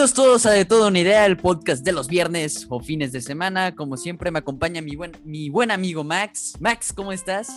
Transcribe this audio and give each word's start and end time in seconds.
Bienvenidos 0.00 0.24
todos 0.24 0.46
a 0.46 0.52
De 0.52 0.64
Todo 0.64 0.88
Una 0.88 0.98
Idea, 0.98 1.26
el 1.26 1.36
podcast 1.36 1.84
de 1.84 1.92
los 1.92 2.08
viernes 2.08 2.66
o 2.70 2.80
fines 2.80 3.12
de 3.12 3.20
semana. 3.20 3.74
Como 3.74 3.98
siempre 3.98 4.30
me 4.30 4.38
acompaña 4.38 4.80
mi 4.80 4.96
buen, 4.96 5.12
mi 5.24 5.50
buen 5.50 5.70
amigo 5.70 6.04
Max. 6.04 6.54
Max, 6.58 6.90
¿cómo 6.90 7.12
estás? 7.12 7.50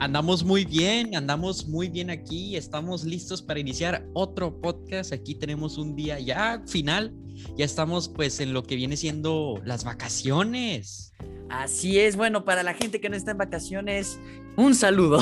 Andamos 0.00 0.44
muy 0.44 0.64
bien, 0.64 1.14
andamos 1.14 1.68
muy 1.68 1.90
bien 1.90 2.08
aquí, 2.08 2.56
estamos 2.56 3.04
listos 3.04 3.42
para 3.42 3.60
iniciar 3.60 4.06
otro 4.14 4.58
podcast. 4.58 5.12
Aquí 5.12 5.34
tenemos 5.34 5.76
un 5.76 5.94
día 5.94 6.18
ya 6.18 6.62
final, 6.66 7.14
ya 7.54 7.66
estamos 7.66 8.08
pues 8.08 8.40
en 8.40 8.54
lo 8.54 8.62
que 8.62 8.76
viene 8.76 8.96
siendo 8.96 9.60
las 9.62 9.84
vacaciones. 9.84 11.12
Así 11.50 11.98
es, 11.98 12.16
bueno, 12.16 12.46
para 12.46 12.62
la 12.62 12.72
gente 12.72 12.98
que 12.98 13.10
no 13.10 13.16
está 13.16 13.32
en 13.32 13.38
vacaciones, 13.38 14.18
un 14.56 14.74
saludo, 14.74 15.20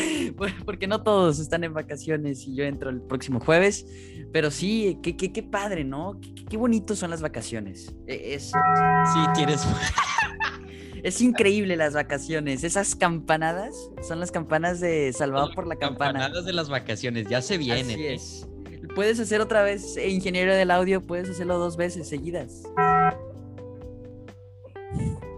porque 0.64 0.88
no 0.88 1.04
todos 1.04 1.38
están 1.38 1.62
en 1.62 1.72
vacaciones 1.72 2.44
y 2.48 2.56
yo 2.56 2.64
entro 2.64 2.90
el 2.90 3.02
próximo 3.02 3.38
jueves, 3.38 3.86
pero 4.32 4.50
sí, 4.50 4.98
qué, 5.04 5.16
qué, 5.16 5.32
qué 5.32 5.44
padre, 5.44 5.84
¿no? 5.84 6.18
Qué, 6.20 6.44
qué 6.46 6.56
bonitos 6.56 6.98
son 6.98 7.10
las 7.10 7.22
vacaciones. 7.22 7.94
E, 8.08 8.34
es... 8.34 8.46
Sí, 8.46 9.20
tienes... 9.36 9.64
Es 11.02 11.20
increíble 11.20 11.76
las 11.76 11.94
vacaciones. 11.94 12.62
Esas 12.62 12.94
campanadas 12.94 13.74
son 14.06 14.20
las 14.20 14.30
campanas 14.30 14.78
de 14.80 15.12
Salvado 15.12 15.52
por 15.52 15.66
la 15.66 15.76
Campana. 15.76 16.20
Campanadas 16.20 16.44
de 16.44 16.52
las 16.52 16.68
vacaciones, 16.68 17.26
ya 17.28 17.42
se 17.42 17.58
vienen. 17.58 17.94
Así 17.94 18.06
es. 18.06 18.48
Puedes 18.94 19.18
hacer 19.18 19.40
otra 19.40 19.62
vez, 19.62 19.96
eh, 19.96 20.10
ingeniero 20.10 20.54
del 20.54 20.70
audio, 20.70 21.00
puedes 21.00 21.28
hacerlo 21.28 21.58
dos 21.58 21.76
veces 21.76 22.08
seguidas. 22.08 22.62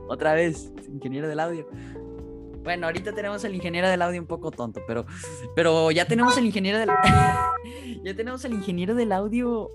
Otra 0.08 0.34
vez, 0.34 0.70
ingeniero 0.92 1.28
del 1.28 1.40
audio. 1.40 1.66
Bueno, 2.62 2.86
ahorita 2.86 3.14
tenemos 3.14 3.44
el 3.44 3.54
ingeniero 3.54 3.88
del 3.88 4.02
audio 4.02 4.20
un 4.20 4.26
poco 4.26 4.50
tonto, 4.50 4.82
pero, 4.86 5.06
pero 5.54 5.90
ya 5.90 6.06
tenemos 6.06 6.36
el 6.36 6.46
ingeniero 6.46 6.78
del 6.78 6.90
ya 8.04 8.14
tenemos 8.14 8.44
el 8.44 8.54
ingeniero 8.54 8.94
del 8.94 9.12
audio 9.12 9.70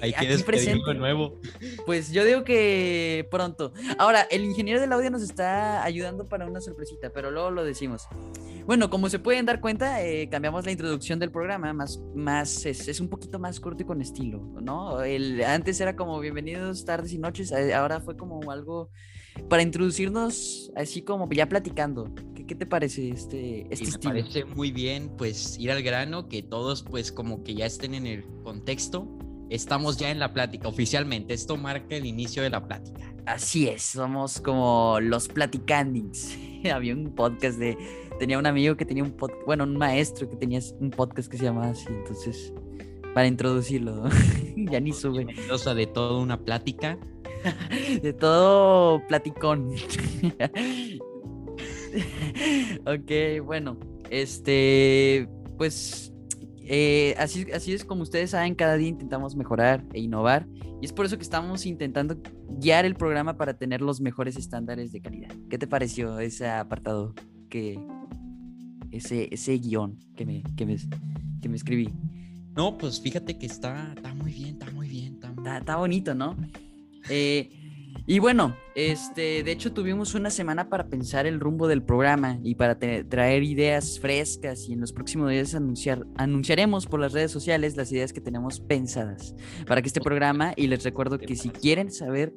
Ahí 0.00 0.12
tienes 0.18 0.42
presente. 0.42 0.94
nuevo. 0.94 1.40
Pues 1.84 2.12
yo 2.12 2.24
digo 2.24 2.44
que 2.44 3.26
pronto. 3.30 3.72
Ahora, 3.98 4.22
el 4.30 4.44
ingeniero 4.44 4.80
del 4.80 4.92
audio 4.92 5.10
nos 5.10 5.22
está 5.22 5.82
ayudando 5.82 6.28
para 6.28 6.46
una 6.46 6.60
sorpresita, 6.60 7.10
pero 7.10 7.30
luego 7.30 7.50
lo 7.50 7.64
decimos. 7.64 8.06
Bueno, 8.66 8.90
como 8.90 9.08
se 9.08 9.18
pueden 9.18 9.46
dar 9.46 9.60
cuenta, 9.60 10.04
eh, 10.04 10.28
cambiamos 10.28 10.64
la 10.64 10.72
introducción 10.72 11.18
del 11.18 11.30
programa, 11.30 11.72
más, 11.72 12.00
más 12.14 12.66
es, 12.66 12.88
es, 12.88 13.00
un 13.00 13.08
poquito 13.08 13.38
más 13.38 13.60
corto 13.60 13.82
y 13.82 13.86
con 13.86 14.02
estilo, 14.02 14.40
¿no? 14.60 15.02
El, 15.02 15.42
antes 15.44 15.80
era 15.80 15.94
como 15.94 16.18
bienvenidos 16.18 16.84
tardes 16.84 17.12
y 17.12 17.18
noches, 17.18 17.52
eh, 17.52 17.74
ahora 17.74 18.00
fue 18.00 18.16
como 18.16 18.50
algo 18.50 18.90
para 19.48 19.62
introducirnos 19.62 20.72
así 20.74 21.02
como 21.02 21.30
ya 21.30 21.48
platicando. 21.48 22.12
¿Qué, 22.34 22.44
qué 22.44 22.54
te 22.56 22.66
parece 22.66 23.10
este, 23.10 23.66
este 23.70 23.84
estilo? 23.84 24.14
Me 24.14 24.22
parece 24.22 24.44
muy 24.44 24.72
bien, 24.72 25.12
pues 25.16 25.58
ir 25.58 25.70
al 25.70 25.82
grano, 25.82 26.28
que 26.28 26.42
todos 26.42 26.82
pues 26.82 27.12
como 27.12 27.44
que 27.44 27.54
ya 27.54 27.66
estén 27.66 27.94
en 27.94 28.06
el 28.06 28.24
contexto 28.42 29.06
Estamos 29.48 29.96
ya 29.96 30.10
en 30.10 30.18
la 30.18 30.32
plática 30.32 30.66
oficialmente. 30.66 31.32
Esto 31.32 31.56
marca 31.56 31.94
el 31.94 32.04
inicio 32.04 32.42
de 32.42 32.50
la 32.50 32.66
plática. 32.66 33.14
Así 33.26 33.68
es, 33.68 33.82
somos 33.82 34.40
como 34.40 34.98
los 35.00 35.28
platicandings. 35.28 36.36
Había 36.72 36.94
un 36.94 37.14
podcast 37.14 37.58
de. 37.58 37.78
Tenía 38.18 38.38
un 38.38 38.46
amigo 38.46 38.76
que 38.76 38.84
tenía 38.84 39.04
un 39.04 39.12
podcast. 39.12 39.46
Bueno, 39.46 39.64
un 39.64 39.76
maestro 39.76 40.28
que 40.28 40.36
tenía 40.36 40.60
un 40.80 40.90
podcast 40.90 41.30
que 41.30 41.38
se 41.38 41.44
llamaba 41.44 41.68
así. 41.68 41.86
Entonces, 41.88 42.52
para 43.14 43.28
introducirlo, 43.28 44.08
ya 44.56 44.80
ni 44.80 44.92
sube. 44.92 45.26
De 45.74 45.86
todo 45.86 46.20
una 46.20 46.40
plática. 46.40 46.98
de 48.02 48.12
todo 48.12 49.00
platicón. 49.06 49.70
ok, 52.84 53.44
bueno. 53.44 53.78
Este. 54.10 55.28
Pues 55.56 56.12
eh, 56.68 57.14
así, 57.18 57.46
así 57.52 57.72
es 57.72 57.84
como 57.84 58.02
ustedes 58.02 58.30
saben, 58.30 58.54
cada 58.54 58.76
día 58.76 58.88
intentamos 58.88 59.36
mejorar 59.36 59.84
e 59.92 60.00
innovar 60.00 60.46
y 60.82 60.84
es 60.84 60.92
por 60.92 61.06
eso 61.06 61.16
que 61.16 61.22
estamos 61.22 61.64
intentando 61.64 62.20
guiar 62.60 62.84
el 62.84 62.94
programa 62.94 63.36
para 63.36 63.56
tener 63.56 63.80
los 63.80 64.00
mejores 64.00 64.36
estándares 64.36 64.92
de 64.92 65.00
calidad. 65.00 65.30
¿Qué 65.48 65.58
te 65.58 65.66
pareció 65.66 66.18
ese 66.18 66.48
apartado, 66.48 67.14
que, 67.48 67.78
ese, 68.90 69.28
ese 69.32 69.58
guion 69.58 69.98
que 70.16 70.26
me, 70.26 70.42
que, 70.56 70.66
me, 70.66 70.76
que 71.40 71.48
me 71.48 71.56
escribí? 71.56 71.92
No, 72.56 72.76
pues 72.78 73.00
fíjate 73.00 73.38
que 73.38 73.46
está, 73.46 73.92
está 73.94 74.14
muy 74.14 74.32
bien, 74.32 74.58
está 74.58 74.70
muy 74.72 74.88
bien. 74.88 75.20
Está, 75.38 75.58
está 75.58 75.76
bonito, 75.76 76.14
¿no? 76.14 76.36
Eh, 77.08 77.65
y 78.06 78.20
bueno, 78.20 78.56
este, 78.76 79.42
de 79.42 79.50
hecho 79.50 79.72
tuvimos 79.72 80.14
una 80.14 80.30
semana 80.30 80.68
para 80.68 80.88
pensar 80.88 81.26
el 81.26 81.40
rumbo 81.40 81.66
del 81.66 81.82
programa 81.82 82.38
y 82.44 82.54
para 82.54 82.78
traer 82.78 83.42
ideas 83.42 83.98
frescas 83.98 84.68
y 84.68 84.74
en 84.74 84.80
los 84.80 84.92
próximos 84.92 85.30
días 85.30 85.54
anunciar, 85.54 86.06
anunciaremos 86.16 86.86
por 86.86 87.00
las 87.00 87.12
redes 87.12 87.32
sociales 87.32 87.76
las 87.76 87.90
ideas 87.90 88.12
que 88.12 88.20
tenemos 88.20 88.60
pensadas 88.60 89.34
para 89.66 89.82
que 89.82 89.88
este 89.88 90.00
programa 90.00 90.52
y 90.56 90.68
les 90.68 90.84
recuerdo 90.84 91.18
que 91.18 91.34
si 91.34 91.50
quieren 91.50 91.90
saber, 91.90 92.32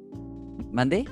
mande. 0.72 1.04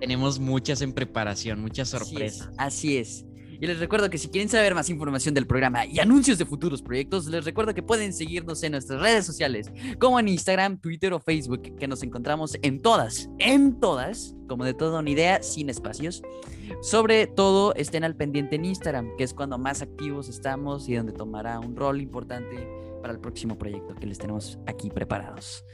Tenemos 0.00 0.40
muchas 0.40 0.80
en 0.80 0.94
preparación, 0.94 1.60
muchas 1.60 1.90
sorpresas. 1.90 2.50
así 2.56 2.96
es. 2.96 3.25
Y 3.60 3.66
les 3.66 3.78
recuerdo 3.78 4.10
que 4.10 4.18
si 4.18 4.28
quieren 4.28 4.48
saber 4.48 4.74
más 4.74 4.90
información 4.90 5.34
del 5.34 5.46
programa 5.46 5.86
y 5.86 5.98
anuncios 5.98 6.38
de 6.38 6.44
futuros 6.44 6.82
proyectos, 6.82 7.26
les 7.26 7.44
recuerdo 7.44 7.74
que 7.74 7.82
pueden 7.82 8.12
seguirnos 8.12 8.62
en 8.62 8.72
nuestras 8.72 9.00
redes 9.00 9.24
sociales, 9.24 9.70
como 9.98 10.20
en 10.20 10.28
Instagram, 10.28 10.78
Twitter 10.78 11.12
o 11.12 11.20
Facebook, 11.20 11.76
que 11.78 11.88
nos 11.88 12.02
encontramos 12.02 12.56
en 12.62 12.82
todas, 12.82 13.30
en 13.38 13.80
todas, 13.80 14.34
como 14.48 14.64
de 14.64 14.74
toda 14.74 15.00
una 15.00 15.10
idea, 15.10 15.42
sin 15.42 15.70
espacios. 15.70 16.22
Sobre 16.82 17.26
todo, 17.26 17.74
estén 17.74 18.04
al 18.04 18.16
pendiente 18.16 18.56
en 18.56 18.64
Instagram, 18.64 19.16
que 19.16 19.24
es 19.24 19.32
cuando 19.32 19.56
más 19.56 19.82
activos 19.82 20.28
estamos 20.28 20.88
y 20.88 20.94
donde 20.94 21.12
tomará 21.12 21.58
un 21.58 21.76
rol 21.76 22.00
importante 22.00 22.68
para 23.00 23.14
el 23.14 23.20
próximo 23.20 23.56
proyecto 23.56 23.94
que 23.94 24.06
les 24.06 24.18
tenemos 24.18 24.58
aquí 24.66 24.90
preparados. 24.90 25.64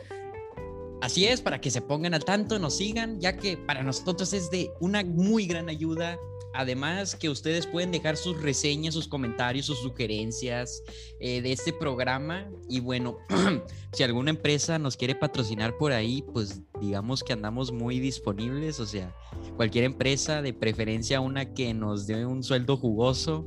Así 1.00 1.26
es, 1.26 1.40
para 1.40 1.60
que 1.60 1.70
se 1.70 1.80
pongan 1.80 2.14
al 2.14 2.24
tanto, 2.24 2.60
nos 2.60 2.76
sigan, 2.76 3.18
ya 3.18 3.36
que 3.36 3.56
para 3.56 3.82
nosotros 3.82 4.32
es 4.32 4.50
de 4.50 4.70
una 4.80 5.02
muy 5.02 5.46
gran 5.46 5.68
ayuda 5.68 6.16
Además 6.54 7.16
que 7.16 7.30
ustedes 7.30 7.66
pueden 7.66 7.90
dejar 7.90 8.16
sus 8.16 8.40
reseñas, 8.40 8.94
sus 8.94 9.08
comentarios, 9.08 9.66
sus 9.66 9.78
sugerencias 9.78 10.82
eh, 11.20 11.40
de 11.40 11.52
este 11.52 11.72
programa. 11.72 12.46
Y 12.68 12.80
bueno, 12.80 13.18
si 13.92 14.02
alguna 14.02 14.30
empresa 14.30 14.78
nos 14.78 14.96
quiere 14.96 15.14
patrocinar 15.14 15.76
por 15.78 15.92
ahí, 15.92 16.22
pues 16.32 16.60
digamos 16.80 17.22
que 17.22 17.32
andamos 17.32 17.72
muy 17.72 18.00
disponibles. 18.00 18.80
O 18.80 18.86
sea, 18.86 19.14
cualquier 19.56 19.84
empresa, 19.84 20.42
de 20.42 20.52
preferencia 20.52 21.20
una 21.20 21.54
que 21.54 21.72
nos 21.72 22.06
dé 22.06 22.26
un 22.26 22.42
sueldo 22.42 22.76
jugoso, 22.76 23.46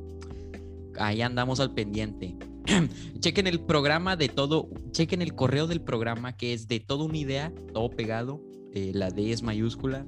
ahí 0.98 1.22
andamos 1.22 1.60
al 1.60 1.74
pendiente. 1.74 2.36
chequen 3.20 3.48
el 3.48 3.60
programa 3.60 4.16
de 4.16 4.30
todo, 4.30 4.70
chequen 4.92 5.22
el 5.22 5.36
correo 5.36 5.68
del 5.68 5.82
programa 5.82 6.36
que 6.36 6.54
es 6.54 6.68
de 6.68 6.80
toda 6.80 7.06
una 7.06 7.18
idea, 7.18 7.54
todo 7.74 7.90
pegado. 7.90 8.42
Eh, 8.74 8.92
la 8.94 9.10
D 9.10 9.32
es 9.32 9.42
mayúscula, 9.42 10.06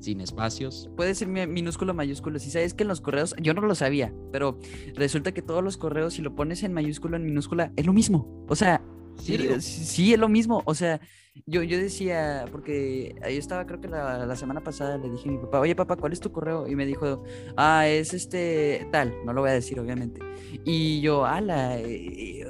sin 0.00 0.20
espacios. 0.20 0.90
Puede 0.96 1.14
ser 1.14 1.28
minúsculo 1.28 1.94
mayúsculo. 1.94 2.38
Si 2.38 2.50
sabes 2.50 2.74
que 2.74 2.84
en 2.84 2.88
los 2.88 3.00
correos, 3.00 3.34
yo 3.40 3.54
no 3.54 3.62
lo 3.62 3.74
sabía, 3.74 4.12
pero 4.32 4.58
resulta 4.94 5.32
que 5.32 5.42
todos 5.42 5.62
los 5.62 5.76
correos, 5.76 6.14
si 6.14 6.22
lo 6.22 6.34
pones 6.34 6.62
en 6.62 6.72
mayúsculo, 6.72 7.16
en 7.16 7.24
minúscula, 7.24 7.72
es 7.76 7.86
lo 7.86 7.92
mismo. 7.92 8.44
O 8.48 8.56
sea, 8.56 8.82
sí, 9.18 10.12
es 10.12 10.18
lo 10.18 10.28
mismo. 10.28 10.62
O 10.64 10.74
sea, 10.74 11.00
yo, 11.46 11.62
yo 11.62 11.78
decía, 11.78 12.46
porque 12.50 13.14
ahí 13.22 13.36
estaba, 13.36 13.66
creo 13.66 13.80
que 13.80 13.88
la, 13.88 14.34
semana 14.36 14.62
pasada 14.62 14.98
le 14.98 15.10
dije 15.10 15.28
a 15.28 15.32
mi 15.32 15.38
papá, 15.38 15.60
oye 15.60 15.74
papá, 15.74 15.96
¿cuál 15.96 16.12
es 16.12 16.20
tu 16.20 16.32
correo? 16.32 16.66
Y 16.66 16.76
me 16.76 16.86
dijo, 16.86 17.22
ah, 17.56 17.86
es 17.86 18.14
este 18.14 18.86
tal, 18.90 19.14
no 19.24 19.32
lo 19.32 19.42
voy 19.42 19.50
a 19.50 19.54
decir, 19.54 19.78
obviamente. 19.78 20.20
Y 20.64 21.00
yo, 21.00 21.24
ala, 21.24 21.80
y, 21.80 22.42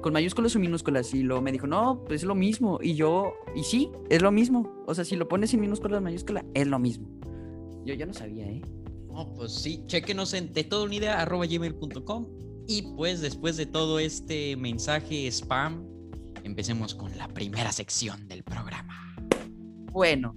con 0.00 0.12
mayúsculas 0.12 0.56
o 0.56 0.58
minúsculas. 0.58 1.12
Y 1.14 1.22
luego 1.22 1.42
me 1.42 1.52
dijo, 1.52 1.66
no, 1.66 2.02
pues 2.04 2.22
es 2.22 2.26
lo 2.26 2.34
mismo. 2.34 2.78
Y 2.82 2.94
yo, 2.94 3.34
y 3.54 3.64
sí, 3.64 3.90
es 4.10 4.22
lo 4.22 4.32
mismo. 4.32 4.82
O 4.86 4.94
sea, 4.94 5.04
si 5.04 5.16
lo 5.16 5.28
pones 5.28 5.52
en 5.54 5.60
minúsculas 5.60 5.98
o 5.98 6.02
mayúsculas, 6.02 6.44
es 6.54 6.66
lo 6.66 6.78
mismo. 6.78 7.08
Yo 7.84 7.94
ya 7.94 8.06
no 8.06 8.14
sabía, 8.14 8.46
¿eh? 8.46 8.62
No, 9.08 9.34
pues 9.34 9.52
sí, 9.52 9.82
chequenos 9.86 10.32
en 10.32 10.52
gmail.com 10.52 12.26
y 12.66 12.82
pues 12.96 13.20
después 13.20 13.56
de 13.56 13.66
todo 13.66 13.98
este 13.98 14.56
mensaje 14.56 15.26
spam 15.26 15.91
empecemos 16.44 16.94
con 16.94 17.16
la 17.16 17.28
primera 17.28 17.72
sección 17.72 18.28
del 18.28 18.42
programa. 18.42 19.16
Bueno, 19.92 20.34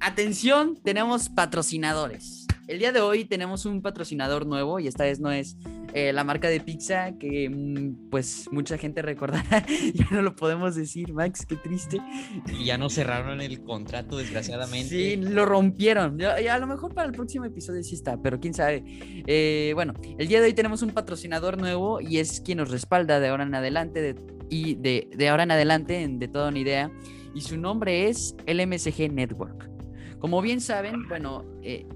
atención, 0.00 0.78
tenemos 0.82 1.28
patrocinadores. 1.28 2.46
El 2.70 2.78
día 2.78 2.92
de 2.92 3.00
hoy 3.00 3.24
tenemos 3.24 3.66
un 3.66 3.82
patrocinador 3.82 4.46
nuevo 4.46 4.78
y 4.78 4.86
esta 4.86 5.02
vez 5.02 5.18
no 5.18 5.32
es 5.32 5.56
eh, 5.92 6.12
la 6.12 6.22
marca 6.22 6.48
de 6.48 6.60
pizza 6.60 7.18
que 7.18 7.50
mm, 7.50 8.10
pues 8.10 8.48
mucha 8.52 8.78
gente 8.78 9.02
recordará. 9.02 9.66
ya 9.94 10.06
no 10.12 10.22
lo 10.22 10.36
podemos 10.36 10.76
decir, 10.76 11.12
Max, 11.12 11.44
qué 11.46 11.56
triste. 11.56 11.98
Y 12.46 12.64
ya 12.64 12.78
no 12.78 12.88
cerraron 12.88 13.40
el 13.40 13.62
contrato, 13.62 14.16
desgraciadamente. 14.16 14.88
Sí, 14.88 15.16
lo 15.16 15.46
rompieron. 15.46 16.18
Ya, 16.18 16.36
a 16.54 16.58
lo 16.58 16.66
mejor 16.66 16.94
para 16.94 17.08
el 17.08 17.12
próximo 17.12 17.44
episodio 17.44 17.82
sí 17.82 17.94
está, 17.94 18.20
pero 18.22 18.38
quién 18.38 18.54
sabe. 18.54 18.84
Eh, 19.26 19.72
bueno, 19.74 19.94
el 20.18 20.28
día 20.28 20.40
de 20.40 20.46
hoy 20.46 20.54
tenemos 20.54 20.82
un 20.82 20.90
patrocinador 20.90 21.58
nuevo 21.58 22.00
y 22.00 22.18
es 22.18 22.40
quien 22.40 22.58
nos 22.58 22.70
respalda 22.70 23.18
de 23.18 23.28
ahora 23.28 23.42
en 23.42 23.54
adelante 23.54 24.00
de, 24.00 24.14
y 24.50 24.74
de, 24.74 25.08
de 25.16 25.28
ahora 25.28 25.44
en 25.44 25.52
adelante 25.52 26.06
De 26.08 26.28
Toda 26.28 26.48
Una 26.48 26.58
Idea. 26.58 26.92
Y 27.34 27.40
su 27.42 27.56
nombre 27.56 28.08
es 28.08 28.34
LMSG 28.46 29.10
Network. 29.12 29.70
Como 30.18 30.42
bien 30.42 30.60
saben, 30.60 31.08
bueno, 31.08 31.44
eh, 31.62 31.86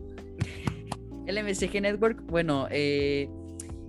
el 1.26 1.44
MSG 1.44 1.82
Network, 1.82 2.22
bueno, 2.26 2.68
eh, 2.70 3.28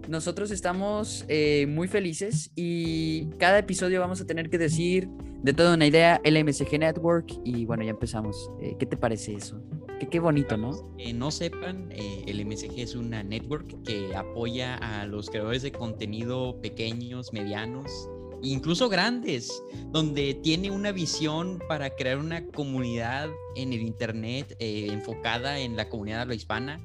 nosotros 0.07 0.51
estamos 0.51 1.25
eh, 1.27 1.65
muy 1.67 1.87
felices 1.87 2.51
y 2.55 3.27
cada 3.39 3.59
episodio 3.59 3.99
vamos 3.99 4.21
a 4.21 4.25
tener 4.25 4.49
que 4.49 4.57
decir 4.57 5.09
De 5.41 5.53
toda 5.53 5.75
una 5.75 5.85
idea, 5.85 6.19
LMSG 6.23 6.79
Network. 6.79 7.27
Y 7.43 7.65
bueno, 7.65 7.83
ya 7.83 7.91
empezamos. 7.91 8.49
Eh, 8.61 8.75
¿Qué 8.79 8.87
te 8.87 8.97
parece 8.97 9.35
eso? 9.35 9.61
Qué, 9.99 10.07
qué 10.07 10.19
bonito, 10.19 10.57
¿no? 10.57 10.71
Que 10.97 11.13
no 11.13 11.29
sepan, 11.29 11.91
eh, 11.91 12.23
el 12.25 12.43
MSG 12.43 12.79
es 12.79 12.95
una 12.95 13.23
network 13.23 13.83
que 13.83 14.15
apoya 14.15 14.75
a 14.75 15.05
los 15.05 15.29
creadores 15.29 15.61
de 15.61 15.71
contenido 15.71 16.59
pequeños, 16.61 17.31
medianos, 17.31 18.09
incluso 18.51 18.89
grandes, 18.89 19.61
donde 19.91 20.33
tiene 20.35 20.71
una 20.71 20.91
visión 20.91 21.59
para 21.67 21.89
crear 21.89 22.17
una 22.17 22.45
comunidad 22.47 23.29
en 23.55 23.73
el 23.73 23.81
Internet 23.81 24.55
eh, 24.59 24.87
enfocada 24.91 25.59
en 25.59 25.75
la 25.75 25.89
comunidad 25.89 26.29
hispana 26.29 26.79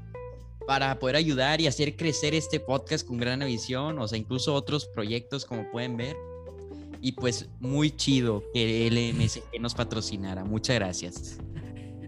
para 0.67 0.99
poder 0.99 1.17
ayudar 1.17 1.61
y 1.61 1.67
hacer 1.67 1.97
crecer 1.97 2.35
este 2.35 2.61
podcast 2.61 3.07
con 3.07 3.19
gran 3.19 3.41
visión, 3.41 3.99
o 3.99 4.07
sea, 4.07 4.19
incluso 4.19 4.55
otros 4.55 4.87
proyectos 4.87 5.45
como 5.45 5.71
pueden 5.71 5.97
ver. 5.97 6.17
Y 7.01 7.13
pues 7.13 7.49
muy 7.61 7.91
chido 7.91 8.45
que 8.53 8.87
el 8.87 9.15
MSG 9.15 9.59
nos 9.61 9.75
patrocinara. 9.75 10.45
Muchas 10.45 10.77
gracias. 10.77 11.39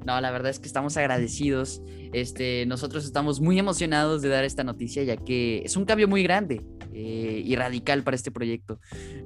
No, 0.04 0.20
la 0.20 0.31
verdad 0.31 0.50
es 0.50 0.58
que 0.58 0.66
estamos 0.66 0.96
agradecidos. 0.96 1.81
Este, 2.12 2.66
nosotros 2.66 3.04
estamos 3.04 3.40
muy 3.40 3.58
emocionados 3.58 4.20
de 4.20 4.28
dar 4.28 4.44
esta 4.44 4.64
noticia, 4.64 5.02
ya 5.02 5.16
que 5.16 5.62
es 5.64 5.76
un 5.76 5.87
cambio 5.87 6.08
muy 6.08 6.22
grande 6.22 6.60
eh, 6.94 7.42
y 7.44 7.56
radical 7.56 8.02
para 8.02 8.14
este 8.14 8.30
proyecto. 8.30 8.78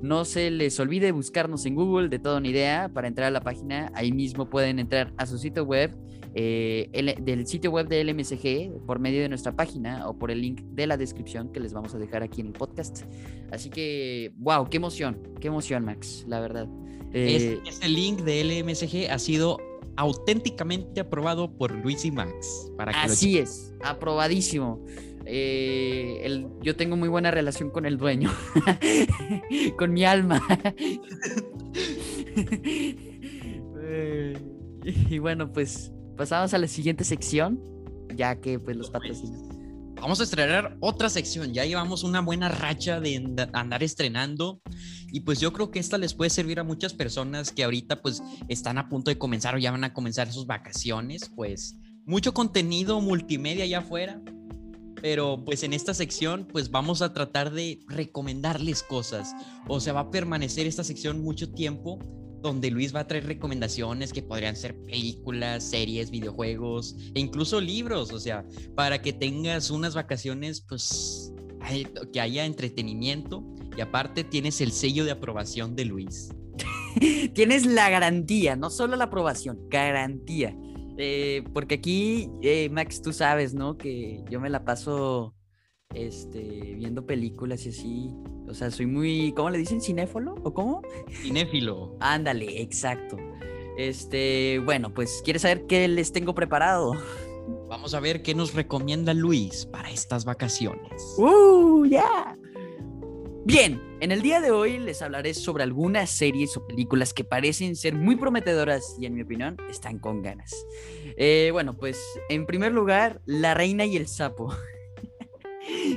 No 0.02 0.24
se 0.24 0.50
les 0.50 0.78
olvide 0.80 1.12
buscarnos 1.12 1.66
en 1.66 1.74
Google 1.74 2.08
de 2.08 2.18
toda 2.18 2.38
una 2.38 2.48
idea 2.48 2.90
para 2.92 3.08
entrar 3.08 3.28
a 3.28 3.30
la 3.30 3.40
página. 3.40 3.90
Ahí 3.94 4.12
mismo 4.12 4.48
pueden 4.48 4.78
entrar 4.78 5.12
a 5.16 5.26
su 5.26 5.38
sitio 5.38 5.64
web, 5.64 5.96
eh, 6.34 7.16
del 7.20 7.46
sitio 7.46 7.70
web 7.70 7.88
de 7.88 8.04
LMSG, 8.04 8.86
por 8.86 8.98
medio 8.98 9.22
de 9.22 9.28
nuestra 9.28 9.52
página 9.52 10.08
o 10.08 10.18
por 10.18 10.30
el 10.30 10.42
link 10.42 10.60
de 10.62 10.86
la 10.86 10.96
descripción 10.96 11.50
que 11.52 11.60
les 11.60 11.72
vamos 11.72 11.94
a 11.94 11.98
dejar 11.98 12.22
aquí 12.22 12.40
en 12.40 12.48
el 12.48 12.52
podcast. 12.52 13.02
Así 13.50 13.70
que, 13.70 14.32
wow, 14.36 14.68
qué 14.68 14.76
emoción, 14.76 15.20
qué 15.40 15.48
emoción, 15.48 15.84
Max, 15.84 16.24
la 16.28 16.40
verdad. 16.40 16.68
Eh, 17.12 17.60
este, 17.66 17.88
link 17.88 18.20
de 18.20 18.44
LMSG 18.44 19.10
ha 19.10 19.18
sido 19.18 19.58
auténticamente 19.96 21.00
aprobado 21.00 21.50
por 21.56 21.72
Luis 21.72 22.04
y 22.04 22.10
Max. 22.10 22.70
Para 22.76 22.92
Así 23.02 23.38
es, 23.38 23.72
aprobadísimo. 23.82 24.84
Eh, 25.26 26.46
yo 26.62 26.76
tengo 26.76 26.96
muy 26.96 27.08
buena 27.08 27.32
relación 27.32 27.70
con 27.70 27.84
el 27.84 27.98
dueño, 27.98 28.32
con 29.78 29.92
mi 29.92 30.04
alma. 30.04 30.40
y 35.10 35.18
bueno, 35.18 35.52
pues 35.52 35.92
pasamos 36.16 36.54
a 36.54 36.58
la 36.58 36.68
siguiente 36.68 37.04
sección, 37.04 37.60
ya 38.14 38.40
que 38.40 38.58
pues 38.58 38.76
los 38.76 38.90
patrocinan. 38.90 39.40
Vamos 40.00 40.20
a 40.20 40.24
estrenar 40.24 40.76
otra 40.80 41.08
sección, 41.08 41.54
ya 41.54 41.64
llevamos 41.64 42.04
una 42.04 42.20
buena 42.20 42.48
racha 42.48 43.00
de 43.00 43.48
andar 43.52 43.82
estrenando 43.82 44.60
y 45.10 45.20
pues 45.20 45.40
yo 45.40 45.52
creo 45.52 45.70
que 45.70 45.78
esta 45.78 45.96
les 45.96 46.12
puede 46.12 46.30
servir 46.30 46.60
a 46.60 46.64
muchas 46.64 46.92
personas 46.92 47.50
que 47.50 47.64
ahorita 47.64 48.02
pues 48.02 48.22
están 48.48 48.76
a 48.76 48.88
punto 48.88 49.10
de 49.10 49.18
comenzar 49.18 49.54
o 49.54 49.58
ya 49.58 49.70
van 49.70 49.84
a 49.84 49.94
comenzar 49.94 50.30
sus 50.30 50.46
vacaciones, 50.46 51.30
pues 51.34 51.78
mucho 52.04 52.34
contenido 52.34 53.00
multimedia 53.00 53.64
allá 53.64 53.78
afuera, 53.78 54.20
pero 55.06 55.40
pues 55.44 55.62
en 55.62 55.72
esta 55.72 55.94
sección 55.94 56.48
pues 56.50 56.72
vamos 56.72 57.00
a 57.00 57.12
tratar 57.12 57.52
de 57.52 57.78
recomendarles 57.86 58.82
cosas. 58.82 59.36
O 59.68 59.78
sea, 59.78 59.92
va 59.92 60.00
a 60.00 60.10
permanecer 60.10 60.66
esta 60.66 60.82
sección 60.82 61.22
mucho 61.22 61.48
tiempo 61.52 62.00
donde 62.42 62.72
Luis 62.72 62.92
va 62.92 63.00
a 63.00 63.06
traer 63.06 63.24
recomendaciones 63.24 64.12
que 64.12 64.24
podrían 64.24 64.56
ser 64.56 64.76
películas, 64.82 65.62
series, 65.62 66.10
videojuegos 66.10 66.96
e 67.14 67.20
incluso 67.20 67.60
libros, 67.60 68.12
o 68.12 68.18
sea, 68.18 68.44
para 68.74 69.00
que 69.00 69.12
tengas 69.12 69.70
unas 69.70 69.94
vacaciones 69.94 70.60
pues 70.62 71.32
que 72.12 72.20
haya 72.20 72.44
entretenimiento 72.44 73.44
y 73.76 73.82
aparte 73.82 74.24
tienes 74.24 74.60
el 74.60 74.72
sello 74.72 75.04
de 75.04 75.12
aprobación 75.12 75.76
de 75.76 75.84
Luis. 75.84 76.30
tienes 77.32 77.64
la 77.64 77.90
garantía, 77.90 78.56
no 78.56 78.70
solo 78.70 78.96
la 78.96 79.04
aprobación, 79.04 79.68
garantía. 79.68 80.56
Eh, 80.96 81.44
porque 81.52 81.76
aquí, 81.76 82.30
eh, 82.42 82.68
Max, 82.70 83.02
tú 83.02 83.12
sabes, 83.12 83.54
¿no? 83.54 83.76
Que 83.76 84.24
yo 84.30 84.40
me 84.40 84.50
la 84.50 84.64
paso 84.64 85.34
este, 85.94 86.74
viendo 86.76 87.06
películas 87.06 87.66
y 87.66 87.70
así. 87.70 88.10
O 88.48 88.54
sea, 88.54 88.70
soy 88.70 88.86
muy, 88.86 89.32
¿cómo 89.36 89.50
le 89.50 89.58
dicen? 89.58 89.80
¿Cinéfilo? 89.80 90.34
¿O 90.44 90.54
cómo? 90.54 90.82
Cinéfilo. 91.10 91.96
Ándale, 92.00 92.62
exacto. 92.62 93.16
Este, 93.76 94.60
bueno, 94.64 94.94
pues, 94.94 95.20
¿quieres 95.24 95.42
saber 95.42 95.66
qué 95.66 95.86
les 95.88 96.12
tengo 96.12 96.34
preparado? 96.34 96.92
Vamos 97.68 97.94
a 97.94 98.00
ver 98.00 98.22
qué 98.22 98.34
nos 98.34 98.54
recomienda 98.54 99.12
Luis 99.12 99.66
para 99.66 99.90
estas 99.90 100.24
vacaciones. 100.24 101.14
¡Uh, 101.18 101.84
ya! 101.86 102.36
Bien, 103.46 103.80
en 104.00 104.10
el 104.10 104.22
día 104.22 104.40
de 104.40 104.50
hoy 104.50 104.76
les 104.76 105.02
hablaré 105.02 105.32
sobre 105.32 105.62
algunas 105.62 106.10
series 106.10 106.56
o 106.56 106.66
películas 106.66 107.14
que 107.14 107.22
parecen 107.22 107.76
ser 107.76 107.94
muy 107.94 108.16
prometedoras 108.16 108.96
y 108.98 109.06
en 109.06 109.14
mi 109.14 109.22
opinión 109.22 109.56
están 109.70 110.00
con 110.00 110.20
ganas. 110.20 110.52
Eh, 111.16 111.50
bueno, 111.52 111.76
pues 111.76 111.96
en 112.28 112.44
primer 112.44 112.72
lugar, 112.72 113.22
La 113.24 113.54
Reina 113.54 113.84
y 113.84 113.96
el 113.96 114.08
Sapo. 114.08 114.52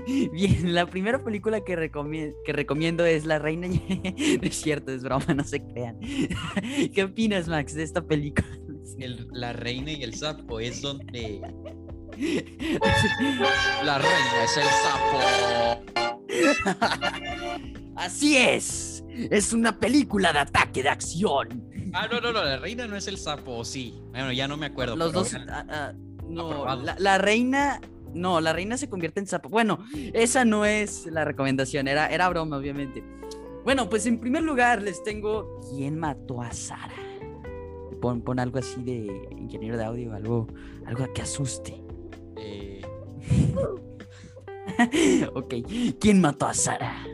Bien, 0.31 0.75
la 0.75 0.85
primera 0.85 1.23
película 1.23 1.61
que, 1.61 1.89
que 2.45 2.53
recomiendo 2.53 3.03
es 3.03 3.25
La 3.25 3.39
Reina 3.39 3.65
y... 3.65 4.39
es 4.43 4.61
cierto, 4.61 4.91
es 4.91 5.01
broma, 5.01 5.33
no 5.33 5.43
se 5.43 5.59
crean. 5.59 5.99
¿Qué 6.93 7.03
opinas, 7.03 7.47
Max, 7.47 7.73
de 7.73 7.81
esta 7.81 8.05
película? 8.05 8.47
la 9.31 9.53
Reina 9.53 9.91
y 9.91 10.03
el 10.03 10.13
Sapo 10.13 10.59
es 10.59 10.83
donde... 10.83 11.41
la 13.83 13.97
Reina 13.97 14.43
es 14.43 14.57
el 14.57 14.65
Sapo. 14.65 16.08
Así 17.95 18.37
es. 18.37 19.03
Es 19.09 19.53
una 19.53 19.77
película 19.77 20.31
de 20.31 20.39
ataque 20.39 20.83
de 20.83 20.89
acción. 20.89 21.69
Ah, 21.93 22.07
no, 22.09 22.21
no, 22.21 22.31
no. 22.31 22.43
La 22.43 22.57
reina 22.57 22.87
no 22.87 22.95
es 22.95 23.07
el 23.07 23.17
sapo, 23.17 23.63
sí. 23.65 23.99
Bueno, 24.11 24.31
ya 24.31 24.47
no 24.47 24.57
me 24.57 24.67
acuerdo. 24.67 24.95
Los 24.95 25.11
dos. 25.11 25.33
Ah, 25.33 25.65
ah, 25.69 25.93
no, 26.27 26.65
la, 26.97 27.17
reina. 27.17 27.81
No, 28.13 28.41
la 28.41 28.53
reina 28.53 28.77
se 28.77 28.89
convierte 28.89 29.19
en 29.19 29.27
sapo. 29.27 29.49
Bueno, 29.49 29.79
esa 30.13 30.45
no 30.45 30.65
es 30.65 31.07
la 31.07 31.25
recomendación. 31.25 31.87
Era, 31.87 32.07
era 32.07 32.29
broma, 32.29 32.57
obviamente. 32.57 33.03
Bueno, 33.63 33.89
pues 33.89 34.05
en 34.05 34.19
primer 34.19 34.43
lugar 34.43 34.81
les 34.81 35.03
tengo. 35.03 35.59
¿Quién 35.69 35.99
mató 35.99 36.41
a 36.41 36.51
Sara? 36.51 36.95
Pon, 38.01 38.21
pon 38.21 38.39
algo 38.39 38.59
así 38.59 38.81
de 38.81 39.27
ingeniero 39.37 39.77
de 39.77 39.83
audio, 39.83 40.13
algo, 40.13 40.47
algo 40.85 41.11
que 41.13 41.21
asuste. 41.21 41.83
Eh. 42.37 42.81
ok, 45.33 45.55
¿quién 45.99 46.21
mató 46.21 46.47
a 46.47 46.53
Sara? 46.53 47.05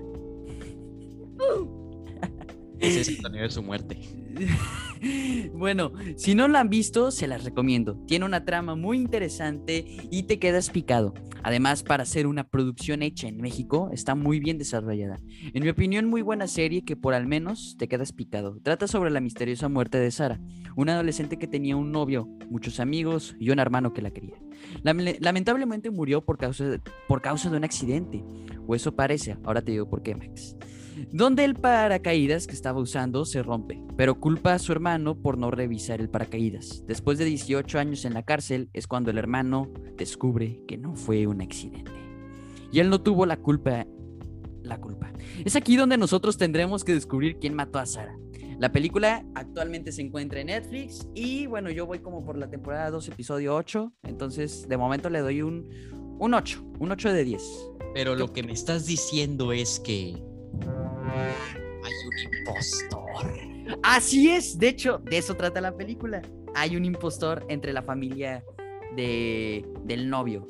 Ese 2.79 3.01
es 3.01 3.07
el 3.09 3.17
sonido 3.21 3.43
de 3.43 3.49
su 3.49 3.63
muerte. 3.63 3.99
Bueno, 5.53 5.91
si 6.15 6.35
no 6.35 6.47
la 6.47 6.61
han 6.61 6.69
visto, 6.69 7.11
se 7.11 7.27
las 7.27 7.43
recomiendo. 7.43 7.97
Tiene 8.07 8.25
una 8.25 8.45
trama 8.45 8.75
muy 8.75 8.97
interesante 8.97 9.85
y 10.09 10.23
te 10.23 10.39
quedas 10.39 10.69
picado. 10.69 11.13
Además, 11.43 11.83
para 11.83 12.05
ser 12.05 12.27
una 12.27 12.47
producción 12.47 13.03
hecha 13.03 13.27
en 13.27 13.37
México, 13.37 13.89
está 13.93 14.15
muy 14.15 14.39
bien 14.39 14.57
desarrollada. 14.57 15.19
En 15.53 15.63
mi 15.63 15.69
opinión, 15.69 16.07
muy 16.07 16.21
buena 16.21 16.47
serie 16.47 16.83
que 16.83 16.95
por 16.95 17.13
al 17.13 17.27
menos 17.27 17.75
te 17.77 17.87
quedas 17.87 18.13
picado. 18.13 18.57
Trata 18.63 18.87
sobre 18.87 19.11
la 19.11 19.21
misteriosa 19.21 19.69
muerte 19.69 19.99
de 19.99 20.11
Sara, 20.11 20.39
una 20.75 20.93
adolescente 20.93 21.37
que 21.37 21.47
tenía 21.47 21.75
un 21.75 21.91
novio, 21.91 22.27
muchos 22.49 22.79
amigos 22.79 23.35
y 23.39 23.51
un 23.51 23.59
hermano 23.59 23.93
que 23.93 24.01
la 24.01 24.11
quería. 24.11 24.37
Lamentablemente 24.83 25.91
murió 25.91 26.25
por 26.25 26.37
causa, 26.37 26.81
por 27.07 27.21
causa 27.21 27.49
de 27.49 27.57
un 27.57 27.63
accidente, 27.63 28.23
o 28.67 28.73
eso 28.73 28.95
parece, 28.95 29.37
ahora 29.43 29.61
te 29.61 29.71
digo 29.71 29.87
por 29.87 30.01
qué, 30.01 30.15
Max. 30.15 30.55
Donde 31.11 31.45
el 31.45 31.55
paracaídas 31.55 32.47
que 32.47 32.53
estaba 32.53 32.79
usando 32.79 33.25
se 33.25 33.41
rompe, 33.41 33.81
pero 33.95 34.19
culpa 34.19 34.53
a 34.53 34.59
su 34.59 34.71
hermano 34.71 35.15
por 35.15 35.37
no 35.37 35.51
revisar 35.51 36.01
el 36.01 36.09
paracaídas. 36.09 36.83
Después 36.87 37.17
de 37.17 37.25
18 37.25 37.79
años 37.79 38.05
en 38.05 38.13
la 38.13 38.23
cárcel 38.23 38.69
es 38.73 38.87
cuando 38.87 39.11
el 39.11 39.17
hermano 39.17 39.71
descubre 39.97 40.61
que 40.67 40.77
no 40.77 40.95
fue 40.95 41.27
un 41.27 41.41
accidente. 41.41 41.91
Y 42.71 42.79
él 42.79 42.89
no 42.89 43.01
tuvo 43.01 43.25
la 43.25 43.37
culpa. 43.37 43.85
La 44.63 44.81
culpa. 44.81 45.13
Es 45.45 45.55
aquí 45.55 45.75
donde 45.75 45.97
nosotros 45.97 46.37
tendremos 46.37 46.83
que 46.83 46.93
descubrir 46.93 47.37
quién 47.39 47.53
mató 47.53 47.79
a 47.79 47.85
Sara. 47.85 48.17
La 48.59 48.71
película 48.71 49.25
actualmente 49.35 49.91
se 49.91 50.01
encuentra 50.01 50.39
en 50.39 50.47
Netflix 50.47 51.07
y 51.13 51.45
bueno, 51.45 51.69
yo 51.69 51.85
voy 51.85 51.99
como 51.99 52.25
por 52.25 52.37
la 52.37 52.49
temporada 52.49 52.89
2, 52.89 53.09
episodio 53.09 53.53
8, 53.55 53.93
entonces 54.03 54.67
de 54.67 54.77
momento 54.77 55.09
le 55.09 55.19
doy 55.19 55.41
un, 55.41 55.69
un 56.19 56.33
8, 56.33 56.63
un 56.79 56.91
8 56.91 57.13
de 57.13 57.23
10. 57.25 57.41
Pero 57.93 58.15
lo 58.15 58.33
que 58.33 58.43
me 58.43 58.53
estás 58.53 58.85
diciendo 58.85 59.51
es 59.51 59.79
que 59.79 60.23
hay 61.11 61.93
un 62.07 62.39
impostor. 62.39 63.79
Así 63.83 64.29
es, 64.29 64.57
de 64.57 64.69
hecho, 64.69 64.99
de 64.99 65.17
eso 65.17 65.35
trata 65.35 65.61
la 65.61 65.75
película. 65.75 66.21
Hay 66.55 66.75
un 66.75 66.85
impostor 66.85 67.45
entre 67.49 67.73
la 67.73 67.81
familia 67.81 68.43
de, 68.95 69.65
del 69.83 70.09
novio. 70.09 70.47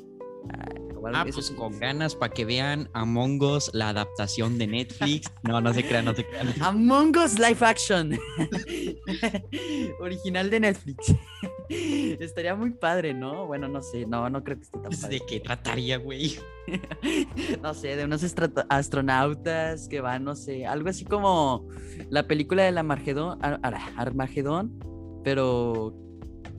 Ah, 1.12 1.24
pues 1.32 1.50
con 1.50 1.78
ganas 1.78 2.14
para 2.14 2.32
que 2.32 2.44
vean 2.44 2.88
Among 2.92 3.42
Us, 3.42 3.70
la 3.74 3.90
adaptación 3.90 4.58
de 4.58 4.66
Netflix. 4.66 5.30
No, 5.42 5.60
no 5.60 5.72
se 5.72 5.86
crean, 5.86 6.04
no 6.04 6.14
se 6.14 6.26
crean. 6.26 6.48
Among 6.60 7.16
Us 7.16 7.38
Live 7.38 7.58
Action. 7.60 8.18
Original 10.00 10.50
de 10.50 10.60
Netflix. 10.60 11.14
Estaría 11.68 12.54
muy 12.54 12.70
padre, 12.70 13.12
¿no? 13.14 13.46
Bueno, 13.46 13.68
no 13.68 13.82
sé, 13.82 14.06
no, 14.06 14.28
no 14.30 14.42
creo 14.44 14.56
que 14.56 14.62
esté 14.64 14.78
tan 14.78 14.84
Pues, 14.90 15.00
padre. 15.00 15.18
¿De 15.18 15.26
qué 15.26 15.40
trataría, 15.40 15.96
güey? 15.98 16.36
no 17.62 17.74
sé, 17.74 17.96
de 17.96 18.04
unos 18.04 18.22
astronautas 18.68 19.88
que 19.88 20.00
van, 20.00 20.24
no 20.24 20.34
sé, 20.34 20.66
algo 20.66 20.88
así 20.88 21.04
como 21.04 21.68
la 22.10 22.26
película 22.26 22.64
de 22.64 22.72
la 22.72 22.80
Armagedón, 22.80 23.38
Ar- 23.42 23.60
Ar- 23.62 23.92
Armagedón, 23.96 24.78
pero, 25.24 25.94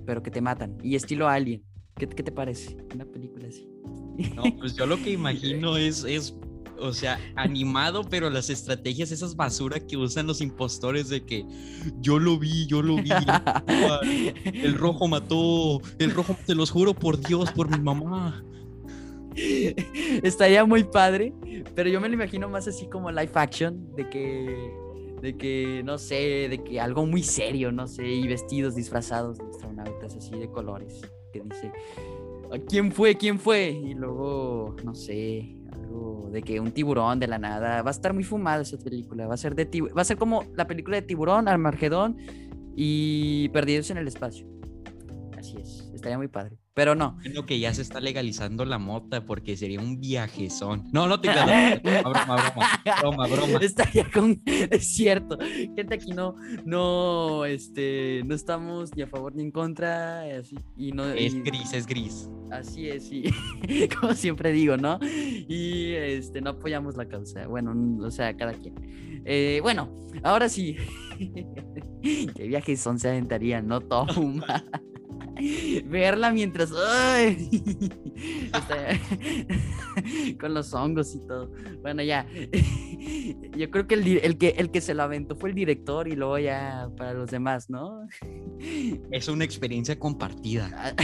pero 0.06 0.22
que 0.24 0.32
te 0.32 0.42
matan, 0.42 0.78
y 0.84 0.96
estilo 0.96 1.28
Alien. 1.28 1.64
¿Qué, 1.96 2.08
qué 2.08 2.22
te 2.24 2.32
parece? 2.32 2.78
Una 2.94 3.06
película 3.06 3.48
así. 3.48 3.68
No, 4.36 4.44
pues 4.60 4.76
yo 4.76 4.86
lo 4.86 4.98
que 4.98 5.12
imagino 5.12 5.78
es, 5.78 6.04
es, 6.04 6.36
o 6.80 6.94
sea, 6.94 7.20
animado, 7.36 8.04
pero 8.04 8.30
las 8.30 8.50
estrategias, 8.50 9.12
esas 9.12 9.36
basura 9.36 9.80
que 9.80 9.98
usan 9.98 10.28
los 10.28 10.42
impostores 10.42 11.10
de 11.10 11.26
que 11.26 11.46
yo 12.00 12.20
lo 12.20 12.38
vi, 12.38 12.68
yo 12.68 12.82
lo 12.82 12.96
vi, 12.96 13.10
el, 14.54 14.76
rojo 14.76 15.08
mató, 15.08 15.82
el 16.00 16.12
rojo, 16.12 16.36
te 16.46 16.56
los 16.56 16.72
juro 16.72 16.94
por 16.94 17.20
Dios, 17.20 17.52
por 17.52 17.70
mi 17.70 17.80
mamá. 17.80 18.44
Estaría 20.24 20.66
muy 20.66 20.84
padre, 20.84 21.34
pero 21.76 21.90
yo 21.90 22.02
me 22.02 22.08
lo 22.08 22.16
imagino 22.16 22.50
más 22.50 22.68
así 22.68 22.88
como 22.88 23.12
live 23.12 23.32
action, 23.36 23.96
de 23.96 24.10
que, 24.10 24.72
de 25.22 25.38
que, 25.38 25.84
no 25.86 26.00
sé, 26.00 26.48
de 26.50 26.64
que 26.64 26.80
algo 26.80 27.06
muy 27.06 27.22
serio, 27.22 27.72
no 27.72 27.88
sé, 27.88 28.08
y 28.08 28.28
vestidos 28.28 28.76
disfrazados 28.76 29.38
de 29.38 29.46
astronautas 29.46 30.16
así 30.16 30.32
de 30.32 30.50
colores, 30.50 31.02
que 31.32 31.42
dice, 31.42 31.72
"¿A 32.52 32.60
¿quién 32.60 32.92
fue? 32.92 33.16
¿quién 33.16 33.40
fue? 33.40 33.70
Y 33.70 33.94
luego, 33.94 34.76
no 34.84 34.96
sé, 34.96 35.56
algo 35.72 36.30
de 36.32 36.42
que 36.42 36.60
un 36.60 36.72
tiburón 36.72 37.20
de 37.20 37.28
la 37.28 37.38
nada, 37.38 37.82
va 37.82 37.90
a 37.90 37.92
estar 37.92 38.14
muy 38.14 38.24
fumada 38.24 38.62
esa 38.62 38.78
película, 38.78 39.28
va 39.28 39.34
a 39.34 39.38
ser 39.38 39.56
de 39.56 39.66
va 39.82 40.02
a 40.02 40.06
ser 40.06 40.18
como 40.18 40.44
la 40.56 40.68
película 40.68 40.98
de 40.98 41.04
tiburón, 41.04 41.48
Armagedón 41.48 42.18
y 42.76 43.50
Perdidos 43.50 43.90
en 43.92 43.98
el 43.98 44.08
espacio. 44.08 44.48
Así 45.38 45.58
es, 45.58 45.87
estaría 46.08 46.18
muy 46.18 46.28
padre, 46.30 46.58
pero 46.74 46.96
no. 46.96 47.18
Creo 47.22 47.46
que 47.46 47.60
ya 47.60 47.74
se 47.74 47.82
está 47.82 48.00
legalizando 48.00 48.64
la 48.66 48.78
mota 48.78 49.26
porque 49.26 49.58
sería 49.58 49.80
un 49.82 50.00
viajezón. 50.00 50.86
No, 50.94 51.08
no 51.08 51.20
te 51.20 51.28
no, 51.36 51.44
Broma, 52.10 52.26
broma, 52.26 52.82
broma, 53.02 53.28
broma. 53.28 53.60
Estaría 53.62 54.10
con. 54.10 54.42
Es 54.46 54.88
cierto. 54.96 55.38
Gente, 55.76 55.94
aquí 55.96 56.12
no, 56.12 56.36
no, 56.66 57.46
este, 57.46 58.22
no 58.26 58.34
estamos 58.36 58.96
ni 58.96 59.02
a 59.04 59.08
favor 59.08 59.36
ni 59.36 59.44
en 59.44 59.52
contra. 59.52 60.22
Así, 60.38 60.56
y 60.78 60.92
no, 60.94 61.06
Es 61.10 61.34
y- 61.34 61.42
gris, 61.42 61.74
es 61.74 61.86
gris. 61.86 62.30
Así 62.52 62.88
es, 62.90 63.08
sí. 63.10 63.24
Como 64.00 64.14
siempre 64.14 64.52
digo, 64.54 64.78
¿no? 64.78 65.00
Y 65.02 65.92
este, 65.94 66.40
no 66.42 66.52
apoyamos 66.52 66.96
la 66.96 67.06
causa. 67.08 67.46
Bueno, 67.48 67.74
n- 67.74 68.06
o 68.06 68.12
sea, 68.12 68.36
cada 68.38 68.54
quien. 68.54 69.22
Eh, 69.26 69.60
bueno, 69.62 69.90
ahora 70.24 70.48
sí. 70.48 70.78
¿Qué 72.02 72.48
viajes 72.48 72.80
son 72.80 73.00
se 73.00 73.10
aventarían? 73.10 73.68
No 73.68 73.82
toma. 73.82 74.64
Verla 75.86 76.32
mientras. 76.32 76.72
¡ay! 76.74 77.50
Está- 78.46 79.00
Con 80.40 80.54
los 80.54 80.74
hongos 80.74 81.16
y 81.16 81.20
todo. 81.28 81.52
Bueno, 81.82 82.04
ya. 82.04 82.28
Yo 83.56 83.70
creo 83.72 83.88
que 83.88 83.96
el, 83.96 84.08
el 84.20 84.38
que 84.38 84.50
el 84.58 84.70
que 84.72 84.82
se 84.82 84.94
lo 84.94 85.04
aventó 85.04 85.36
fue 85.36 85.50
el 85.50 85.56
director 85.56 86.08
y 86.08 86.16
luego 86.16 86.38
ya 86.40 86.90
para 86.98 87.14
los 87.14 87.30
demás, 87.32 87.70
¿no? 87.70 88.08
Es 89.12 89.28
una 89.28 89.44
experiencia 89.44 89.98
compartida. 89.98 90.96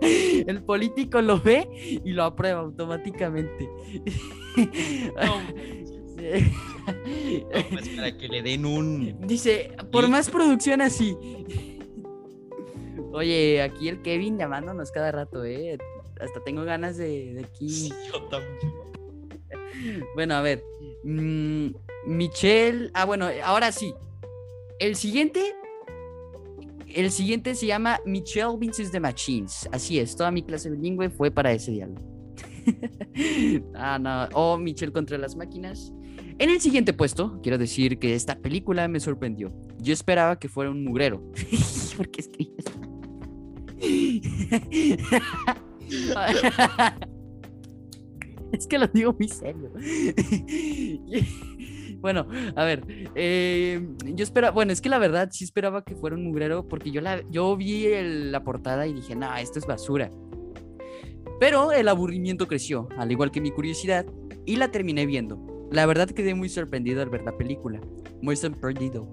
El 0.00 0.62
político 0.64 1.20
lo 1.22 1.40
ve 1.40 1.68
y 2.04 2.10
lo 2.12 2.24
aprueba 2.24 2.60
automáticamente. 2.60 3.68
No, 4.56 5.40
pues 7.70 7.88
para 7.90 8.16
que 8.16 8.28
le 8.28 8.42
den 8.42 8.64
un. 8.66 9.16
Dice, 9.26 9.72
por 9.90 10.08
más 10.08 10.30
producción 10.30 10.80
así. 10.80 11.16
Oye, 13.12 13.62
aquí 13.62 13.88
el 13.88 14.02
Kevin 14.02 14.38
llamándonos 14.38 14.90
cada 14.90 15.12
rato, 15.12 15.44
¿eh? 15.44 15.78
Hasta 16.20 16.42
tengo 16.44 16.64
ganas 16.64 16.96
de, 16.96 17.34
de 17.34 17.40
aquí. 17.44 17.68
Sí, 17.68 17.92
yo 18.12 18.22
también. 18.24 18.58
Bueno, 20.14 20.34
a 20.34 20.42
ver. 20.42 20.62
mm, 21.02 21.68
Michelle. 22.06 22.90
Ah, 22.94 23.04
bueno, 23.04 23.26
ahora 23.42 23.72
sí. 23.72 23.92
El 24.78 24.96
siguiente. 24.96 25.40
El 26.86 27.10
siguiente 27.10 27.54
se 27.54 27.66
llama 27.66 28.00
Michelle 28.04 28.56
Vinces 28.58 28.92
the 28.92 29.00
Machines. 29.00 29.68
Así 29.72 29.98
es, 29.98 30.14
toda 30.14 30.30
mi 30.30 30.42
clase 30.42 30.70
bilingüe 30.70 31.08
fue 31.08 31.30
para 31.30 31.52
ese 31.52 31.72
diálogo. 31.72 32.00
ah, 33.74 33.98
no. 33.98 34.28
O 34.34 34.58
Michelle 34.58 34.92
contra 34.92 35.18
las 35.18 35.34
máquinas. 35.34 35.92
En 36.38 36.50
el 36.50 36.60
siguiente 36.60 36.92
puesto, 36.92 37.40
quiero 37.42 37.58
decir 37.58 37.98
que 37.98 38.14
esta 38.14 38.36
película 38.36 38.88
me 38.88 39.00
sorprendió. 39.00 39.52
Yo 39.78 39.92
esperaba 39.92 40.38
que 40.38 40.48
fuera 40.48 40.70
un 40.70 40.84
mugrero. 40.84 41.22
¿Por 41.96 42.10
qué 42.10 42.20
escribes? 42.20 42.64
es 48.52 48.66
que 48.66 48.78
lo 48.78 48.86
digo 48.88 49.14
muy 49.18 49.28
serio. 49.28 49.70
bueno, 52.00 52.26
a 52.56 52.64
ver, 52.64 52.84
eh, 53.14 53.86
yo 54.14 54.24
esperaba, 54.24 54.52
bueno, 54.52 54.72
es 54.72 54.80
que 54.80 54.88
la 54.88 54.98
verdad 54.98 55.28
sí 55.32 55.44
esperaba 55.44 55.84
que 55.84 55.94
fuera 55.94 56.16
un 56.16 56.24
mugrero 56.24 56.68
porque 56.68 56.90
yo, 56.90 57.00
la, 57.00 57.22
yo 57.30 57.56
vi 57.56 57.86
la 58.30 58.42
portada 58.44 58.86
y 58.86 58.92
dije, 58.92 59.16
no, 59.16 59.34
esto 59.36 59.58
es 59.58 59.66
basura. 59.66 60.10
Pero 61.40 61.72
el 61.72 61.88
aburrimiento 61.88 62.46
creció, 62.46 62.88
al 62.96 63.10
igual 63.10 63.30
que 63.30 63.40
mi 63.40 63.50
curiosidad, 63.50 64.06
y 64.44 64.56
la 64.56 64.70
terminé 64.70 65.06
viendo. 65.06 65.52
La 65.72 65.86
verdad 65.86 66.10
quedé 66.10 66.34
muy 66.34 66.50
sorprendido 66.50 67.00
al 67.00 67.08
ver 67.08 67.22
la 67.22 67.36
película. 67.36 67.80
Muy 68.20 68.36
sorprendido. 68.36 69.08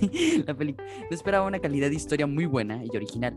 la 0.46 0.54
película. 0.54 0.84
No 1.08 1.14
esperaba 1.14 1.46
una 1.46 1.60
calidad 1.60 1.88
de 1.88 1.94
historia 1.94 2.26
muy 2.26 2.46
buena 2.46 2.82
y 2.84 2.96
original. 2.96 3.34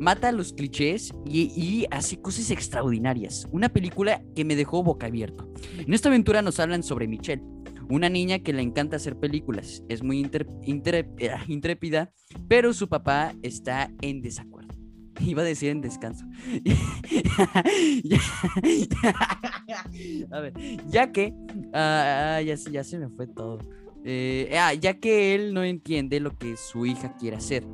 Mata 0.00 0.32
los 0.32 0.54
clichés 0.54 1.12
y, 1.26 1.52
y 1.54 1.86
hace 1.90 2.20
cosas 2.20 2.50
extraordinarias. 2.50 3.46
Una 3.52 3.68
película 3.68 4.22
que 4.34 4.46
me 4.46 4.56
dejó 4.56 4.82
boca 4.82 5.06
abierto. 5.06 5.52
En 5.76 5.92
esta 5.92 6.08
aventura 6.08 6.40
nos 6.40 6.58
hablan 6.58 6.82
sobre 6.82 7.06
Michelle, 7.06 7.42
una 7.90 8.08
niña 8.08 8.38
que 8.38 8.52
le 8.52 8.62
encanta 8.62 8.96
hacer 8.96 9.16
películas. 9.16 9.82
Es 9.88 10.02
muy 10.02 10.24
eh, 10.24 11.36
intrépida, 11.48 12.12
pero 12.48 12.72
su 12.72 12.88
papá 12.88 13.34
está 13.42 13.90
en 14.00 14.22
desacuerdo. 14.22 14.74
Iba 15.20 15.42
a 15.42 15.44
decir 15.44 15.70
en 15.70 15.80
descanso. 15.80 16.24
a 20.30 20.40
ver, 20.40 20.52
ya 20.88 21.12
que. 21.12 21.34
ah, 21.74 22.40
ya, 22.44 22.54
ya 22.54 22.84
se 22.84 22.98
me 22.98 23.08
fue 23.10 23.26
todo. 23.26 23.58
Eh, 24.04 24.56
ah, 24.58 24.72
ya 24.72 24.98
que 24.98 25.34
él 25.34 25.52
no 25.52 25.62
entiende 25.62 26.20
lo 26.20 26.38
que 26.38 26.56
su 26.56 26.86
hija 26.86 27.16
quiere 27.18 27.36
hacer. 27.36 27.66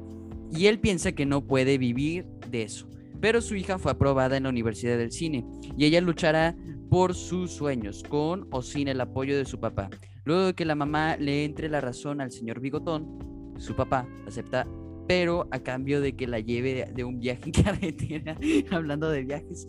Y 0.57 0.67
él 0.67 0.81
piensa 0.81 1.13
que 1.13 1.27
no 1.27 1.47
puede 1.47 1.79
vivir 1.79 2.25
de 2.51 2.63
eso. 2.63 2.89
Pero 3.21 3.41
su 3.41 3.55
hija 3.55 3.79
fue 3.79 3.93
aprobada 3.93 4.37
en 4.37 4.45
la 4.45 4.49
Universidad 4.49 4.99
del 4.99 5.13
Cine. 5.13 5.45
Y 5.77 5.85
ella 5.85 6.01
luchará 6.01 6.57
por 6.91 7.15
sus 7.15 7.51
sueños, 7.51 8.03
con 8.09 8.47
o 8.51 8.63
sin 8.63 8.89
el 8.89 9.01
apoyo 9.01 9.37
de 9.37 9.45
su 9.45 9.59
papá. 9.59 9.91
Luego 10.25 10.47
de 10.47 10.55
que 10.55 10.65
la 10.65 10.75
mamá 10.75 11.17
le 11.17 11.45
entre 11.45 11.69
la 11.69 11.81
razón 11.81 12.21
al 12.21 12.31
señor 12.31 12.61
Bigotón, 12.61 13.55
su 13.59 13.75
papá 13.75 14.07
acepta 14.27 14.67
pero 15.07 15.47
a 15.51 15.61
cambio 15.61 16.01
de 16.01 16.15
que 16.17 16.27
la 16.27 16.41
lleve 16.41 16.91
de, 16.93 17.05
un 17.05 17.21
viaje 17.21 17.45
en 17.47 17.53
carretera, 17.65 18.37
hablando 18.71 19.11
de 19.11 19.23
viajes, 19.23 19.67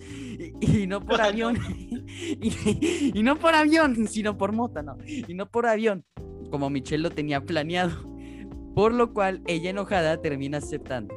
y, 0.60 0.82
y 0.82 0.88
no 0.88 1.06
por 1.06 1.22
avión, 1.22 1.58
y, 2.10 2.52
y 3.14 3.24
no 3.24 3.38
por 3.38 3.54
avión, 3.54 4.08
sino 4.08 4.38
por 4.38 4.52
mota, 4.52 4.82
no, 4.82 4.98
y 5.06 5.34
no 5.34 5.50
por 5.50 5.68
avión, 5.68 6.04
como 6.50 6.70
Michelle 6.70 7.04
lo 7.04 7.12
tenía 7.12 7.42
planeado, 7.42 8.07
por 8.78 8.94
lo 8.94 9.12
cual 9.12 9.42
ella 9.48 9.72
enojada 9.72 10.22
termina 10.22 10.60
aceptando. 10.60 11.16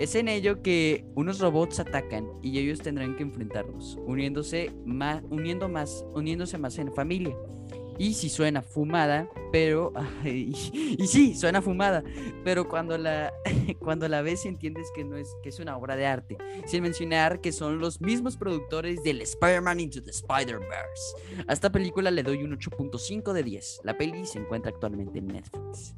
Es 0.00 0.14
en 0.14 0.28
ello 0.28 0.62
que 0.62 1.04
unos 1.14 1.40
robots 1.40 1.78
atacan 1.78 2.26
y 2.40 2.58
ellos 2.58 2.80
tendrán 2.80 3.16
que 3.16 3.22
enfrentarlos, 3.22 3.98
uniéndose 4.06 4.72
más, 4.86 5.22
uniendo 5.28 5.68
más, 5.68 6.06
uniéndose 6.14 6.56
más 6.56 6.78
en 6.78 6.90
familia. 6.94 7.36
Y 7.98 8.14
si 8.14 8.30
suena 8.30 8.62
fumada, 8.62 9.28
pero 9.52 9.92
y 10.24 10.54
sí, 10.54 11.34
suena 11.34 11.60
fumada, 11.60 12.02
pero 12.44 12.66
cuando 12.66 12.96
la 12.96 13.30
cuando 13.78 14.08
la 14.08 14.22
ves 14.22 14.46
entiendes 14.46 14.90
que 14.94 15.04
no 15.04 15.18
es 15.18 15.28
que 15.42 15.50
es 15.50 15.60
una 15.60 15.76
obra 15.76 15.96
de 15.96 16.06
arte, 16.06 16.38
sin 16.64 16.82
mencionar 16.82 17.42
que 17.42 17.52
son 17.52 17.78
los 17.78 18.00
mismos 18.00 18.38
productores 18.38 19.02
del 19.02 19.20
Spider-Man 19.20 19.80
Into 19.80 20.02
the 20.02 20.12
Spider-Verse. 20.12 21.44
A 21.46 21.52
esta 21.52 21.70
película 21.70 22.10
le 22.10 22.22
doy 22.22 22.42
un 22.42 22.56
8.5 22.56 23.34
de 23.34 23.42
10. 23.42 23.80
La 23.84 23.98
peli 23.98 24.24
se 24.24 24.38
encuentra 24.38 24.70
actualmente 24.70 25.18
en 25.18 25.26
Netflix. 25.26 25.94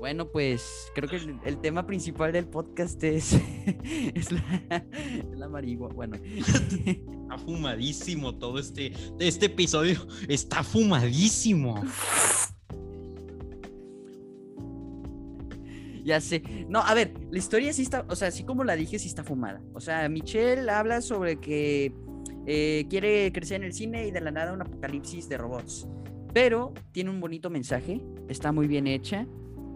Bueno, 0.00 0.30
pues 0.30 0.90
creo 0.94 1.10
que 1.10 1.16
el, 1.16 1.38
el 1.44 1.60
tema 1.60 1.86
principal 1.86 2.32
del 2.32 2.46
podcast 2.46 3.04
es, 3.04 3.34
es 4.14 4.32
la, 4.32 4.86
la 5.36 5.46
marihuana. 5.46 5.94
Bueno, 5.94 6.16
Está 6.24 7.36
fumadísimo 7.36 8.34
todo 8.34 8.58
este, 8.58 8.94
este 9.18 9.46
episodio. 9.46 10.00
Está 10.26 10.64
fumadísimo. 10.64 11.84
Ya 16.02 16.18
sé. 16.22 16.42
No, 16.70 16.80
a 16.80 16.94
ver, 16.94 17.12
la 17.30 17.38
historia 17.38 17.70
sí 17.74 17.82
está, 17.82 18.06
o 18.08 18.16
sea, 18.16 18.28
así 18.28 18.42
como 18.42 18.64
la 18.64 18.76
dije, 18.76 18.98
sí 18.98 19.06
está 19.06 19.22
fumada. 19.22 19.60
O 19.74 19.80
sea, 19.80 20.08
Michelle 20.08 20.68
habla 20.70 21.02
sobre 21.02 21.38
que 21.38 21.92
eh, 22.46 22.86
quiere 22.88 23.30
crecer 23.32 23.58
en 23.58 23.64
el 23.64 23.74
cine 23.74 24.06
y 24.06 24.12
de 24.12 24.22
la 24.22 24.30
nada 24.30 24.54
un 24.54 24.62
apocalipsis 24.62 25.28
de 25.28 25.36
robots. 25.36 25.86
Pero 26.32 26.72
tiene 26.90 27.10
un 27.10 27.20
bonito 27.20 27.50
mensaje, 27.50 28.00
está 28.30 28.50
muy 28.50 28.66
bien 28.66 28.86
hecha 28.86 29.26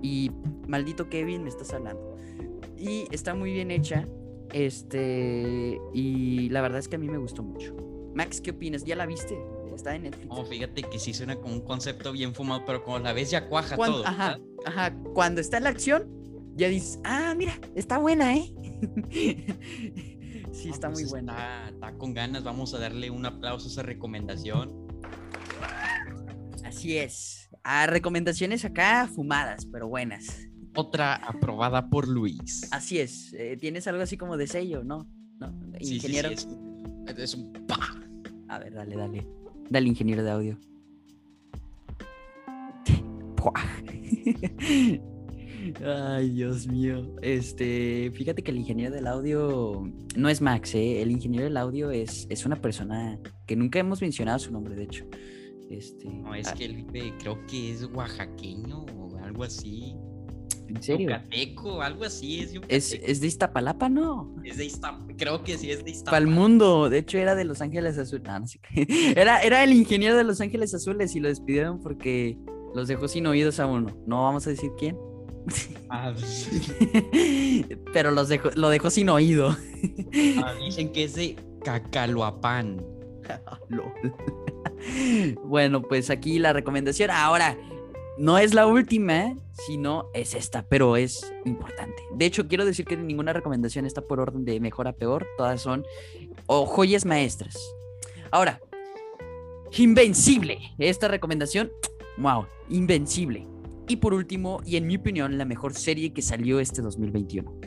y 0.04 0.30
maldito 0.68 1.08
Kevin, 1.08 1.44
me 1.44 1.48
estás 1.48 1.72
hablando. 1.72 2.14
y 2.76 3.06
está 3.10 3.34
muy 3.34 3.54
bien 3.54 3.70
hecha. 3.70 4.06
Este, 4.52 5.80
y 5.94 6.50
la 6.50 6.60
verdad 6.60 6.78
es 6.78 6.88
que 6.88 6.96
a 6.96 6.98
mí 6.98 7.08
me 7.08 7.16
gustó 7.16 7.42
mucho. 7.42 7.74
Max, 8.14 8.42
¿qué 8.42 8.50
opinas? 8.50 8.84
¿Ya 8.84 8.96
la 8.96 9.06
viste? 9.06 9.36
Está 9.74 9.96
en 9.96 10.02
Netflix. 10.02 10.28
No, 10.28 10.44
fíjate 10.44 10.82
que 10.82 10.98
sí 10.98 11.14
suena 11.14 11.36
como 11.36 11.54
un 11.54 11.62
concepto 11.62 12.12
bien 12.12 12.34
fumado, 12.34 12.64
pero 12.66 12.84
como 12.84 12.98
la 12.98 13.14
ves 13.14 13.30
ya 13.30 13.48
cuaja 13.48 13.76
todo. 13.76 14.06
Ajá, 14.06 14.38
ajá. 14.66 14.94
Cuando 15.14 15.40
está 15.40 15.56
en 15.56 15.64
la 15.64 15.70
acción, 15.70 16.06
ya 16.54 16.68
dices, 16.68 17.00
ah, 17.04 17.34
mira, 17.34 17.58
está 17.74 17.96
buena, 17.96 18.36
¿eh? 18.36 18.54
sí, 20.52 20.68
está 20.68 20.90
muy 20.90 21.04
buena. 21.06 21.32
Está, 21.32 21.68
está, 21.70 21.98
con 21.98 22.12
ganas, 22.12 22.44
vamos 22.44 22.74
a 22.74 22.78
darle 22.78 23.08
un 23.10 23.24
aplauso 23.24 23.68
a 23.68 23.70
esa 23.70 23.82
recomendación. 23.82 24.86
Así 26.62 26.98
es. 26.98 27.43
A 27.64 27.86
recomendaciones 27.86 28.64
acá 28.64 29.08
fumadas, 29.08 29.66
pero 29.66 29.88
buenas. 29.88 30.48
Otra 30.76 31.14
aprobada 31.14 31.88
por 31.88 32.06
Luis. 32.06 32.68
Así 32.70 32.98
es. 32.98 33.32
Eh, 33.32 33.56
Tienes 33.58 33.86
algo 33.86 34.02
así 34.02 34.18
como 34.18 34.36
de 34.36 34.46
sello, 34.46 34.84
¿no? 34.84 35.08
¿No? 35.38 35.52
Ingeniero. 35.80 36.28
Sí, 36.30 36.36
sí, 36.36 36.48
es, 37.06 37.18
es, 37.18 37.34
un 37.34 37.52
pa. 37.66 37.78
A 38.48 38.58
ver, 38.58 38.74
dale, 38.74 38.96
dale. 38.96 39.26
Dale, 39.70 39.88
ingeniero 39.88 40.22
de 40.22 40.30
audio. 40.30 40.58
Ay, 45.84 46.30
Dios 46.30 46.66
mío. 46.66 47.16
Este, 47.22 48.10
fíjate 48.14 48.42
que 48.42 48.50
el 48.50 48.58
ingeniero 48.58 48.94
del 48.94 49.06
audio 49.06 49.90
no 50.16 50.28
es 50.28 50.40
Max, 50.40 50.74
¿eh? 50.74 51.00
El 51.02 51.10
ingeniero 51.10 51.44
del 51.44 51.56
audio 51.56 51.90
es, 51.90 52.26
es 52.28 52.44
una 52.44 52.60
persona 52.60 53.18
que 53.46 53.56
nunca 53.56 53.78
hemos 53.78 54.02
mencionado 54.02 54.38
su 54.38 54.52
nombre, 54.52 54.74
de 54.74 54.84
hecho. 54.84 55.06
Este, 55.78 56.08
no, 56.08 56.34
es 56.34 56.48
ah. 56.48 56.54
que 56.54 56.66
él 56.66 56.84
vive, 56.84 57.14
creo 57.18 57.44
que 57.46 57.72
es 57.72 57.84
oaxaqueño 57.92 58.84
o 58.96 59.16
algo 59.22 59.44
así. 59.44 59.94
¿En 60.68 60.82
serio? 60.82 61.10
Yucateco, 61.10 61.82
algo 61.82 62.04
así 62.04 62.40
es 62.40 62.54
Es, 62.68 62.92
es 62.94 63.20
de 63.20 63.26
Iztapalapa, 63.26 63.88
¿no? 63.88 64.34
Es 64.44 64.56
de 64.56 64.64
Iztapalapa, 64.64 65.14
creo 65.16 65.44
que 65.44 65.58
sí 65.58 65.70
es 65.70 65.84
de 65.84 65.90
Iztapalapa. 65.90 66.10
Para 66.10 66.24
el 66.24 66.26
mundo, 66.28 66.88
de 66.88 66.98
hecho 66.98 67.18
era 67.18 67.34
de 67.34 67.44
Los 67.44 67.60
Ángeles 67.60 67.98
Azules. 67.98 68.24
No, 68.24 68.40
no 68.40 68.46
sé. 68.46 68.60
era, 69.16 69.42
era 69.42 69.62
el 69.62 69.72
ingeniero 69.72 70.16
de 70.16 70.24
Los 70.24 70.40
Ángeles 70.40 70.74
Azules 70.74 71.14
y 71.16 71.20
lo 71.20 71.28
despidieron 71.28 71.80
porque 71.80 72.38
los 72.74 72.88
dejó 72.88 73.08
sin 73.08 73.26
oídos 73.26 73.60
a 73.60 73.66
uno. 73.66 73.94
No 74.06 74.22
vamos 74.22 74.46
a 74.46 74.50
decir 74.50 74.70
quién. 74.78 74.96
Ah, 75.90 76.12
Pero 77.92 78.10
los 78.10 78.28
dejó, 78.28 78.50
lo 78.56 78.68
dejó 78.70 78.90
sin 78.90 79.10
oído. 79.10 79.56
Ah, 80.42 80.54
dicen 80.64 80.90
que 80.92 81.04
es 81.04 81.14
de 81.14 81.36
Cacaloapán. 81.62 82.93
bueno, 85.44 85.82
pues 85.82 86.10
aquí 86.10 86.38
la 86.38 86.52
recomendación. 86.52 87.10
Ahora, 87.10 87.56
no 88.18 88.38
es 88.38 88.54
la 88.54 88.66
última, 88.66 89.34
sino 89.66 90.08
es 90.14 90.34
esta, 90.34 90.64
pero 90.68 90.96
es 90.96 91.32
importante. 91.44 92.02
De 92.14 92.26
hecho, 92.26 92.46
quiero 92.46 92.64
decir 92.64 92.84
que 92.84 92.96
ninguna 92.96 93.32
recomendación 93.32 93.86
está 93.86 94.02
por 94.02 94.20
orden 94.20 94.44
de 94.44 94.60
mejor 94.60 94.88
a 94.88 94.92
peor, 94.92 95.26
todas 95.36 95.60
son 95.60 95.84
joyas 96.46 97.04
maestras. 97.04 97.56
Ahora, 98.30 98.60
Invencible. 99.76 100.58
Esta 100.78 101.08
recomendación, 101.08 101.72
wow, 102.18 102.46
Invencible. 102.68 103.46
Y 103.88 103.96
por 103.96 104.14
último, 104.14 104.60
y 104.64 104.76
en 104.76 104.86
mi 104.86 104.96
opinión, 104.96 105.36
la 105.36 105.44
mejor 105.44 105.74
serie 105.74 106.12
que 106.12 106.22
salió 106.22 106.60
este 106.60 106.80
2021. 106.80 107.60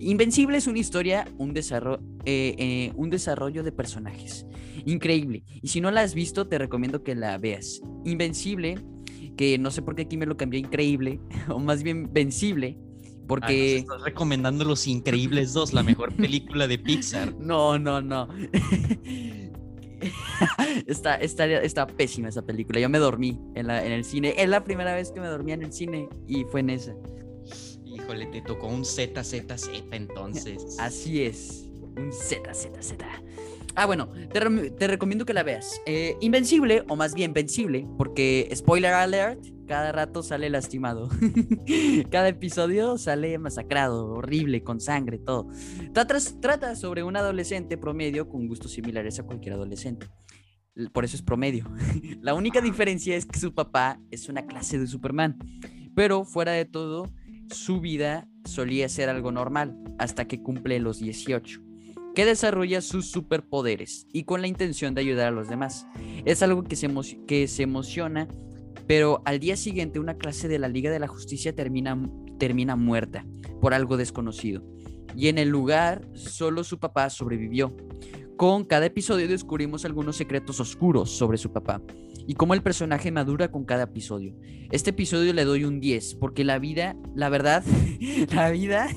Invencible 0.00 0.56
es 0.56 0.66
una 0.66 0.78
historia, 0.78 1.26
un 1.38 1.52
desarrollo, 1.52 2.00
eh, 2.24 2.54
eh, 2.58 2.92
un 2.94 3.10
desarrollo 3.10 3.62
de 3.62 3.72
personajes. 3.72 4.46
Increíble. 4.86 5.44
Y 5.62 5.68
si 5.68 5.80
no 5.80 5.90
la 5.90 6.02
has 6.02 6.14
visto, 6.14 6.46
te 6.46 6.58
recomiendo 6.58 7.02
que 7.02 7.14
la 7.14 7.38
veas. 7.38 7.80
Invencible 8.04 8.76
que 9.36 9.56
no 9.58 9.70
sé 9.70 9.80
por 9.80 9.94
qué 9.94 10.02
aquí 10.02 10.18
me 10.18 10.26
lo 10.26 10.36
cambió 10.36 10.60
increíble, 10.60 11.18
o 11.48 11.58
más 11.58 11.82
bien 11.82 12.12
vencible, 12.12 12.76
porque... 13.26 13.76
estás 13.76 14.02
recomendando 14.02 14.64
Los 14.64 14.86
Increíbles 14.86 15.54
2, 15.54 15.72
la 15.72 15.82
mejor 15.82 16.14
película 16.14 16.66
de 16.66 16.78
Pixar. 16.78 17.34
No, 17.38 17.78
no, 17.78 18.02
no. 18.02 18.28
está, 20.86 21.14
está, 21.16 21.46
está, 21.46 21.86
pésima 21.86 22.28
esa 22.28 22.42
película. 22.42 22.80
Yo 22.80 22.88
me 22.88 22.98
dormí 22.98 23.40
en, 23.54 23.68
la, 23.68 23.82
en 23.84 23.92
el 23.92 24.04
cine. 24.04 24.34
Es 24.36 24.48
la 24.48 24.64
primera 24.64 24.94
vez 24.94 25.12
que 25.12 25.20
me 25.20 25.28
dormía 25.28 25.54
en 25.54 25.62
el 25.62 25.72
cine 25.72 26.08
y 26.26 26.44
fue 26.44 26.60
en 26.60 26.70
esa. 26.70 26.94
Híjole, 27.86 28.26
te 28.26 28.42
tocó 28.42 28.66
un 28.66 28.84
ZZZ 28.84 29.70
entonces. 29.92 30.76
Así 30.78 31.22
es, 31.22 31.70
un 31.96 32.12
ZZZ. 32.12 32.94
Ah, 33.76 33.86
bueno, 33.86 34.10
te, 34.32 34.86
recomiendo 34.88 35.24
que 35.24 35.32
la 35.32 35.42
veas. 35.42 35.80
Eh, 35.86 36.16
Invencible, 36.20 36.84
o 36.88 36.96
más 36.96 37.14
bien 37.14 37.32
Vencible, 37.32 37.86
porque 37.96 38.50
spoiler 38.54 38.92
alert, 38.92 39.44
cada 39.66 39.92
rato 39.92 40.22
sale 40.22 40.50
lastimado. 40.50 41.08
cada 42.10 42.28
episodio 42.28 42.98
sale 42.98 43.38
masacrado, 43.38 44.06
horrible, 44.08 44.62
con 44.62 44.80
sangre, 44.80 45.18
todo. 45.18 45.48
Trata, 45.92 46.18
trata 46.40 46.74
sobre 46.74 47.02
un 47.02 47.16
adolescente 47.16 47.78
promedio 47.78 48.28
con 48.28 48.48
gustos 48.48 48.72
similares 48.72 49.18
a 49.20 49.22
cualquier 49.22 49.54
adolescente. 49.54 50.08
Por 50.92 51.04
eso 51.04 51.16
es 51.16 51.22
promedio. 51.22 51.70
La 52.20 52.34
única 52.34 52.60
diferencia 52.60 53.16
es 53.16 53.26
que 53.26 53.38
su 53.38 53.54
papá 53.54 54.00
es 54.10 54.28
una 54.28 54.46
clase 54.46 54.78
de 54.78 54.86
Superman. 54.86 55.38
Pero 55.94 56.24
fuera 56.24 56.52
de 56.52 56.64
todo, 56.64 57.08
su 57.48 57.80
vida 57.80 58.26
solía 58.44 58.88
ser 58.88 59.08
algo 59.08 59.30
normal 59.30 59.76
hasta 59.98 60.26
que 60.26 60.42
cumple 60.42 60.80
los 60.80 60.98
18 60.98 61.69
que 62.14 62.24
desarrolla 62.24 62.80
sus 62.80 63.10
superpoderes 63.10 64.06
y 64.12 64.24
con 64.24 64.40
la 64.40 64.48
intención 64.48 64.94
de 64.94 65.00
ayudar 65.02 65.28
a 65.28 65.30
los 65.30 65.48
demás. 65.48 65.86
Es 66.24 66.42
algo 66.42 66.64
que 66.64 66.76
se, 66.76 66.88
que 67.26 67.48
se 67.48 67.62
emociona, 67.62 68.28
pero 68.86 69.22
al 69.24 69.38
día 69.38 69.56
siguiente 69.56 70.00
una 70.00 70.14
clase 70.16 70.48
de 70.48 70.58
la 70.58 70.68
Liga 70.68 70.90
de 70.90 70.98
la 70.98 71.08
Justicia 71.08 71.54
termina, 71.54 71.98
termina 72.38 72.76
muerta 72.76 73.24
por 73.60 73.74
algo 73.74 73.96
desconocido. 73.96 74.62
Y 75.16 75.28
en 75.28 75.38
el 75.38 75.48
lugar 75.48 76.08
solo 76.14 76.64
su 76.64 76.78
papá 76.78 77.10
sobrevivió. 77.10 77.76
Con 78.36 78.64
cada 78.64 78.86
episodio 78.86 79.28
descubrimos 79.28 79.84
algunos 79.84 80.16
secretos 80.16 80.60
oscuros 80.60 81.10
sobre 81.10 81.36
su 81.36 81.52
papá 81.52 81.82
y 82.26 82.34
cómo 82.34 82.54
el 82.54 82.62
personaje 82.62 83.10
madura 83.10 83.50
con 83.50 83.64
cada 83.64 83.84
episodio. 83.84 84.34
Este 84.70 84.90
episodio 84.90 85.32
le 85.32 85.44
doy 85.44 85.64
un 85.64 85.80
10 85.80 86.14
porque 86.16 86.44
la 86.44 86.58
vida, 86.58 86.96
la 87.14 87.28
verdad, 87.28 87.64
la 88.34 88.50
vida, 88.50 88.88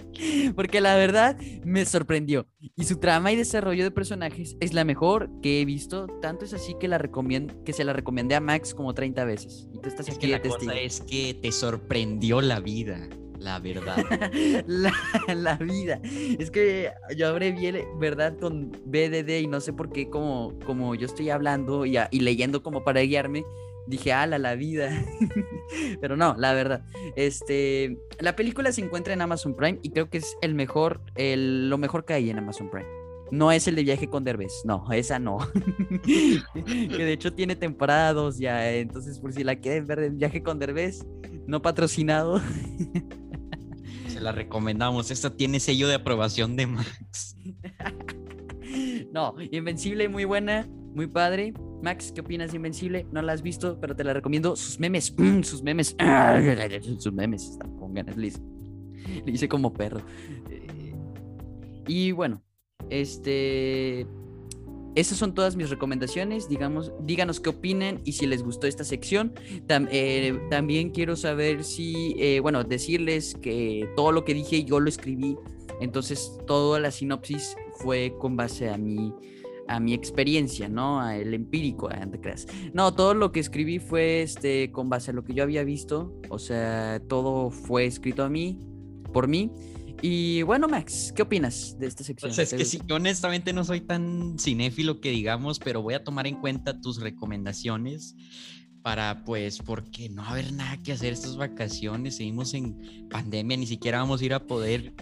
porque 0.56 0.80
la 0.80 0.96
verdad 0.96 1.38
me 1.64 1.84
sorprendió. 1.84 2.46
Y 2.76 2.84
su 2.84 2.96
trama 2.96 3.32
y 3.32 3.36
desarrollo 3.36 3.84
de 3.84 3.90
personajes 3.90 4.56
es 4.60 4.74
la 4.74 4.84
mejor 4.84 5.30
que 5.40 5.60
he 5.60 5.64
visto. 5.64 6.06
Tanto 6.20 6.44
es 6.44 6.52
así 6.52 6.74
que, 6.80 6.88
la 6.88 6.98
recomiendo, 6.98 7.62
que 7.64 7.72
se 7.72 7.84
la 7.84 7.92
recomendé 7.92 8.34
a 8.34 8.40
Max 8.40 8.74
como 8.74 8.94
30 8.94 9.24
veces. 9.24 9.68
Y 9.72 9.78
tú 9.78 9.88
estás 9.88 10.08
aquí 10.08 10.18
que 10.18 10.28
la 10.28 10.42
cosa 10.42 10.74
es 10.74 11.00
que 11.00 11.34
te 11.34 11.52
sorprendió 11.52 12.40
la 12.40 12.60
vida. 12.60 13.08
La 13.40 13.58
verdad. 13.58 13.96
la, 14.66 15.56
vida. 15.56 16.00
Es 16.38 16.50
que 16.50 16.92
yo 17.16 17.28
abrevié, 17.28 17.86
¿verdad? 17.98 18.36
Con 18.38 18.70
BDD 18.84 19.40
y 19.40 19.46
no 19.46 19.60
sé 19.60 19.72
por 19.72 19.90
qué, 19.90 20.10
como, 20.10 20.58
como 20.66 20.94
yo 20.94 21.06
estoy 21.06 21.30
hablando 21.30 21.86
y, 21.86 21.96
y 22.10 22.20
leyendo 22.20 22.62
como 22.62 22.84
para 22.84 23.00
guiarme, 23.00 23.44
dije, 23.86 24.12
ala, 24.12 24.38
la 24.38 24.56
vida. 24.56 24.90
Pero 26.02 26.18
no, 26.18 26.34
la 26.36 26.52
verdad. 26.52 26.84
Este, 27.16 27.96
la 28.18 28.36
película 28.36 28.72
se 28.72 28.82
encuentra 28.82 29.14
en 29.14 29.22
Amazon 29.22 29.56
Prime 29.56 29.78
y 29.82 29.90
creo 29.90 30.10
que 30.10 30.18
es 30.18 30.36
el 30.42 30.54
mejor, 30.54 31.00
el, 31.14 31.70
lo 31.70 31.78
mejor 31.78 32.04
que 32.04 32.12
hay 32.12 32.28
en 32.28 32.38
Amazon 32.38 32.70
Prime. 32.70 32.88
No 33.30 33.52
es 33.52 33.68
el 33.68 33.76
de 33.76 33.84
viaje 33.84 34.08
con 34.08 34.24
Derbez, 34.24 34.52
no, 34.64 34.90
esa 34.90 35.18
no. 35.18 35.38
que 36.04 37.04
de 37.04 37.12
hecho 37.12 37.32
tiene 37.32 37.54
temporadas 37.54 38.38
ya, 38.38 38.72
entonces 38.72 39.20
por 39.20 39.32
si 39.32 39.44
la 39.44 39.54
quieren 39.54 39.86
ver 39.86 40.00
en 40.00 40.18
viaje 40.18 40.42
con 40.42 40.58
Derbez, 40.58 41.06
no 41.46 41.62
patrocinado 41.62 42.42
la 44.20 44.32
recomendamos. 44.32 45.10
Esta 45.10 45.34
tiene 45.36 45.60
sello 45.60 45.88
de 45.88 45.94
aprobación 45.94 46.56
de 46.56 46.66
Max. 46.66 47.36
no, 49.12 49.34
Invencible, 49.50 50.08
muy 50.08 50.24
buena, 50.24 50.68
muy 50.94 51.06
padre. 51.06 51.52
Max, 51.82 52.12
¿qué 52.12 52.20
opinas 52.20 52.50
de 52.50 52.56
Invencible? 52.56 53.06
No 53.10 53.22
la 53.22 53.32
has 53.32 53.42
visto, 53.42 53.78
pero 53.80 53.96
te 53.96 54.04
la 54.04 54.12
recomiendo. 54.12 54.54
Sus 54.56 54.78
memes, 54.78 55.14
sus 55.42 55.62
memes, 55.62 55.96
sus 56.98 57.12
memes 57.12 57.50
están 57.50 57.76
con 57.76 57.94
ganas, 57.94 58.16
le 58.16 58.30
hice 59.26 59.48
como 59.48 59.72
perro. 59.72 60.02
Eh, 60.50 60.94
y 61.88 62.12
bueno, 62.12 62.42
este 62.90 64.06
esas 64.94 65.18
son 65.18 65.34
todas 65.34 65.56
mis 65.56 65.70
recomendaciones. 65.70 66.48
Digamos, 66.48 66.92
díganos 67.00 67.40
qué 67.40 67.50
opinan 67.50 68.00
y 68.04 68.12
si 68.12 68.26
les 68.26 68.42
gustó 68.42 68.66
esta 68.66 68.84
sección. 68.84 69.32
Eh, 69.68 70.38
también 70.50 70.90
quiero 70.90 71.16
saber 71.16 71.64
si, 71.64 72.16
eh, 72.18 72.40
bueno, 72.40 72.64
decirles 72.64 73.34
que 73.40 73.88
todo 73.96 74.12
lo 74.12 74.24
que 74.24 74.34
dije 74.34 74.64
yo 74.64 74.80
lo 74.80 74.88
escribí. 74.88 75.36
Entonces, 75.80 76.38
toda 76.46 76.78
la 76.80 76.90
sinopsis 76.90 77.56
fue 77.76 78.14
con 78.18 78.36
base 78.36 78.68
a 78.68 78.76
mi, 78.76 79.14
a 79.66 79.80
mi 79.80 79.94
experiencia, 79.94 80.68
¿no? 80.68 81.00
A 81.00 81.16
el 81.16 81.32
empírico, 81.32 81.88
a 81.88 82.06
No, 82.74 82.94
todo 82.94 83.14
lo 83.14 83.32
que 83.32 83.40
escribí 83.40 83.78
fue 83.78 84.22
este, 84.22 84.72
con 84.72 84.88
base 84.90 85.12
a 85.12 85.14
lo 85.14 85.24
que 85.24 85.32
yo 85.32 85.42
había 85.42 85.62
visto. 85.62 86.12
O 86.28 86.38
sea, 86.38 87.00
todo 87.08 87.50
fue 87.50 87.86
escrito 87.86 88.24
a 88.24 88.28
mí, 88.28 88.58
por 89.12 89.28
mí. 89.28 89.50
Y 90.02 90.42
bueno, 90.42 90.68
Max, 90.68 91.12
¿qué 91.14 91.22
opinas 91.22 91.78
de 91.78 91.86
esta 91.86 92.04
sección? 92.04 92.30
Pues 92.30 92.38
es 92.38 92.54
que 92.54 92.64
sí, 92.64 92.80
yo 92.86 92.96
honestamente 92.96 93.52
no 93.52 93.64
soy 93.64 93.80
tan 93.80 94.38
cinéfilo 94.38 95.00
que 95.00 95.10
digamos, 95.10 95.58
pero 95.58 95.82
voy 95.82 95.94
a 95.94 96.04
tomar 96.04 96.26
en 96.26 96.36
cuenta 96.36 96.80
tus 96.80 97.00
recomendaciones 97.00 98.16
para 98.82 99.24
pues 99.24 99.58
porque 99.58 100.08
no 100.08 100.24
haber 100.24 100.52
nada 100.52 100.78
que 100.82 100.92
hacer 100.92 101.12
estas 101.12 101.36
vacaciones, 101.36 102.16
seguimos 102.16 102.54
en 102.54 103.08
pandemia, 103.10 103.56
ni 103.56 103.66
siquiera 103.66 103.98
vamos 103.98 104.22
a 104.22 104.24
ir 104.24 104.34
a 104.34 104.46
poder 104.46 104.94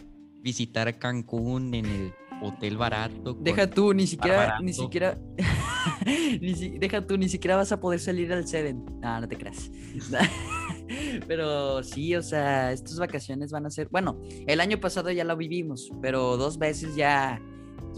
visitar 0.42 0.98
Cancún 0.98 1.74
en 1.74 1.86
el 1.86 2.12
hotel 2.42 2.76
barato. 2.76 3.34
Deja 3.34 3.68
tú, 3.68 3.94
ni 3.94 4.06
siquiera, 4.06 4.58
ni 4.60 4.72
siquiera, 4.72 5.18
deja 6.80 7.06
tú, 7.06 7.16
ni 7.16 7.28
siquiera 7.28 7.56
vas 7.56 7.72
a 7.72 7.80
poder 7.80 8.00
salir 8.00 8.32
al 8.32 8.46
Seven. 8.46 8.84
No, 9.00 9.20
no 9.20 9.28
te 9.28 9.36
creas. 9.36 9.70
pero 11.26 11.82
sí, 11.82 12.14
o 12.14 12.22
sea, 12.22 12.72
estas 12.72 12.98
vacaciones 12.98 13.50
van 13.50 13.66
a 13.66 13.70
ser, 13.70 13.88
bueno, 13.90 14.20
el 14.46 14.60
año 14.60 14.80
pasado 14.80 15.10
ya 15.10 15.24
lo 15.24 15.36
vivimos, 15.36 15.90
pero 16.00 16.36
dos 16.36 16.58
veces 16.58 16.94
ya 16.96 17.40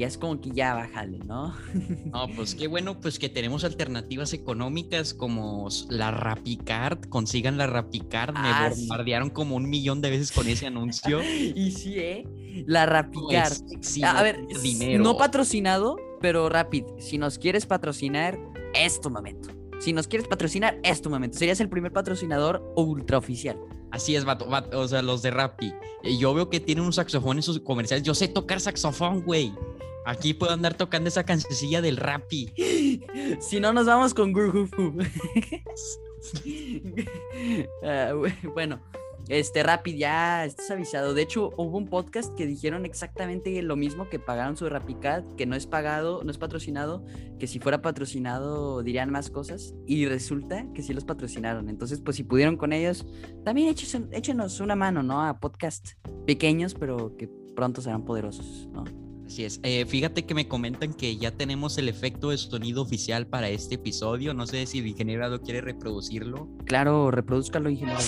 ya 0.01 0.07
es 0.07 0.17
como 0.17 0.41
que 0.41 0.51
ya 0.51 0.75
bájale, 0.75 1.19
¿no? 1.19 1.55
No, 2.13 2.27
pues 2.35 2.55
qué 2.55 2.67
bueno, 2.67 3.01
pues 3.01 3.19
que 3.19 3.29
tenemos 3.29 3.65
alternativas 3.65 4.33
económicas 4.33 5.15
como 5.15 5.69
la 5.89 6.11
Rapicard, 6.11 7.05
consigan 7.09 7.59
la 7.59 7.67
Rapicard, 7.67 8.33
me 8.33 8.41
ah, 8.49 8.71
bombardearon 8.75 9.31
como 9.31 9.57
un 9.57 9.69
millón 9.69 10.01
de 10.01 10.11
veces 10.11 10.33
con 10.33 10.49
ese 10.49 10.67
anuncio. 10.67 11.23
y 11.55 11.71
sí, 11.73 11.99
¿eh? 11.99 12.25
La 12.67 12.87
Rapicard. 12.87 13.53
a 14.05 14.23
ver, 14.23 14.47
dinero. 14.63 15.03
no 15.03 15.17
patrocinado, 15.17 15.97
pero 16.21 16.49
Rapid, 16.49 16.85
si 16.99 17.19
nos 17.19 17.39
quieres 17.39 17.67
patrocinar, 17.67 18.39
es 18.75 19.01
tu 19.01 19.11
momento. 19.11 19.60
Si 19.81 19.95
nos 19.95 20.07
quieres 20.07 20.29
patrocinar, 20.29 20.79
es 20.83 21.01
tu 21.01 21.09
momento. 21.09 21.39
Serías 21.39 21.59
el 21.61 21.71
primer 21.71 21.91
patrocinador 21.91 22.63
ultra 22.77 23.17
oficial. 23.17 23.59
Así 23.91 24.15
es, 24.15 24.25
vato, 24.27 24.47
o 24.73 24.89
sea, 24.89 25.01
los 25.01 25.23
de 25.23 25.31
Rappi. 25.31 25.73
Yo 26.19 26.35
veo 26.35 26.51
que 26.51 26.61
tienen 26.61 26.85
un 26.85 26.93
saxofón 26.93 27.39
en 27.39 27.43
sus 27.43 27.61
comerciales. 27.61 28.05
Yo 28.05 28.15
sé 28.15 28.29
tocar 28.29 28.61
saxofón, 28.61 29.23
güey. 29.23 29.53
Aquí 30.05 30.35
puedo 30.35 30.53
andar 30.53 30.75
tocando 30.75 31.09
esa 31.09 31.25
cancioncilla 31.25 31.81
del 31.81 31.97
Rappi. 31.97 32.53
si 33.41 33.59
no, 33.59 33.73
nos 33.73 33.87
vamos 33.87 34.13
con 34.15 34.33
Gurhufu. 34.33 34.93
Ah, 37.83 38.13
bueno, 38.55 38.81
este 39.29 39.63
Rapid 39.63 39.97
ya 39.97 40.45
estás 40.45 40.71
avisado. 40.71 41.15
De 41.15 41.23
hecho, 41.23 41.51
hubo 41.57 41.79
un 41.79 41.87
podcast 41.87 42.35
que 42.35 42.47
dijeron 42.47 42.85
exactamente 42.85 43.61
lo 43.63 43.77
mismo 43.77 44.09
que 44.09 44.19
pagaron 44.19 44.57
su 44.57 44.69
Rapicad, 44.69 45.25
que 45.37 45.47
no 45.47 45.57
es 45.57 45.67
pagado, 45.67 46.23
no 46.25 46.31
es 46.31 46.39
patrocinado, 46.39 47.05
que 47.39 47.47
si 47.47 47.59
fuera 47.59 47.83
patrocinado 47.83 48.83
dirían 48.83 49.11
más 49.11 49.31
cosas. 49.31 49.75
Y 49.87 50.07
resulta 50.07 50.67
que 50.73 50.83
sí 50.83 50.93
los 50.93 51.05
patrocinaron. 51.05 51.69
Entonces, 51.69 52.01
pues 52.01 52.17
si 52.17 52.25
pudieron 52.25 52.57
con 52.57 52.73
ellos, 52.73 53.07
también 53.45 53.75
échenos 54.13 54.61
una 54.61 54.77
mano, 54.77 55.03
¿no? 55.03 55.23
A 55.23 55.41
podcast 55.41 55.93
pequeños, 56.27 56.75
pero 56.75 57.17
que 57.17 57.29
pronto 57.55 57.81
serán 57.81 58.05
poderosos, 58.05 58.69
¿no? 58.73 58.85
Así 59.31 59.45
es. 59.45 59.61
Eh, 59.63 59.87
fíjate 59.87 60.27
que 60.27 60.35
me 60.35 60.49
comentan 60.49 60.93
que 60.93 61.17
ya 61.17 61.31
tenemos 61.31 61.79
el 61.79 61.89
efecto 61.89 62.31
de 62.31 62.37
sonido 62.37 62.83
oficial 62.83 63.29
para 63.29 63.49
este 63.49 63.77
episodio. 63.77 64.35
No 64.35 64.45
sé 64.45 64.67
si 64.67 64.81
el 64.81 64.89
ingeniero 64.89 65.41
quiere 65.41 65.61
reproducirlo. 65.61 66.49
Claro, 66.65 67.13
reproduzcalo, 67.13 67.71
ingeniero. 67.71 68.01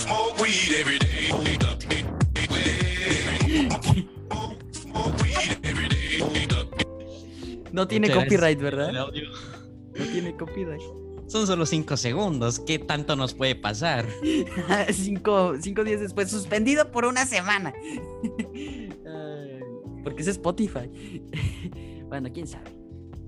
No 7.71 7.87
tiene 7.87 8.11
copyright, 8.11 8.59
¿verdad? 8.59 8.93
No 8.93 10.05
tiene 10.13 10.37
copyright. 10.37 10.83
Son 11.29 11.47
solo 11.47 11.67
cinco 11.67 11.97
segundos. 11.97 12.59
¿Qué 12.59 12.81
tanto 12.81 13.15
nos 13.15 13.33
puede 13.33 13.55
pasar? 13.55 14.09
cinco, 14.93 15.55
cinco 15.61 15.85
días 15.85 16.01
después, 16.01 16.29
suspendido 16.29 16.91
por 16.91 17.05
una 17.05 17.27
semana. 17.27 17.73
Porque 20.03 20.23
es 20.23 20.29
Spotify. 20.29 20.91
bueno, 22.09 22.31
quién 22.33 22.47
sabe. 22.47 22.71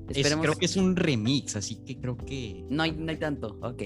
creo 0.06 0.54
que 0.54 0.66
es 0.66 0.76
un 0.76 0.96
remix, 0.96 1.56
así 1.56 1.76
que 1.84 1.98
creo 1.98 2.16
que. 2.16 2.64
No 2.68 2.82
hay, 2.82 2.92
no 2.92 3.10
hay 3.10 3.18
tanto, 3.18 3.58
ok. 3.62 3.82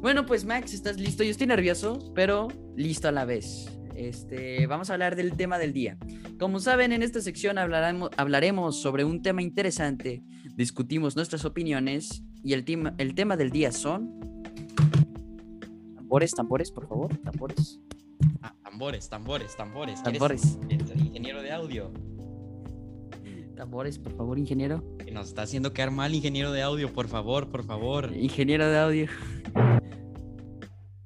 Bueno, 0.00 0.26
pues 0.26 0.44
Max, 0.44 0.74
¿estás 0.74 0.98
listo? 0.98 1.24
Yo 1.24 1.30
estoy 1.30 1.46
nervioso, 1.46 2.12
pero 2.14 2.48
listo 2.76 3.08
a 3.08 3.12
la 3.12 3.24
vez. 3.24 3.66
Este, 3.96 4.66
vamos 4.66 4.90
a 4.90 4.92
hablar 4.92 5.16
del 5.16 5.36
tema 5.36 5.58
del 5.58 5.72
día. 5.72 5.96
Como 6.38 6.60
saben, 6.60 6.92
en 6.92 7.02
esta 7.02 7.20
sección 7.22 7.56
hablaremos, 7.56 8.10
hablaremos 8.18 8.80
sobre 8.80 9.04
un 9.04 9.22
tema 9.22 9.40
interesante, 9.40 10.22
discutimos 10.54 11.16
nuestras 11.16 11.46
opiniones 11.46 12.22
y 12.44 12.52
el, 12.52 12.64
tema, 12.64 12.94
el 12.98 13.14
tema 13.14 13.36
del 13.36 13.50
día 13.50 13.72
son... 13.72 14.20
Tambores, 15.94 16.32
tambores, 16.32 16.70
por 16.70 16.86
favor, 16.86 17.16
tambores. 17.18 17.80
Ah, 18.42 18.54
tambores, 18.62 19.08
tambores, 19.08 19.56
tambores. 19.56 20.02
Tambores. 20.02 20.58
ingeniero 20.68 21.42
de 21.42 21.52
audio. 21.52 21.90
Tambores, 23.56 23.98
por 23.98 24.14
favor, 24.14 24.38
ingeniero. 24.38 24.84
Nos 25.10 25.28
está 25.28 25.42
haciendo 25.42 25.72
quedar 25.72 25.90
mal, 25.90 26.14
ingeniero 26.14 26.52
de 26.52 26.60
audio, 26.60 26.92
por 26.92 27.08
favor, 27.08 27.48
por 27.48 27.64
favor. 27.64 28.12
Ingeniero 28.14 28.68
de 28.68 28.78
audio. 28.78 29.06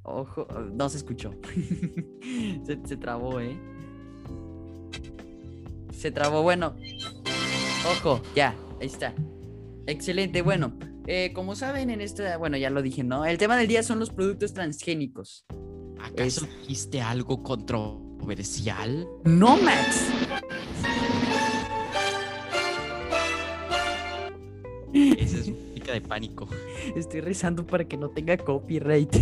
Ojo, 0.02 0.48
no 0.72 0.88
se 0.88 0.96
escuchó. 0.96 1.32
se, 2.66 2.96
trabó, 2.96 3.38
¿eh? 3.38 3.56
Se 5.92 6.10
trabó, 6.10 6.42
bueno. 6.42 6.74
Ojo, 7.88 8.20
ya, 8.34 8.56
ahí 8.80 8.88
está. 8.88 9.14
Excelente, 9.86 10.42
bueno. 10.42 10.72
Eh, 11.06 11.30
como 11.32 11.54
saben, 11.54 11.88
en 11.88 12.00
esta, 12.00 12.36
bueno, 12.36 12.56
ya 12.56 12.70
lo 12.70 12.82
dije, 12.82 13.04
¿no? 13.04 13.24
El 13.24 13.38
tema 13.38 13.56
del 13.56 13.68
día 13.68 13.84
son 13.84 14.00
los 14.00 14.10
productos 14.10 14.52
transgénicos. 14.52 15.46
¿Acaso 16.00 16.46
dijiste 16.62 17.00
algo 17.00 17.44
controversial? 17.44 19.06
No, 19.24 19.56
Max. 19.56 20.10
Esa 25.18 25.38
es 25.38 25.48
música 25.48 25.92
de 25.92 26.00
pánico. 26.00 26.48
Estoy 26.96 27.20
rezando 27.20 27.66
para 27.66 27.84
que 27.84 27.96
no 27.96 28.10
tenga 28.10 28.36
copyright. 28.36 29.14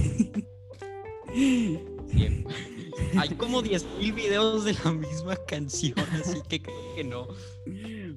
Hay 3.16 3.28
como 3.36 3.62
10.000 3.62 4.14
videos 4.14 4.64
de 4.64 4.74
la 4.84 4.92
misma 4.92 5.36
canción, 5.46 5.98
así 6.12 6.40
que 6.48 6.62
creo 6.62 6.94
que 6.94 7.04
no. 7.04 7.28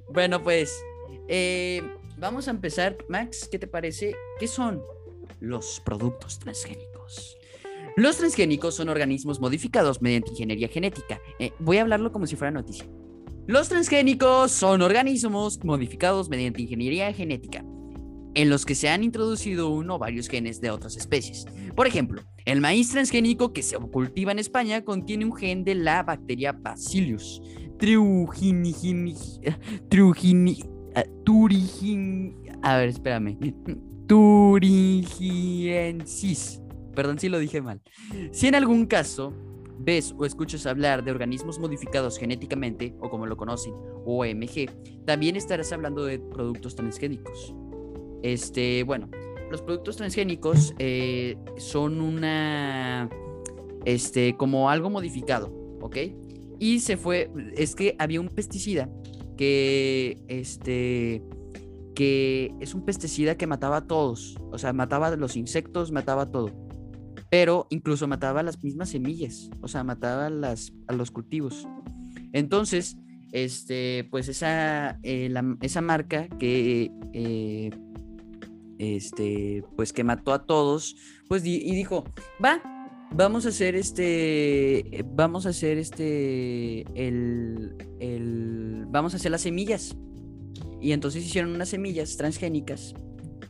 Bueno, 0.10 0.44
pues 0.44 0.84
eh, 1.28 1.82
vamos 2.18 2.48
a 2.48 2.52
empezar. 2.52 2.98
Max, 3.08 3.48
¿qué 3.52 3.60
te 3.60 3.68
parece? 3.68 4.16
¿Qué 4.40 4.48
son 4.48 4.82
los 5.40 5.82
productos 5.86 6.40
transgénicos? 6.40 7.38
Los 7.96 8.18
transgénicos 8.18 8.76
son 8.76 8.90
organismos 8.90 9.40
modificados 9.40 10.02
mediante 10.02 10.32
ingeniería 10.32 10.70
genética. 10.70 11.22
Eh, 11.40 11.52
voy 11.60 11.78
a 11.78 11.82
hablarlo 11.82 12.12
como 12.12 12.26
si 12.26 12.36
fuera 12.36 12.52
noticia. 12.52 12.88
Los 13.48 13.70
transgénicos 13.70 14.52
son 14.52 14.82
organismos 14.82 15.64
modificados 15.64 16.30
mediante 16.30 16.62
ingeniería 16.62 17.12
genética, 17.14 17.66
en 18.34 18.50
los 18.50 18.66
que 18.66 18.76
se 18.76 18.90
han 18.90 19.04
introducido 19.04 19.70
uno 19.70 19.96
o 19.96 20.00
varios 20.00 20.28
genes 20.28 20.62
de 20.62 20.70
otras 20.70 20.96
especies. 20.96 21.46
Por 21.76 21.88
ejemplo, 21.88 22.22
el 22.46 22.62
maíz 22.62 22.92
transgénico 22.92 23.52
que 23.52 23.64
se 23.64 23.78
cultiva 23.78 24.32
en 24.32 24.40
España 24.40 24.84
contiene 24.84 25.26
un 25.26 25.36
gen 25.36 25.64
de 25.64 25.76
la 25.76 26.04
bacteria 26.04 26.52
Bacillus 26.52 27.42
a 32.64 32.78
ver, 32.78 32.90
espérame. 32.90 33.38
Turigiensis. 34.08 36.62
Perdón 36.96 37.18
si 37.18 37.30
lo 37.30 37.40
dije 37.40 37.60
mal. 37.62 37.82
Si 38.32 38.48
en 38.48 38.56
algún 38.56 38.86
caso 38.86 39.34
ves 39.84 40.14
o 40.18 40.26
escuchas 40.26 40.66
hablar 40.66 41.04
de 41.04 41.12
organismos 41.12 41.60
modificados 41.60 42.18
genéticamente, 42.18 42.96
o 43.00 43.10
como 43.10 43.26
lo 43.26 43.38
conocen, 43.38 43.74
OMG, 44.06 45.06
también 45.06 45.36
estarás 45.36 45.72
hablando 45.72 46.06
de 46.06 46.20
productos 46.20 46.76
transgénicos. 46.76 47.56
Este, 48.24 48.84
bueno, 48.84 49.10
los 49.50 49.62
productos 49.62 49.98
transgénicos 49.98 50.74
eh, 50.80 51.38
son 51.58 52.02
una, 52.02 53.10
este, 53.86 54.36
como 54.38 54.70
algo 54.70 54.90
modificado, 54.90 55.52
¿ok? 55.82 55.98
Y 56.60 56.80
se 56.80 56.98
fue, 56.98 57.32
es 57.56 57.76
que 57.76 57.96
había 57.98 58.22
un 58.22 58.30
pesticida 58.30 58.90
que, 59.36 60.20
este, 60.28 61.24
que 61.96 62.54
es 62.60 62.76
un 62.76 62.86
pesticida 62.86 63.36
que 63.36 63.48
mataba 63.48 63.78
a 63.78 63.88
todos, 63.88 64.38
o 64.52 64.58
sea, 64.58 64.72
mataba 64.74 65.08
a 65.08 65.16
los 65.16 65.36
insectos, 65.36 65.92
mataba 65.92 66.24
a 66.24 66.32
todo 66.32 66.71
pero 67.32 67.66
incluso 67.70 68.10
mataba 68.10 68.44
las 68.44 68.62
mismas 68.62 68.90
semillas, 68.90 69.50
o 69.62 69.70
sea, 69.70 69.86
mataba 69.86 70.30
las, 70.30 70.74
a 70.88 70.94
los 70.94 71.12
cultivos. 71.12 71.66
Entonces, 72.34 72.98
este, 73.32 74.06
pues 74.12 74.28
esa, 74.28 75.00
eh, 75.02 75.34
esa 75.62 75.80
marca 75.80 76.28
que, 76.28 76.92
eh, 77.14 77.70
este, 78.80 79.64
pues 79.78 79.94
que 79.94 80.04
mató 80.04 80.34
a 80.34 80.46
todos, 80.46 80.98
pues 81.30 81.46
y 81.46 81.74
dijo, 81.74 82.04
va, 82.44 82.62
vamos 83.16 83.46
a 83.46 83.50
hacer 83.50 83.76
este, 83.76 85.06
vamos 85.14 85.46
a 85.46 85.50
hacer 85.50 85.78
este, 85.78 86.82
el, 86.96 87.78
el, 88.02 88.84
vamos 88.88 89.14
a 89.14 89.18
hacer 89.18 89.32
las 89.32 89.42
semillas. 89.42 89.96
Y 90.82 90.92
entonces 90.92 91.26
hicieron 91.26 91.56
unas 91.56 91.70
semillas 91.70 92.18
transgénicas 92.18 92.94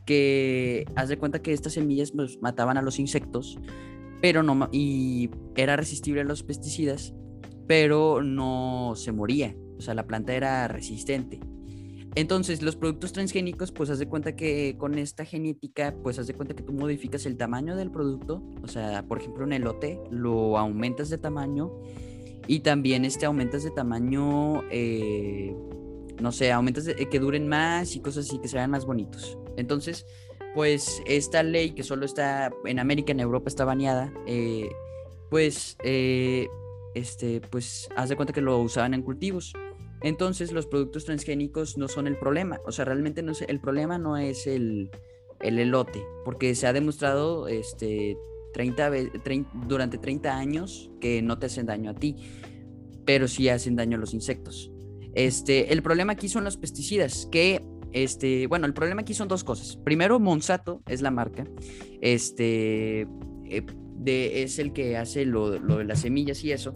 que 0.04 0.84
haz 0.94 1.08
de 1.08 1.18
cuenta 1.18 1.42
que 1.42 1.52
estas 1.52 1.74
semillas 1.74 2.12
pues, 2.12 2.38
mataban 2.40 2.76
a 2.76 2.82
los 2.82 2.98
insectos, 2.98 3.58
pero 4.20 4.42
no 4.42 4.68
y 4.72 5.30
era 5.56 5.76
resistible 5.76 6.20
a 6.20 6.24
los 6.24 6.42
pesticidas, 6.42 7.14
pero 7.66 8.22
no 8.22 8.92
se 8.96 9.12
moría, 9.12 9.56
o 9.78 9.80
sea, 9.80 9.94
la 9.94 10.06
planta 10.06 10.34
era 10.34 10.68
resistente. 10.68 11.40
Entonces, 12.14 12.60
los 12.60 12.76
productos 12.76 13.12
transgénicos, 13.12 13.72
pues 13.72 13.88
haz 13.88 13.98
de 13.98 14.06
cuenta 14.06 14.36
que 14.36 14.76
con 14.76 14.98
esta 14.98 15.24
genética, 15.24 15.96
pues 16.02 16.18
haz 16.18 16.26
de 16.26 16.34
cuenta 16.34 16.54
que 16.54 16.62
tú 16.62 16.74
modificas 16.74 17.24
el 17.24 17.38
tamaño 17.38 17.74
del 17.74 17.90
producto, 17.90 18.42
o 18.62 18.68
sea, 18.68 19.06
por 19.08 19.18
ejemplo, 19.18 19.44
un 19.44 19.52
elote, 19.54 19.98
lo 20.10 20.58
aumentas 20.58 21.08
de 21.08 21.16
tamaño 21.16 21.72
y 22.46 22.60
también 22.60 23.06
este, 23.06 23.24
aumentas 23.24 23.64
de 23.64 23.70
tamaño, 23.70 24.62
eh, 24.70 25.56
no 26.20 26.32
sé, 26.32 26.52
aumentas 26.52 26.84
de, 26.84 26.94
que 26.96 27.18
duren 27.18 27.48
más 27.48 27.96
y 27.96 28.00
cosas 28.00 28.28
así, 28.28 28.38
que 28.38 28.48
se 28.48 28.56
vean 28.56 28.70
más 28.70 28.84
bonitos. 28.84 29.38
Entonces, 29.56 30.06
pues 30.54 31.02
esta 31.06 31.42
ley 31.42 31.72
que 31.72 31.82
solo 31.82 32.04
está 32.04 32.52
en 32.64 32.78
América, 32.78 33.12
en 33.12 33.20
Europa 33.20 33.48
está 33.48 33.64
baneada, 33.64 34.12
eh, 34.26 34.70
pues, 35.30 35.76
eh, 35.82 36.48
este, 36.94 37.40
pues, 37.40 37.88
haz 37.96 38.08
de 38.10 38.16
cuenta 38.16 38.32
que 38.32 38.42
lo 38.42 38.58
usaban 38.58 38.94
en 38.94 39.02
cultivos. 39.02 39.54
Entonces, 40.02 40.52
los 40.52 40.66
productos 40.66 41.04
transgénicos 41.04 41.78
no 41.78 41.88
son 41.88 42.06
el 42.06 42.18
problema. 42.18 42.60
O 42.66 42.72
sea, 42.72 42.84
realmente 42.84 43.22
no 43.22 43.32
es, 43.32 43.42
el 43.42 43.60
problema 43.60 43.98
no 43.98 44.16
es 44.16 44.46
el, 44.46 44.90
el 45.40 45.58
elote, 45.58 46.04
porque 46.24 46.54
se 46.54 46.66
ha 46.66 46.72
demostrado 46.72 47.48
este, 47.48 48.16
30, 48.52 48.90
durante 49.66 49.98
30 49.98 50.36
años 50.36 50.90
que 51.00 51.22
no 51.22 51.38
te 51.38 51.46
hacen 51.46 51.66
daño 51.66 51.90
a 51.90 51.94
ti, 51.94 52.16
pero 53.04 53.28
sí 53.28 53.48
hacen 53.48 53.76
daño 53.76 53.96
a 53.96 54.00
los 54.00 54.14
insectos. 54.14 54.70
Este, 55.14 55.72
el 55.72 55.82
problema 55.82 56.14
aquí 56.14 56.28
son 56.28 56.44
los 56.44 56.56
pesticidas, 56.56 57.26
que, 57.30 57.62
este, 57.92 58.46
bueno, 58.46 58.66
el 58.66 58.74
problema 58.74 59.02
aquí 59.02 59.14
son 59.14 59.28
dos 59.28 59.44
cosas. 59.44 59.76
Primero, 59.76 60.18
Monsanto 60.20 60.82
es 60.86 61.02
la 61.02 61.10
marca, 61.10 61.46
este, 62.00 63.02
eh, 63.44 63.66
de, 63.96 64.42
es 64.42 64.58
el 64.58 64.72
que 64.72 64.96
hace 64.96 65.24
lo, 65.24 65.58
lo 65.58 65.78
de 65.78 65.84
las 65.84 66.00
semillas 66.00 66.42
y 66.44 66.52
eso. 66.52 66.74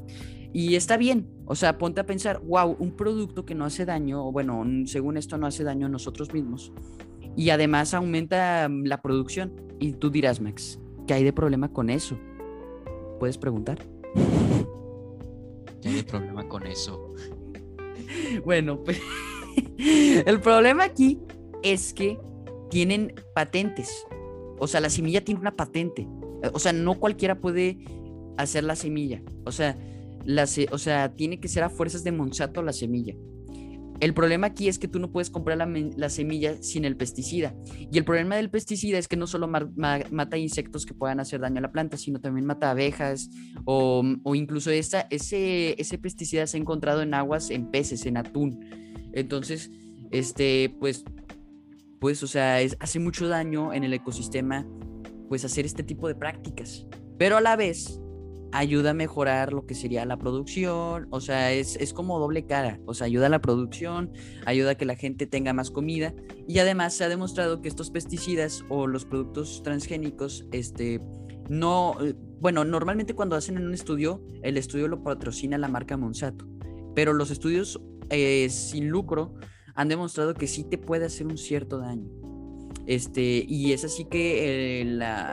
Y 0.52 0.74
está 0.76 0.96
bien, 0.96 1.28
o 1.44 1.54
sea, 1.54 1.76
ponte 1.76 2.00
a 2.00 2.06
pensar, 2.06 2.40
wow, 2.40 2.76
un 2.78 2.96
producto 2.96 3.44
que 3.44 3.54
no 3.54 3.64
hace 3.64 3.84
daño, 3.84 4.26
o 4.26 4.32
bueno, 4.32 4.64
según 4.86 5.16
esto 5.16 5.36
no 5.36 5.46
hace 5.46 5.64
daño 5.64 5.86
a 5.86 5.90
nosotros 5.90 6.32
mismos, 6.32 6.72
y 7.36 7.50
además 7.50 7.92
aumenta 7.92 8.68
la 8.68 9.02
producción. 9.02 9.52
Y 9.78 9.92
tú 9.92 10.10
dirás, 10.10 10.40
Max, 10.40 10.80
¿Qué 11.06 11.14
hay 11.14 11.22
de 11.22 11.32
problema 11.32 11.72
con 11.72 11.88
eso? 11.88 12.18
¿Puedes 13.20 13.38
preguntar? 13.38 13.78
¿Qué 15.80 15.88
hay 15.88 15.94
de 15.94 16.04
problema 16.04 16.48
con 16.48 16.66
eso? 16.66 17.14
bueno, 18.44 18.82
pues 18.82 19.00
el 20.26 20.40
problema 20.40 20.84
aquí 20.84 21.20
es 21.62 21.92
que 21.92 22.18
tienen 22.70 23.14
patentes. 23.34 23.90
O 24.58 24.66
sea, 24.66 24.80
la 24.80 24.90
semilla 24.90 25.24
tiene 25.24 25.40
una 25.40 25.56
patente. 25.56 26.08
O 26.52 26.58
sea, 26.58 26.72
no 26.72 26.94
cualquiera 26.94 27.40
puede 27.40 27.78
hacer 28.36 28.64
la 28.64 28.76
semilla. 28.76 29.22
O 29.44 29.52
sea, 29.52 29.78
la 30.24 30.46
o 30.70 30.78
sea, 30.78 31.14
tiene 31.14 31.40
que 31.40 31.48
ser 31.48 31.62
a 31.62 31.70
fuerzas 31.70 32.04
de 32.04 32.12
Monsanto 32.12 32.62
la 32.62 32.72
semilla. 32.72 33.14
El 34.00 34.12
problema 34.12 34.48
aquí 34.48 34.68
es 34.68 34.78
que 34.78 34.88
tú 34.88 34.98
no 34.98 35.10
puedes 35.10 35.30
comprar 35.30 35.56
la, 35.56 36.10
semilla 36.10 36.62
sin 36.62 36.84
el 36.84 36.96
pesticida. 36.96 37.54
Y 37.90 37.96
el 37.96 38.04
problema 38.04 38.36
del 38.36 38.50
pesticida 38.50 38.98
es 38.98 39.08
que 39.08 39.16
no 39.16 39.26
solo 39.26 39.48
mata 39.48 40.36
insectos 40.36 40.84
que 40.84 40.92
puedan 40.92 41.18
hacer 41.18 41.40
daño 41.40 41.58
a 41.58 41.62
la 41.62 41.72
planta, 41.72 41.96
sino 41.96 42.20
también 42.20 42.44
mata 42.44 42.70
abejas 42.70 43.30
o, 43.64 44.04
incluso 44.34 44.70
ese, 44.70 45.06
ese 45.10 45.98
pesticida 45.98 46.46
se 46.46 46.58
ha 46.58 46.60
encontrado 46.60 47.00
en 47.00 47.14
aguas, 47.14 47.50
en 47.50 47.70
peces, 47.70 48.04
en 48.04 48.18
atún. 48.18 48.60
Entonces, 49.16 49.70
este, 50.10 50.76
pues, 50.78 51.04
pues, 51.98 52.22
o 52.22 52.26
sea, 52.26 52.58
hace 52.78 53.00
mucho 53.00 53.26
daño 53.28 53.72
en 53.72 53.82
el 53.82 53.92
ecosistema, 53.94 54.66
pues, 55.28 55.44
hacer 55.44 55.64
este 55.64 55.82
tipo 55.82 56.06
de 56.06 56.14
prácticas. 56.14 56.86
Pero 57.18 57.38
a 57.38 57.40
la 57.40 57.56
vez, 57.56 57.98
ayuda 58.52 58.90
a 58.90 58.94
mejorar 58.94 59.54
lo 59.54 59.66
que 59.66 59.74
sería 59.74 60.04
la 60.04 60.18
producción, 60.18 61.08
o 61.10 61.20
sea, 61.20 61.50
es, 61.52 61.92
como 61.94 62.18
doble 62.18 62.44
cara, 62.44 62.78
o 62.84 62.92
sea, 62.92 63.06
ayuda 63.06 63.26
a 63.26 63.30
la 63.30 63.40
producción, 63.40 64.12
ayuda 64.44 64.72
a 64.72 64.74
que 64.74 64.84
la 64.84 64.96
gente 64.96 65.26
tenga 65.26 65.54
más 65.54 65.70
comida 65.70 66.14
y 66.46 66.58
además 66.58 66.94
se 66.94 67.04
ha 67.04 67.08
demostrado 67.08 67.62
que 67.62 67.68
estos 67.68 67.90
pesticidas 67.90 68.64
o 68.68 68.86
los 68.86 69.06
productos 69.06 69.62
transgénicos, 69.62 70.46
este, 70.52 71.00
no, 71.48 71.96
eh, 72.02 72.14
bueno, 72.38 72.64
normalmente 72.64 73.14
cuando 73.14 73.34
hacen 73.34 73.56
un 73.56 73.72
estudio, 73.72 74.22
el 74.42 74.58
estudio 74.58 74.88
lo 74.88 75.02
patrocina 75.02 75.56
la 75.56 75.68
marca 75.68 75.96
Monsanto, 75.96 76.46
pero 76.94 77.14
los 77.14 77.30
estudios 77.30 77.80
eh, 78.10 78.48
sin 78.50 78.88
lucro 78.88 79.34
han 79.74 79.88
demostrado 79.88 80.34
que 80.34 80.46
sí 80.46 80.64
te 80.64 80.78
puede 80.78 81.06
hacer 81.06 81.26
un 81.26 81.38
cierto 81.38 81.78
daño. 81.78 82.10
Este, 82.86 83.44
y 83.48 83.72
es 83.72 83.84
así 83.84 84.04
que 84.04 84.80
eh, 84.80 84.80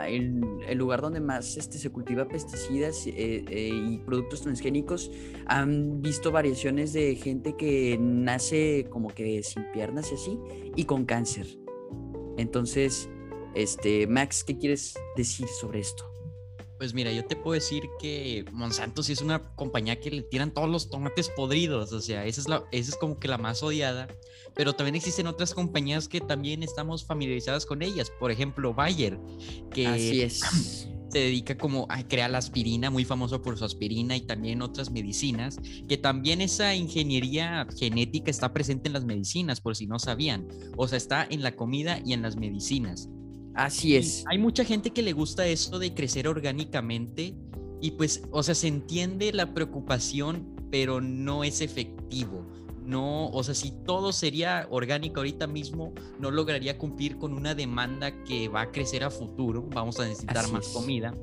el, 0.08 0.78
lugar 0.78 1.02
donde 1.02 1.22
más 1.22 1.56
este, 1.56 1.78
se 1.78 1.92
cultiva 1.92 2.28
pesticidas 2.28 3.06
eh, 3.06 3.72
y 3.72 4.00
productos 4.00 4.42
transgénicos 4.42 5.12
han 5.46 6.02
visto 6.02 6.32
variaciones 6.32 6.94
de 6.94 7.16
gente 7.16 7.56
que 7.56 7.98
nace 8.02 8.88
como 8.90 9.10
que 9.10 9.44
sin 9.44 9.72
piernas 9.72 10.12
y 10.12 10.16
así, 10.16 10.40
y 10.76 10.86
con 10.86 11.06
cáncer. 11.06 11.48
Entonces, 12.38 13.08
este, 13.54 14.08
Max, 14.08 14.44
¿qué 14.44 14.58
quieres 14.58 14.96
decir 15.16 15.48
sobre 15.48 15.80
esto? 15.80 16.13
Pues 16.78 16.94
mira, 16.94 17.12
yo 17.12 17.26
te 17.26 17.36
puedo 17.36 17.54
decir 17.54 17.84
que 18.00 18.46
Monsanto 18.52 19.04
sí 19.04 19.14
es 19.14 19.22
una 19.22 19.42
compañía 19.56 20.00
que 20.00 20.12
le 20.12 20.22
tiran 20.24 20.54
todos 20.54 20.70
los 20.70 20.90
tomates 20.90 21.30
podridos, 21.30 21.94
o 21.94 22.02
sea, 22.02 22.26
esa 22.26 22.42
es, 22.42 22.50
la, 22.50 22.64
esa 22.72 22.92
es 22.92 22.98
como 22.98 23.20
que 23.20 23.28
la 23.28 23.38
más 23.38 23.64
odiada, 23.64 24.08
pero 24.56 24.74
también 24.74 24.96
existen 24.96 25.28
otras 25.28 25.54
compañías 25.54 26.08
que 26.08 26.20
también 26.20 26.64
estamos 26.64 27.06
familiarizadas 27.06 27.66
con 27.66 27.82
ellas, 27.82 28.12
por 28.20 28.32
ejemplo, 28.32 28.74
Bayer, 28.74 29.20
que 29.72 29.88
Así 29.88 30.22
es. 30.22 30.90
se 31.14 31.20
dedica 31.20 31.56
como 31.56 31.86
a 31.90 32.08
crear 32.08 32.32
la 32.32 32.40
aspirina, 32.40 32.90
muy 32.90 33.06
famoso 33.06 33.40
por 33.44 33.56
su 33.56 33.64
aspirina 33.64 34.18
y 34.18 34.22
también 34.22 34.64
otras 34.64 34.90
medicinas, 34.90 35.60
que 35.88 35.96
también 35.96 36.42
esa 36.42 36.74
ingeniería 36.74 37.68
genética 37.78 38.32
está 38.32 38.52
presente 38.52 38.90
en 38.90 38.94
las 38.94 39.06
medicinas, 39.06 39.62
por 39.62 39.76
si 39.76 39.86
no 39.86 40.00
sabían, 40.00 40.48
o 40.76 40.88
sea, 40.88 40.98
está 40.98 41.28
en 41.30 41.44
la 41.44 41.56
comida 41.56 42.00
y 42.04 42.14
en 42.14 42.24
las 42.24 42.36
medicinas. 42.36 43.10
Así 43.56 43.96
es. 43.96 44.24
hay 44.28 44.38
mucha 44.38 44.66
gente 44.66 44.92
que 44.92 45.02
le 45.02 45.14
gusta 45.14 45.46
eso 45.46 45.80
de 45.80 45.94
crecer 45.94 46.28
orgánicamente 46.28 47.36
y 47.84 47.92
pues, 47.92 48.24
o 48.32 48.42
sea, 48.44 48.56
se 48.56 48.68
entiende 48.70 49.34
la 49.34 49.54
preocupación, 49.54 50.56
pero 50.72 51.02
no 51.02 51.44
es 51.44 51.60
efectivo. 51.60 52.48
No, 52.86 53.28
o 53.28 53.44
sea, 53.44 53.56
si 53.56 53.72
todo 53.86 54.14
sería 54.14 54.68
orgánico 54.70 55.20
ahorita 55.20 55.48
mismo, 55.48 55.94
no 56.18 56.32
lograría 56.32 56.78
cumplir 56.78 57.18
con 57.18 57.34
una 57.34 57.56
demanda 57.56 58.24
que 58.24 58.48
va 58.48 58.62
a 58.62 58.72
crecer 58.72 59.04
a 59.04 59.10
futuro. 59.10 59.68
Vamos 59.74 60.00
a 60.00 60.06
necesitar 60.06 60.50
más 60.50 60.70
comida. 60.70 61.14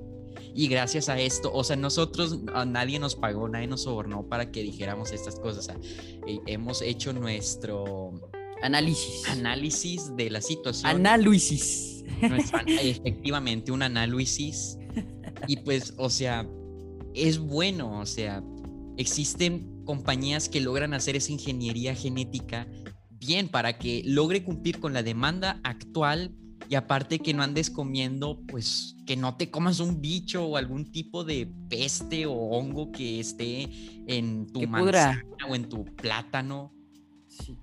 Y 0.55 0.69
gracias 0.69 1.09
a 1.09 1.19
esto, 1.19 1.51
o 1.51 1.65
sea, 1.65 1.77
nosotros, 1.77 2.41
nadie 2.67 2.99
nos 2.99 3.15
pagó, 3.17 3.49
nadie 3.49 3.67
nos 3.67 3.85
sobornó 3.85 4.27
para 4.29 4.51
que 4.51 4.63
dijéramos 4.63 5.13
estas 5.13 5.41
cosas. 5.41 5.59
O 5.61 5.63
sea, 5.63 5.77
eh, 6.27 6.41
hemos 6.47 6.83
hecho 6.83 7.15
nuestro 7.15 8.13
análisis. 8.63 9.29
Análisis 9.29 10.15
de 10.15 10.29
la 10.29 10.43
situación. 10.43 10.91
Análisis 10.91 12.00
efectivamente, 12.67 13.73
un 13.73 13.83
análisis. 13.83 14.79
Y 15.47 15.57
pues, 15.59 15.95
o 15.97 16.11
sea, 16.11 16.47
es 17.15 17.39
bueno, 17.39 18.01
o 18.01 18.07
sea, 18.07 18.43
existen 18.97 19.83
compañías 19.85 20.49
que 20.49 20.61
logran 20.61 20.95
hacer 20.95 21.17
esa 21.17 21.33
ingeniería 21.33 21.95
genética 21.95 22.67
bien 23.11 23.49
para 23.49 23.79
que 23.79 24.03
logre 24.05 24.45
cumplir 24.45 24.81
con 24.81 24.93
la 24.93 25.03
demanda 25.03 25.61
actual 25.65 26.35
y 26.69 26.77
aparte 26.77 27.19
que 27.19 27.35
no 27.35 27.43
andes 27.43 27.69
comiendo, 27.69 28.41
pues 28.47 28.97
que 29.07 29.17
no 29.17 29.37
te 29.37 29.51
comas 29.51 29.81
un 29.81 30.01
bicho 30.01 30.47
o 30.47 30.57
algún 30.57 30.91
tipo 30.93 31.25
de 31.25 31.51
peste 31.69 32.27
o 32.27 32.33
hongo 32.33 32.93
que 32.93 33.19
esté 33.19 33.69
en 34.07 34.47
tu 34.47 34.67
manzana 34.69 35.25
o 35.49 35.55
en 35.57 35.69
tu 35.69 35.85
plátano. 35.85 36.73
Sí. 37.27 37.59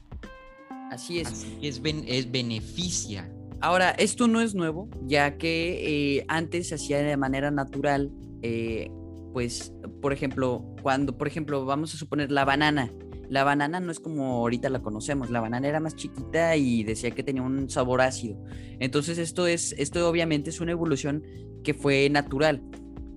Así 0.92 1.20
es. 1.20 1.46
es, 1.62 1.82
es 1.84 2.32
beneficia 2.32 3.32
Ahora, 3.60 3.92
esto 3.92 4.28
no 4.28 4.42
es 4.42 4.54
nuevo, 4.54 4.88
ya 5.06 5.38
que 5.38 6.18
eh, 6.18 6.26
antes 6.28 6.70
se 6.70 6.76
hacía 6.76 7.00
de 7.00 7.18
manera 7.18 7.50
natural, 7.50 8.12
eh, 8.44 8.90
pues, 9.34 9.74
por 10.02 10.14
ejemplo, 10.14 10.64
cuando, 10.84 11.18
por 11.18 11.28
ejemplo, 11.28 11.66
vamos 11.66 11.94
a 11.94 11.98
suponer 11.98 12.32
la 12.32 12.46
banana. 12.46 12.92
La 13.30 13.44
banana 13.44 13.80
no 13.80 13.92
es 13.92 14.00
como 14.00 14.38
ahorita 14.38 14.70
la 14.70 14.82
conocemos, 14.82 15.30
la 15.30 15.42
banana 15.42 15.68
era 15.68 15.80
más 15.80 15.96
chiquita 15.96 16.56
y 16.56 16.84
decía 16.84 17.12
que 17.12 17.24
tenía 17.24 17.42
un 17.42 17.70
sabor 17.70 18.02
ácido. 18.02 18.42
Entonces 18.80 19.18
esto 19.18 19.48
es, 19.48 19.74
esto 19.78 20.08
obviamente 20.08 20.50
es 20.50 20.62
una 20.62 20.72
evolución 20.72 21.24
que 21.64 21.74
fue 21.74 22.10
natural, 22.10 22.64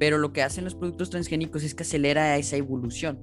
pero 0.00 0.18
lo 0.18 0.33
que 0.33 0.42
hacen 0.42 0.64
los 0.64 0.74
productos 0.74 1.11
transgénicos 1.11 1.62
es 1.62 1.76
que 1.76 1.85
acelera 1.85 2.37
esa 2.38 2.57
evolución. 2.57 3.20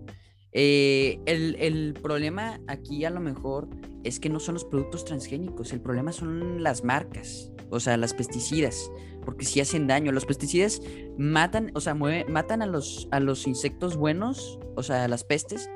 Eh, 0.53 1.19
el, 1.25 1.93
problema 2.01 2.60
aquí 2.67 3.05
a 3.05 3.10
lo 3.10 3.19
mejor 3.19 3.67
es 4.03 4.19
que 4.19 4.29
no 4.29 4.39
son 4.39 4.55
los 4.55 4.65
productos 4.65 5.05
transgénicos, 5.05 5.73
el 5.73 5.81
problema 5.81 6.12
son 6.12 6.63
las 6.63 6.83
marcas, 6.83 7.51
o 7.69 7.79
sea, 7.79 7.97
las 7.97 8.13
pesticidas, 8.13 8.89
porque 9.25 9.45
si 9.45 9.60
hacen 9.60 9.88
daño. 9.88 10.12
Los 10.12 10.25
pesticidas 10.25 10.81
matan, 11.17 11.71
o 11.75 11.81
sea, 11.81 11.93
matan 11.93 12.62
a 12.62 12.65
los, 12.65 13.07
a 13.12 13.19
los 13.19 13.45
insectos 13.45 13.97
buenos, 13.97 14.60
o 14.75 14.83
sea, 14.83 15.03
a 15.03 15.07
las 15.07 15.23
pestes, 15.23 15.69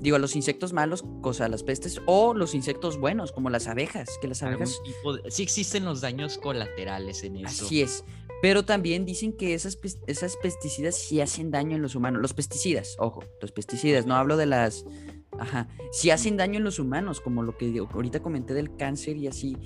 digo, 0.00 0.16
a 0.16 0.18
los 0.18 0.34
insectos 0.36 0.72
malos, 0.72 1.04
o 1.22 1.32
sea, 1.34 1.48
las 1.48 1.62
pestes, 1.62 2.00
o 2.06 2.34
los 2.34 2.54
insectos 2.54 2.98
buenos, 2.98 3.32
como 3.32 3.50
las 3.50 3.66
abejas, 3.66 4.08
que 4.20 4.28
las 4.28 4.42
abejas... 4.42 4.80
Sí 5.28 5.42
existen 5.42 5.84
los 5.84 6.00
daños 6.00 6.38
colaterales 6.38 7.22
en 7.22 7.36
eso. 7.36 7.66
Así 7.66 7.82
es. 7.82 8.04
Pero 8.42 8.64
también 8.64 9.04
dicen 9.04 9.32
que 9.32 9.54
esas, 9.54 9.78
esas 10.06 10.36
pesticidas 10.36 10.94
sí 10.94 11.20
hacen 11.20 11.50
daño 11.50 11.76
en 11.76 11.82
los 11.82 11.94
humanos. 11.94 12.22
Los 12.22 12.32
pesticidas, 12.32 12.96
ojo, 12.98 13.22
los 13.40 13.52
pesticidas, 13.52 14.06
no 14.06 14.14
hablo 14.14 14.36
de 14.36 14.46
las... 14.46 14.84
Ajá, 15.38 15.68
sí 15.92 16.10
hacen 16.10 16.36
daño 16.36 16.58
en 16.58 16.64
los 16.64 16.78
humanos, 16.78 17.20
como 17.20 17.42
lo 17.42 17.56
que 17.56 17.78
ahorita 17.78 18.20
comenté 18.20 18.54
del 18.54 18.76
cáncer 18.76 19.16
y 19.16 19.26
así. 19.26 19.56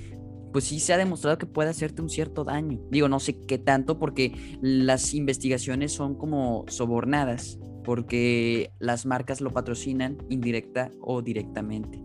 Pues 0.52 0.64
sí 0.64 0.78
se 0.78 0.92
ha 0.92 0.96
demostrado 0.96 1.38
que 1.38 1.46
puede 1.46 1.70
hacerte 1.70 2.02
un 2.02 2.08
cierto 2.08 2.44
daño. 2.44 2.80
Digo, 2.90 3.08
no 3.08 3.18
sé 3.18 3.40
qué 3.40 3.58
tanto 3.58 3.98
porque 3.98 4.58
las 4.60 5.14
investigaciones 5.14 5.92
son 5.92 6.16
como 6.16 6.64
sobornadas. 6.68 7.58
porque 7.84 8.72
las 8.80 9.06
marcas 9.06 9.40
lo 9.40 9.50
patrocinan 9.50 10.18
indirecta 10.30 10.90
o 11.00 11.22
directamente. 11.22 12.02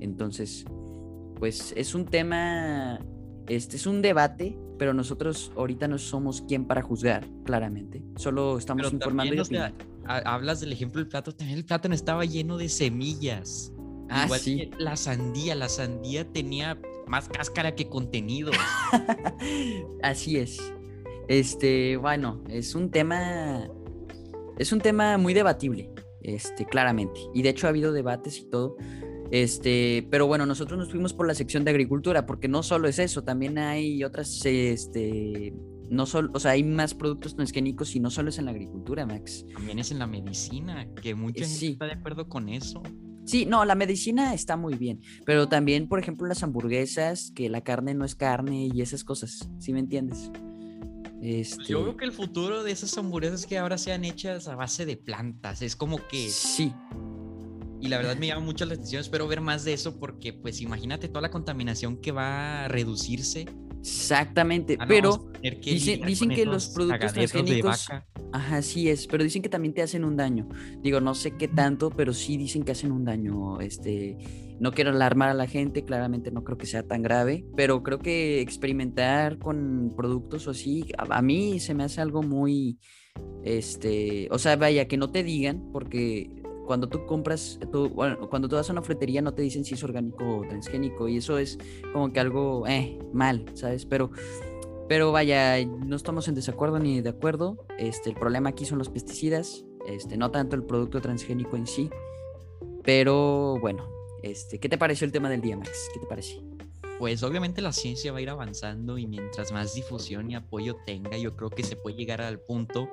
Entonces, 0.00 0.64
pues 1.38 1.74
es 1.76 1.94
un 1.94 2.06
tema, 2.06 3.00
este 3.48 3.76
es 3.76 3.86
un 3.86 4.00
debate, 4.00 4.56
pero 4.78 4.94
nosotros 4.94 5.52
ahorita 5.56 5.88
no 5.88 5.98
somos 5.98 6.42
quien 6.42 6.66
para 6.66 6.82
juzgar, 6.82 7.26
claramente. 7.44 8.02
Solo 8.16 8.58
estamos 8.58 8.92
informando 8.92 9.42
hablas 10.06 10.60
del 10.60 10.72
ejemplo 10.72 11.00
del 11.00 11.08
plato, 11.08 11.32
también 11.32 11.58
el 11.58 11.64
plátano 11.64 11.94
estaba 11.94 12.24
lleno 12.24 12.56
de 12.56 12.68
semillas. 12.68 13.72
Ah, 14.08 14.24
Igual 14.24 14.40
sí. 14.40 14.56
Que 14.56 14.70
la 14.78 14.96
sandía, 14.96 15.54
la 15.54 15.68
sandía 15.68 16.30
tenía 16.30 16.78
más 17.06 17.28
cáscara 17.28 17.74
que 17.74 17.88
contenido. 17.88 18.52
Así 20.02 20.36
es. 20.36 20.72
Este, 21.28 21.96
bueno, 21.96 22.42
es 22.48 22.74
un 22.74 22.90
tema. 22.90 23.68
Es 24.58 24.72
un 24.72 24.80
tema 24.80 25.18
muy 25.18 25.34
debatible, 25.34 25.90
este, 26.22 26.64
claramente. 26.64 27.20
Y 27.34 27.42
de 27.42 27.50
hecho 27.50 27.66
ha 27.66 27.70
habido 27.70 27.92
debates 27.92 28.38
y 28.38 28.48
todo. 28.48 28.76
Este, 29.30 30.06
pero 30.10 30.26
bueno, 30.26 30.46
nosotros 30.46 30.78
nos 30.78 30.90
fuimos 30.90 31.12
por 31.12 31.26
la 31.26 31.34
sección 31.34 31.64
de 31.64 31.70
agricultura, 31.70 32.26
porque 32.26 32.48
no 32.48 32.62
solo 32.62 32.88
es 32.88 32.98
eso, 32.98 33.24
también 33.24 33.58
hay 33.58 34.04
otras, 34.04 34.44
este, 34.44 35.52
no 35.90 36.06
solo, 36.06 36.30
o 36.34 36.40
sea, 36.40 36.52
hay 36.52 36.62
más 36.62 36.94
productos 36.94 37.34
transgénicos 37.34 37.94
y 37.96 38.00
no 38.00 38.10
solo 38.10 38.30
es 38.30 38.38
en 38.38 38.46
la 38.46 38.52
agricultura, 38.52 39.06
Max. 39.06 39.44
También 39.54 39.78
es 39.78 39.90
en 39.90 39.98
la 39.98 40.06
medicina, 40.06 40.86
que 41.02 41.14
mucha 41.14 41.44
eh, 41.44 41.48
gente 41.48 41.66
está 41.68 41.86
de 41.86 41.92
acuerdo 41.92 42.28
con 42.28 42.48
eso. 42.48 42.82
Sí, 43.24 43.44
no, 43.44 43.64
la 43.64 43.74
medicina 43.74 44.34
está 44.34 44.56
muy 44.56 44.74
bien, 44.74 45.00
pero 45.24 45.48
también, 45.48 45.88
por 45.88 45.98
ejemplo, 45.98 46.28
las 46.28 46.44
hamburguesas, 46.44 47.32
que 47.34 47.48
la 47.48 47.62
carne 47.62 47.92
no 47.94 48.04
es 48.04 48.14
carne 48.14 48.68
y 48.72 48.80
esas 48.80 49.02
cosas, 49.02 49.48
¿sí 49.58 49.72
me 49.72 49.80
entiendes? 49.80 50.30
Este... 51.20 51.64
Yo 51.64 51.82
creo 51.82 51.96
que 51.96 52.04
el 52.04 52.12
futuro 52.12 52.62
de 52.62 52.70
esas 52.70 52.96
hamburguesas 52.96 53.44
que 53.44 53.58
ahora 53.58 53.78
sean 53.78 54.04
hechas 54.04 54.46
a 54.46 54.54
base 54.54 54.86
de 54.86 54.96
plantas, 54.96 55.60
es 55.62 55.74
como 55.74 55.98
que... 56.06 56.28
Sí. 56.28 56.72
Y 57.80 57.88
la 57.88 57.98
verdad 57.98 58.16
me 58.16 58.26
llama 58.26 58.44
mucho 58.44 58.64
la 58.64 58.74
atención, 58.74 59.00
espero 59.00 59.28
ver 59.28 59.40
más 59.40 59.64
de 59.64 59.72
eso 59.72 59.98
porque 59.98 60.32
pues 60.32 60.60
imagínate 60.60 61.08
toda 61.08 61.20
la 61.20 61.30
contaminación 61.30 61.98
que 62.00 62.12
va 62.12 62.64
a 62.64 62.68
reducirse 62.68 63.46
Exactamente, 63.86 64.76
ah, 64.80 64.84
pero 64.88 65.30
dicen, 65.40 66.30
que 66.30 66.44
los 66.44 66.70
productos 66.70 67.12
transgénicos... 67.12 67.88
Ajá, 68.32 68.60
sí 68.60 68.90
es, 68.90 69.06
pero 69.06 69.22
dicen 69.22 69.42
que 69.42 69.48
también 69.48 69.74
te 69.74 69.80
hacen 69.80 70.04
un 70.04 70.16
daño. 70.16 70.48
Digo, 70.82 71.00
no 71.00 71.14
sé 71.14 71.36
qué 71.36 71.46
tanto, 71.46 71.90
pero 71.90 72.12
sí 72.12 72.36
dicen 72.36 72.64
que 72.64 72.72
hacen 72.72 72.90
un 72.90 73.04
daño. 73.04 73.60
Este, 73.60 74.18
no 74.58 74.72
quiero 74.72 74.90
alarmar 74.90 75.28
a 75.28 75.34
la 75.34 75.46
gente, 75.46 75.84
claramente 75.84 76.32
no 76.32 76.42
creo 76.42 76.58
que 76.58 76.66
sea 76.66 76.82
tan 76.82 77.02
grave, 77.02 77.44
pero 77.56 77.84
creo 77.84 78.00
que 78.00 78.40
experimentar 78.40 79.38
con 79.38 79.92
productos 79.96 80.48
o 80.48 80.50
así, 80.50 80.86
a, 80.98 81.18
a 81.18 81.22
mí 81.22 81.60
se 81.60 81.72
me 81.72 81.84
hace 81.84 82.00
algo 82.00 82.24
muy, 82.24 82.80
este, 83.44 84.26
o 84.32 84.38
sea, 84.38 84.56
vaya, 84.56 84.88
que 84.88 84.96
no 84.96 85.12
te 85.12 85.22
digan, 85.22 85.70
porque 85.72 86.28
cuando 86.66 86.88
tú 86.88 87.06
compras, 87.06 87.58
cuando 88.28 88.48
tú 88.48 88.56
vas 88.56 88.68
a 88.68 88.72
una 88.72 88.82
frutería 88.82 89.22
no 89.22 89.32
te 89.32 89.42
dicen 89.42 89.64
si 89.64 89.74
es 89.74 89.84
orgánico 89.84 90.38
o 90.38 90.48
transgénico 90.48 91.08
y 91.08 91.18
eso 91.18 91.38
es 91.38 91.58
como 91.92 92.12
que 92.12 92.20
algo, 92.20 92.66
eh, 92.66 92.98
mal, 93.12 93.44
¿sabes? 93.54 93.86
Pero, 93.86 94.10
pero 94.88 95.12
vaya, 95.12 95.64
no 95.64 95.96
estamos 95.96 96.28
en 96.28 96.34
desacuerdo 96.34 96.78
ni 96.78 97.00
de 97.00 97.10
acuerdo. 97.10 97.64
Este, 97.78 98.10
el 98.10 98.16
problema 98.16 98.50
aquí 98.50 98.64
son 98.64 98.78
los 98.78 98.88
pesticidas, 98.88 99.64
este, 99.88 100.16
no 100.16 100.30
tanto 100.30 100.56
el 100.56 100.64
producto 100.64 101.00
transgénico 101.00 101.56
en 101.56 101.66
sí. 101.66 101.90
Pero 102.84 103.58
bueno, 103.60 103.88
este, 104.22 104.58
¿qué 104.58 104.68
te 104.68 104.78
pareció 104.78 105.04
el 105.04 105.12
tema 105.12 105.28
del 105.28 105.40
día, 105.40 105.56
Max? 105.56 105.88
¿Qué 105.92 106.00
te 106.00 106.06
parece? 106.06 106.55
Pues 106.98 107.22
obviamente 107.22 107.60
la 107.60 107.72
ciencia 107.72 108.12
va 108.12 108.18
a 108.18 108.22
ir 108.22 108.30
avanzando 108.30 108.96
y 108.98 109.06
mientras 109.06 109.52
más 109.52 109.74
difusión 109.74 110.30
y 110.30 110.34
apoyo 110.34 110.76
tenga, 110.86 111.16
yo 111.18 111.36
creo 111.36 111.50
que 111.50 111.62
se 111.62 111.76
puede 111.76 111.96
llegar 111.96 112.22
al 112.22 112.40
punto 112.40 112.88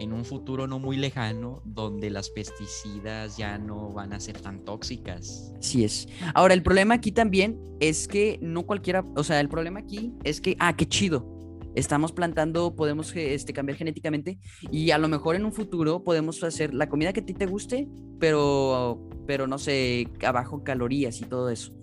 en 0.00 0.12
un 0.12 0.24
futuro 0.24 0.66
no 0.66 0.78
muy 0.78 0.96
lejano 0.96 1.62
donde 1.64 2.10
las 2.10 2.30
pesticidas 2.30 3.36
ya 3.36 3.58
no 3.58 3.92
van 3.92 4.12
a 4.12 4.20
ser 4.20 4.40
tan 4.40 4.64
tóxicas. 4.64 5.52
Sí 5.60 5.84
es. 5.84 6.08
Ahora, 6.34 6.54
el 6.54 6.62
problema 6.62 6.94
aquí 6.94 7.12
también 7.12 7.58
es 7.80 8.08
que 8.08 8.38
no 8.42 8.64
cualquiera, 8.64 9.04
o 9.14 9.22
sea, 9.22 9.40
el 9.40 9.48
problema 9.48 9.80
aquí 9.80 10.12
es 10.24 10.40
que, 10.40 10.56
ah, 10.58 10.76
qué 10.76 10.86
chido. 10.86 11.32
Estamos 11.74 12.12
plantando, 12.12 12.74
podemos 12.74 13.14
este, 13.14 13.52
cambiar 13.52 13.76
genéticamente 13.76 14.38
y 14.70 14.92
a 14.92 14.98
lo 14.98 15.08
mejor 15.08 15.36
en 15.36 15.44
un 15.44 15.52
futuro 15.52 16.02
podemos 16.02 16.42
hacer 16.42 16.72
la 16.72 16.88
comida 16.88 17.12
que 17.12 17.20
a 17.20 17.26
ti 17.26 17.34
te 17.34 17.44
guste, 17.44 17.86
pero, 18.18 18.98
pero 19.26 19.46
no 19.46 19.58
sé, 19.58 20.08
abajo 20.26 20.64
calorías 20.64 21.20
y 21.20 21.24
todo 21.24 21.50
eso. 21.50 21.74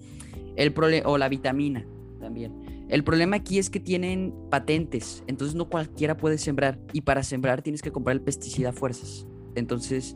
El 0.55 0.73
o 1.05 1.17
la 1.17 1.29
vitamina 1.29 1.85
también. 2.19 2.85
El 2.89 3.03
problema 3.03 3.37
aquí 3.37 3.59
es 3.59 3.69
que 3.69 3.79
tienen 3.79 4.33
patentes, 4.49 5.23
entonces 5.27 5.55
no 5.55 5.69
cualquiera 5.69 6.17
puede 6.17 6.37
sembrar 6.37 6.79
y 6.91 7.01
para 7.01 7.23
sembrar 7.23 7.61
tienes 7.61 7.81
que 7.81 7.91
comprar 7.91 8.15
el 8.15 8.21
pesticida 8.21 8.69
a 8.69 8.73
fuerzas. 8.73 9.25
Entonces, 9.55 10.15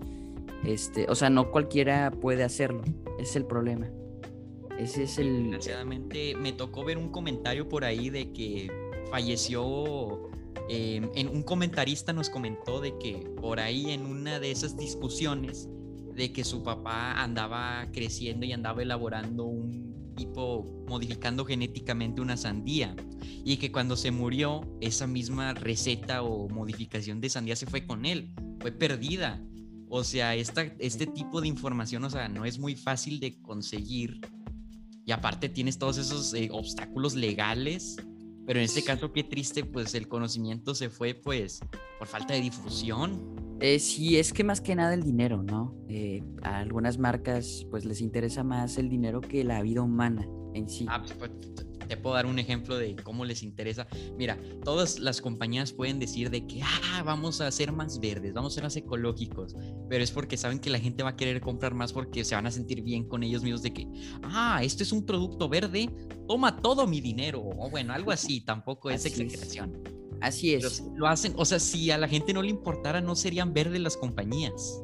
este, 0.64 1.06
o 1.10 1.16
sea, 1.16 1.30
no 1.30 1.52
cualquiera 1.52 2.12
puede 2.12 2.44
hacerlo. 2.44 2.84
Ese 3.18 3.30
es 3.30 3.36
el 3.38 3.46
problema. 3.46 3.90
Ese 4.78 5.04
es 5.04 5.18
el 5.18 5.44
Desgraciadamente 5.44 6.36
me 6.36 6.54
tocó 6.54 6.84
ver 6.84 6.98
un 6.98 7.10
comentario 7.10 7.68
por 7.68 7.84
ahí 7.84 8.10
de 8.10 8.32
que 8.32 8.72
falleció 9.10 10.30
em, 10.70 11.10
en 11.16 11.30
un 11.30 11.42
comentarista 11.42 12.14
nos 12.14 12.30
comentó 12.30 12.80
de 12.80 12.98
que 13.00 13.28
por 13.42 13.60
ahí 13.60 13.92
en 13.92 14.06
una 14.06 14.40
de 14.40 14.52
esas 14.52 14.78
discusiones 14.78 15.68
de 16.14 16.32
que 16.32 16.44
su 16.44 16.64
papá 16.64 17.24
andaba 17.24 17.88
creciendo 17.92 18.46
y 18.46 18.52
andaba 18.52 18.82
elaborando 18.82 19.46
un 19.46 19.97
tipo 20.18 20.66
modificando 20.90 21.46
genéticamente 21.46 22.20
una 22.20 22.36
sandía 22.36 22.94
y 23.46 23.56
que 23.56 23.72
cuando 23.72 23.96
se 23.96 24.12
murió 24.12 24.62
esa 24.82 25.08
misma 25.08 25.54
receta 25.54 26.24
o 26.24 26.50
modificación 26.50 27.22
de 27.22 27.30
sandía 27.30 27.56
se 27.56 27.68
fue 27.68 27.86
con 27.86 28.06
él, 28.06 28.34
fue 28.60 28.74
perdida. 28.74 29.42
O 29.90 30.04
sea, 30.04 30.36
esta, 30.36 30.64
este 30.80 31.08
tipo 31.08 31.40
de 31.40 31.48
información, 31.48 32.04
o 32.04 32.10
sea, 32.10 32.28
no 32.28 32.44
es 32.44 32.60
muy 32.60 32.76
fácil 32.76 33.22
de 33.22 33.42
conseguir. 33.42 34.20
Y 35.06 35.14
aparte 35.14 35.48
tienes 35.48 35.78
todos 35.78 35.98
esos 35.98 36.34
eh, 36.34 36.50
obstáculos 36.52 37.16
legales. 37.16 37.96
Pero 38.46 38.60
en 38.60 38.66
este 38.66 38.84
caso, 38.84 39.14
qué 39.14 39.24
triste, 39.24 39.64
pues 39.64 39.94
el 39.94 40.08
conocimiento 40.08 40.76
se 40.76 40.90
fue, 40.90 41.14
pues, 41.14 41.62
por 42.00 42.08
falta 42.08 42.34
de 42.34 42.42
difusión. 42.42 43.37
Eh, 43.60 43.80
sí, 43.80 44.18
es 44.18 44.34
que 44.34 44.44
más 44.44 44.62
que 44.62 44.76
nada 44.76 44.94
el 44.94 45.04
dinero, 45.04 45.42
¿no? 45.42 45.76
Eh, 45.90 46.24
a 46.44 46.60
algunas 46.60 47.00
marcas 47.00 47.66
pues 47.72 47.86
les 47.86 48.02
interesa 48.02 48.44
más 48.44 48.78
el 48.78 48.90
dinero 48.90 49.20
que 49.20 49.44
la 49.44 49.62
vida 49.62 49.82
humana 49.82 50.28
en 50.54 50.70
sí. 50.70 50.86
Ah, 50.90 51.02
pues, 51.02 51.14
pues 51.14 51.32
te 51.88 51.98
puedo 51.98 52.16
dar 52.16 52.26
un 52.26 52.38
ejemplo 52.38 52.78
de 52.78 52.96
cómo 52.98 53.26
les 53.26 53.44
interesa. 53.44 53.88
Mira, 54.18 54.38
todas 54.64 55.00
las 55.00 55.22
compañías 55.22 55.72
pueden 55.72 56.00
decir 56.00 56.30
de 56.30 56.46
que, 56.46 56.62
ah, 56.62 57.02
vamos 57.04 57.42
a 57.42 57.50
ser 57.52 57.72
más 57.72 58.00
verdes, 58.00 58.34
vamos 58.34 58.54
a 58.54 58.56
ser 58.56 58.64
más 58.64 58.76
ecológicos, 58.76 59.56
pero 59.90 60.04
es 60.04 60.12
porque 60.12 60.38
saben 60.38 60.60
que 60.60 60.70
la 60.70 60.80
gente 60.80 61.04
va 61.04 61.12
a 61.12 61.16
querer 61.16 61.42
comprar 61.42 61.74
más 61.74 61.94
porque 61.94 62.24
se 62.26 62.36
van 62.36 62.46
a 62.46 62.52
sentir 62.52 62.84
bien 62.84 63.08
con 63.08 63.24
ellos 63.24 63.42
mismos 63.42 63.64
de 63.64 63.74
que, 63.74 63.88
ah, 64.24 64.60
esto 64.64 64.84
es 64.84 64.92
un 64.92 65.06
producto 65.06 65.50
verde, 65.50 65.90
toma 66.28 66.58
todo 66.58 66.86
mi 66.88 67.02
dinero, 67.02 67.42
o 67.42 67.70
bueno, 67.70 67.94
algo 67.94 68.12
así, 68.12 68.42
tampoco 68.42 68.90
es 68.90 69.06
exageración. 69.06 69.82
Así 70.22 70.54
es. 70.54 70.84
lo 70.96 71.08
hacen, 71.08 71.34
o 71.38 71.46
sea, 71.46 71.60
si 71.60 71.92
a 71.92 71.98
la 71.98 72.08
gente 72.08 72.34
no 72.34 72.42
le 72.42 72.50
importara, 72.50 73.02
no 73.02 73.16
serían 73.16 73.54
verdes 73.54 73.82
las 73.82 73.98
compañías. 73.98 74.82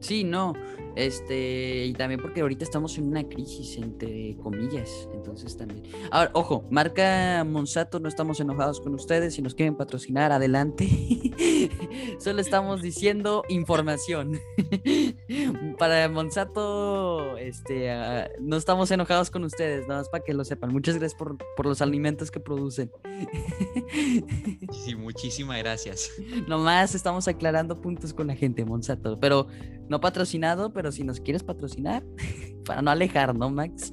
Sí, 0.00 0.24
no. 0.24 0.54
Este, 0.96 1.84
y 1.84 1.92
también 1.92 2.20
porque 2.20 2.40
ahorita 2.40 2.64
estamos 2.64 2.96
en 2.96 3.08
una 3.08 3.22
crisis, 3.28 3.76
entre 3.76 4.34
comillas. 4.38 5.08
Entonces 5.12 5.54
también. 5.56 5.82
Ahora, 6.10 6.30
ojo, 6.32 6.64
marca 6.70 7.44
Monsanto, 7.44 8.00
no 8.00 8.08
estamos 8.08 8.40
enojados 8.40 8.80
con 8.80 8.94
ustedes. 8.94 9.34
Si 9.34 9.42
nos 9.42 9.54
quieren 9.54 9.76
patrocinar, 9.76 10.32
adelante. 10.32 10.88
Solo 12.18 12.40
estamos 12.40 12.80
diciendo 12.80 13.44
información. 13.50 14.40
para 15.78 16.08
Monsanto, 16.08 17.36
este, 17.36 17.90
ah, 17.90 18.30
no 18.40 18.56
estamos 18.56 18.90
enojados 18.90 19.30
con 19.30 19.44
ustedes, 19.44 19.86
nada 19.86 20.00
más 20.00 20.08
para 20.08 20.24
que 20.24 20.32
lo 20.32 20.44
sepan. 20.44 20.72
Muchas 20.72 20.96
gracias 20.96 21.18
por, 21.18 21.36
por 21.56 21.66
los 21.66 21.82
alimentos 21.82 22.30
que 22.30 22.40
producen. 22.40 22.90
sí, 24.84 24.94
muchísimas 24.94 25.58
gracias. 25.58 26.10
Nomás 26.48 26.94
estamos 26.94 27.28
aclarando 27.28 27.80
puntos 27.82 28.14
con 28.14 28.28
la 28.28 28.34
gente, 28.34 28.64
Monsanto. 28.64 29.20
Pero 29.20 29.46
no 29.88 30.00
patrocinado, 30.00 30.72
pero 30.72 30.85
si 30.92 31.04
nos 31.04 31.20
quieres 31.20 31.42
patrocinar, 31.42 32.04
para 32.64 32.82
no 32.82 32.90
alejar, 32.90 33.34
¿no, 33.34 33.50
Max? 33.50 33.92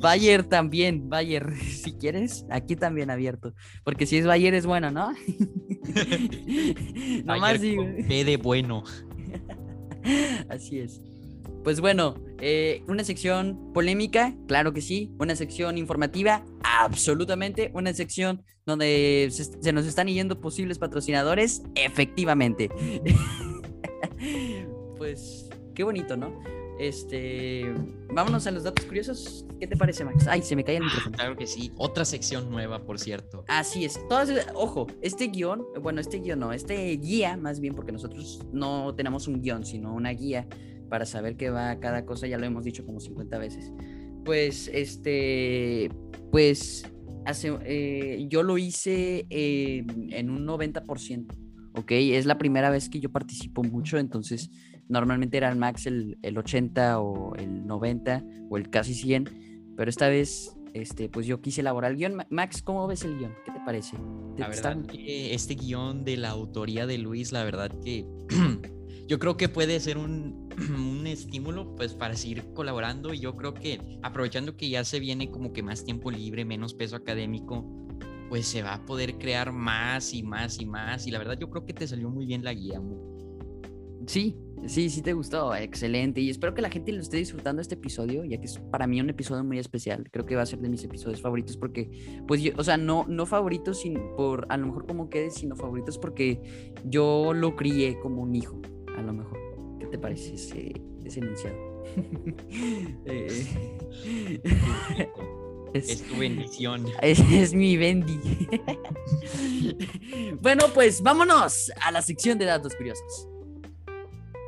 Bayer 0.00 0.44
también, 0.44 1.08
Bayer, 1.08 1.56
si 1.56 1.92
quieres, 1.92 2.44
aquí 2.50 2.76
también 2.76 3.10
abierto. 3.10 3.54
Porque 3.84 4.06
si 4.06 4.16
es 4.16 4.26
Bayer 4.26 4.54
es 4.54 4.66
bueno, 4.66 4.90
¿no? 4.90 5.12
no 7.24 7.38
más 7.38 7.60
digo. 7.60 7.84
de 7.84 8.38
bueno. 8.42 8.84
Así 10.48 10.80
es. 10.80 11.00
Pues 11.62 11.80
bueno, 11.80 12.14
eh, 12.40 12.82
una 12.88 13.04
sección 13.04 13.72
polémica, 13.74 14.34
claro 14.48 14.72
que 14.72 14.80
sí. 14.80 15.12
Una 15.18 15.36
sección 15.36 15.76
informativa, 15.76 16.44
absolutamente. 16.62 17.70
Una 17.74 17.92
sección 17.92 18.42
donde 18.64 19.28
se, 19.30 19.44
se 19.44 19.72
nos 19.72 19.86
están 19.86 20.08
yendo 20.08 20.40
posibles 20.40 20.78
patrocinadores, 20.78 21.62
efectivamente. 21.74 22.70
pues 24.96 25.39
qué 25.80 25.84
bonito, 25.84 26.14
¿no? 26.14 26.38
este, 26.78 27.64
vámonos 28.14 28.46
a 28.46 28.50
los 28.50 28.64
datos 28.64 28.84
curiosos. 28.84 29.46
¿Qué 29.58 29.66
te 29.66 29.76
parece, 29.78 30.04
Max? 30.04 30.26
Ay, 30.28 30.42
se 30.42 30.54
me 30.54 30.62
cae 30.62 30.76
el 30.76 30.82
Ah, 30.82 30.86
micrófono. 30.86 31.16
claro 31.16 31.36
que 31.36 31.46
sí. 31.46 31.72
Otra 31.78 32.04
sección 32.04 32.50
nueva, 32.50 32.84
por 32.84 32.98
cierto. 32.98 33.44
Así 33.48 33.86
es. 33.86 33.98
Todas, 34.10 34.30
ojo, 34.54 34.86
este 35.00 35.28
guion, 35.28 35.62
bueno, 35.82 36.02
este 36.02 36.18
guion 36.20 36.38
no, 36.40 36.52
este 36.52 36.96
guía, 36.98 37.38
más 37.38 37.60
bien, 37.60 37.74
porque 37.74 37.92
nosotros 37.92 38.40
no 38.52 38.94
tenemos 38.94 39.26
un 39.26 39.40
guion, 39.40 39.64
sino 39.64 39.94
una 39.94 40.10
guía 40.10 40.46
para 40.90 41.06
saber 41.06 41.36
qué 41.38 41.48
va 41.48 41.80
cada 41.80 42.04
cosa, 42.04 42.26
ya 42.26 42.36
lo 42.36 42.44
hemos 42.44 42.64
dicho 42.64 42.84
como 42.84 43.00
50 43.00 43.38
veces. 43.38 43.72
Pues, 44.26 44.68
este, 44.72 45.90
pues, 46.30 46.84
hace, 47.24 47.58
eh, 47.64 48.26
yo 48.28 48.42
lo 48.42 48.58
hice 48.58 49.26
eh, 49.30 49.84
en 50.10 50.28
un 50.30 50.46
90%, 50.46 51.26
¿ok? 51.74 51.90
Es 51.92 52.26
la 52.26 52.36
primera 52.36 52.68
vez 52.70 52.90
que 52.90 53.00
yo 53.00 53.10
participo 53.10 53.62
mucho, 53.62 53.96
entonces 53.98 54.50
normalmente 54.90 55.36
era 55.38 55.48
el 55.50 55.56
max 55.56 55.86
el, 55.86 56.18
el 56.22 56.36
80 56.36 57.00
o 57.00 57.34
el 57.36 57.66
90 57.66 58.22
o 58.50 58.56
el 58.58 58.68
casi 58.68 58.92
100, 58.94 59.72
pero 59.76 59.88
esta 59.88 60.08
vez 60.08 60.54
este, 60.74 61.08
pues 61.08 61.26
yo 61.26 61.40
quise 61.40 61.62
elaborar 61.62 61.90
el 61.92 61.96
guion. 61.96 62.14
Ma- 62.14 62.26
Max, 62.30 62.62
¿cómo 62.62 62.86
ves 62.86 63.04
el 63.04 63.18
guion? 63.18 63.32
¿Qué 63.44 63.50
te 63.52 63.60
parece? 63.64 63.96
¿Te- 64.36 64.42
La 64.42 64.48
está- 64.50 64.74
verdad 64.74 64.86
que 64.86 65.34
este 65.34 65.54
guion 65.54 66.04
de 66.04 66.16
la 66.16 66.30
autoría 66.30 66.86
de 66.86 66.98
Luis, 66.98 67.32
la 67.32 67.42
verdad 67.44 67.70
que 67.82 68.06
yo 69.08 69.18
creo 69.18 69.36
que 69.36 69.48
puede 69.48 69.80
ser 69.80 69.98
un, 69.98 70.48
un 71.00 71.06
estímulo 71.06 71.74
pues 71.74 71.94
para 71.94 72.14
seguir 72.14 72.52
colaborando 72.54 73.12
y 73.14 73.18
yo 73.20 73.34
creo 73.36 73.54
que 73.54 73.80
aprovechando 74.02 74.56
que 74.56 74.68
ya 74.68 74.84
se 74.84 75.00
viene 75.00 75.30
como 75.30 75.52
que 75.52 75.62
más 75.62 75.84
tiempo 75.84 76.10
libre, 76.10 76.44
menos 76.44 76.74
peso 76.74 76.94
académico, 76.96 77.64
pues 78.28 78.46
se 78.46 78.62
va 78.62 78.74
a 78.74 78.84
poder 78.86 79.18
crear 79.18 79.50
más 79.52 80.14
y 80.14 80.22
más 80.22 80.60
y 80.60 80.66
más 80.66 81.04
y 81.06 81.10
la 81.10 81.18
verdad 81.18 81.36
yo 81.36 81.50
creo 81.50 81.66
que 81.66 81.74
te 81.74 81.88
salió 81.88 82.10
muy 82.10 82.26
bien 82.26 82.44
la 82.44 82.54
guía. 82.54 82.80
Sí, 84.06 84.36
sí, 84.66 84.90
sí 84.90 85.02
te 85.02 85.12
gustó. 85.12 85.54
Excelente. 85.54 86.20
Y 86.20 86.30
espero 86.30 86.54
que 86.54 86.62
la 86.62 86.70
gente 86.70 86.92
lo 86.92 87.00
esté 87.00 87.18
disfrutando 87.18 87.60
este 87.62 87.74
episodio, 87.74 88.24
ya 88.24 88.38
que 88.38 88.46
es 88.46 88.58
para 88.70 88.86
mí 88.86 89.00
un 89.00 89.10
episodio 89.10 89.44
muy 89.44 89.58
especial. 89.58 90.08
Creo 90.10 90.26
que 90.26 90.36
va 90.36 90.42
a 90.42 90.46
ser 90.46 90.58
de 90.60 90.68
mis 90.68 90.82
episodios 90.84 91.20
favoritos 91.20 91.56
porque, 91.56 91.90
pues, 92.26 92.42
yo, 92.42 92.52
o 92.56 92.64
sea, 92.64 92.76
no, 92.76 93.04
no 93.08 93.26
favoritos 93.26 93.80
sin, 93.80 93.94
por 94.16 94.46
a 94.48 94.56
lo 94.56 94.66
mejor 94.66 94.86
como 94.86 95.08
quede, 95.10 95.30
sino 95.30 95.56
favoritos 95.56 95.98
porque 95.98 96.40
yo 96.84 97.32
lo 97.34 97.56
crié 97.56 97.98
como 98.00 98.22
un 98.22 98.34
hijo, 98.34 98.60
a 98.96 99.02
lo 99.02 99.12
mejor. 99.12 99.38
¿Qué 99.78 99.86
te 99.86 99.98
parece 99.98 100.34
ese, 100.34 100.72
ese 101.04 101.20
enunciado? 101.20 101.56
Eh, 103.06 103.46
es- 105.72 105.88
Es 105.88 106.02
tu 106.02 106.16
bendición. 106.16 106.84
Es, 107.02 107.20
es 107.30 107.54
mi 107.54 107.76
Bendy. 107.76 108.18
bueno, 110.42 110.64
pues 110.74 111.00
vámonos 111.02 111.70
a 111.82 111.92
la 111.92 112.02
sección 112.02 112.38
de 112.38 112.44
datos 112.46 112.74
curiosos. 112.74 113.28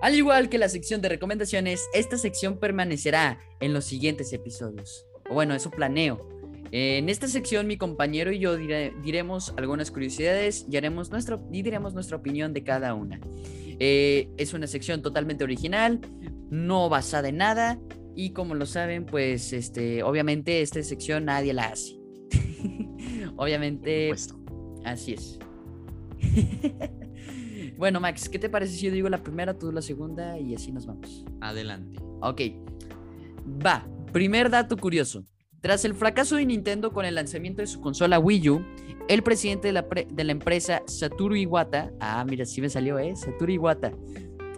Al 0.03 0.17
igual 0.17 0.49
que 0.49 0.59
la 0.59 0.69
sección 0.69 1.01
de 1.01 1.09
recomendaciones, 1.09 1.89
esta 1.95 2.19
sección 2.19 2.59
permanecerá 2.59 3.39
en 3.61 3.73
los 3.73 3.85
siguientes 3.85 4.33
episodios. 4.33 5.07
O 5.31 5.35
bueno, 5.35 5.55
eso 5.55 5.71
planeo. 5.71 6.29
En 6.73 7.09
esta 7.09 7.29
sección 7.29 7.67
mi 7.69 7.77
compañero 7.77 8.33
y 8.33 8.41
yo 8.41 8.59
dire- 8.59 8.93
diremos 9.03 9.55
algunas 9.57 9.91
curiosidades 9.93 10.67
y, 10.69 10.77
haremos 10.77 11.11
nuestro, 11.11 11.47
y 11.53 11.63
diremos 11.63 11.95
nuestra 11.95 12.17
opinión 12.17 12.53
de 12.53 12.65
cada 12.65 12.95
una. 12.95 13.21
Eh, 13.79 14.29
es 14.39 14.55
una 14.55 14.67
sección 14.67 15.03
totalmente 15.03 15.45
original, 15.45 16.01
no 16.51 16.89
basada 16.89 17.29
en 17.29 17.37
nada 17.37 17.79
y 18.17 18.31
como 18.31 18.55
lo 18.57 18.67
saben, 18.67 19.07
pues 19.07 19.53
este, 19.53 20.03
obviamente 20.03 20.63
esta 20.63 20.83
sección 20.83 21.27
nadie 21.27 21.53
la 21.53 21.67
hace. 21.67 21.97
obviamente, 23.37 24.13
así 24.85 25.15
es. 25.15 25.39
bueno, 27.83 27.99
Max, 27.99 28.29
¿qué 28.29 28.39
te 28.39 28.49
parece 28.49 28.75
si 28.77 28.87
yo 28.87 28.93
digo 28.93 29.09
la 29.09 29.25
primera, 29.25 29.59
tú 29.59 29.73
la 29.73 29.83
segunda 29.83 30.39
y 30.39 30.55
así 30.55 30.71
nos 30.71 30.87
vamos? 30.87 31.25
Adelante. 31.41 31.99
Ok. 32.21 32.41
Va. 33.67 33.85
Primer 34.13 34.51
dato 34.51 34.77
curioso. 34.77 35.25
Tras 35.61 35.85
el 35.85 35.93
fracaso 35.93 36.37
de 36.37 36.47
Nintendo 36.47 36.93
con 36.93 37.05
el 37.05 37.17
lanzamiento 37.17 37.61
de 37.61 37.67
su 37.67 37.81
consola 37.81 38.21
Wii 38.21 38.51
U, 38.51 38.65
el 39.09 39.25
presidente 39.25 39.67
de 39.67 39.73
la, 39.73 39.89
pre- 39.89 40.07
de 40.09 40.23
la 40.23 40.31
empresa 40.31 40.85
Satoru 40.87 41.35
Iwata, 41.35 41.91
ah, 41.99 42.25
mira, 42.25 42.45
sí 42.45 42.61
me 42.61 42.69
salió, 42.69 43.01
¿eh? 43.01 43.17
Satoru 43.17 43.51
Iwata, 43.51 43.91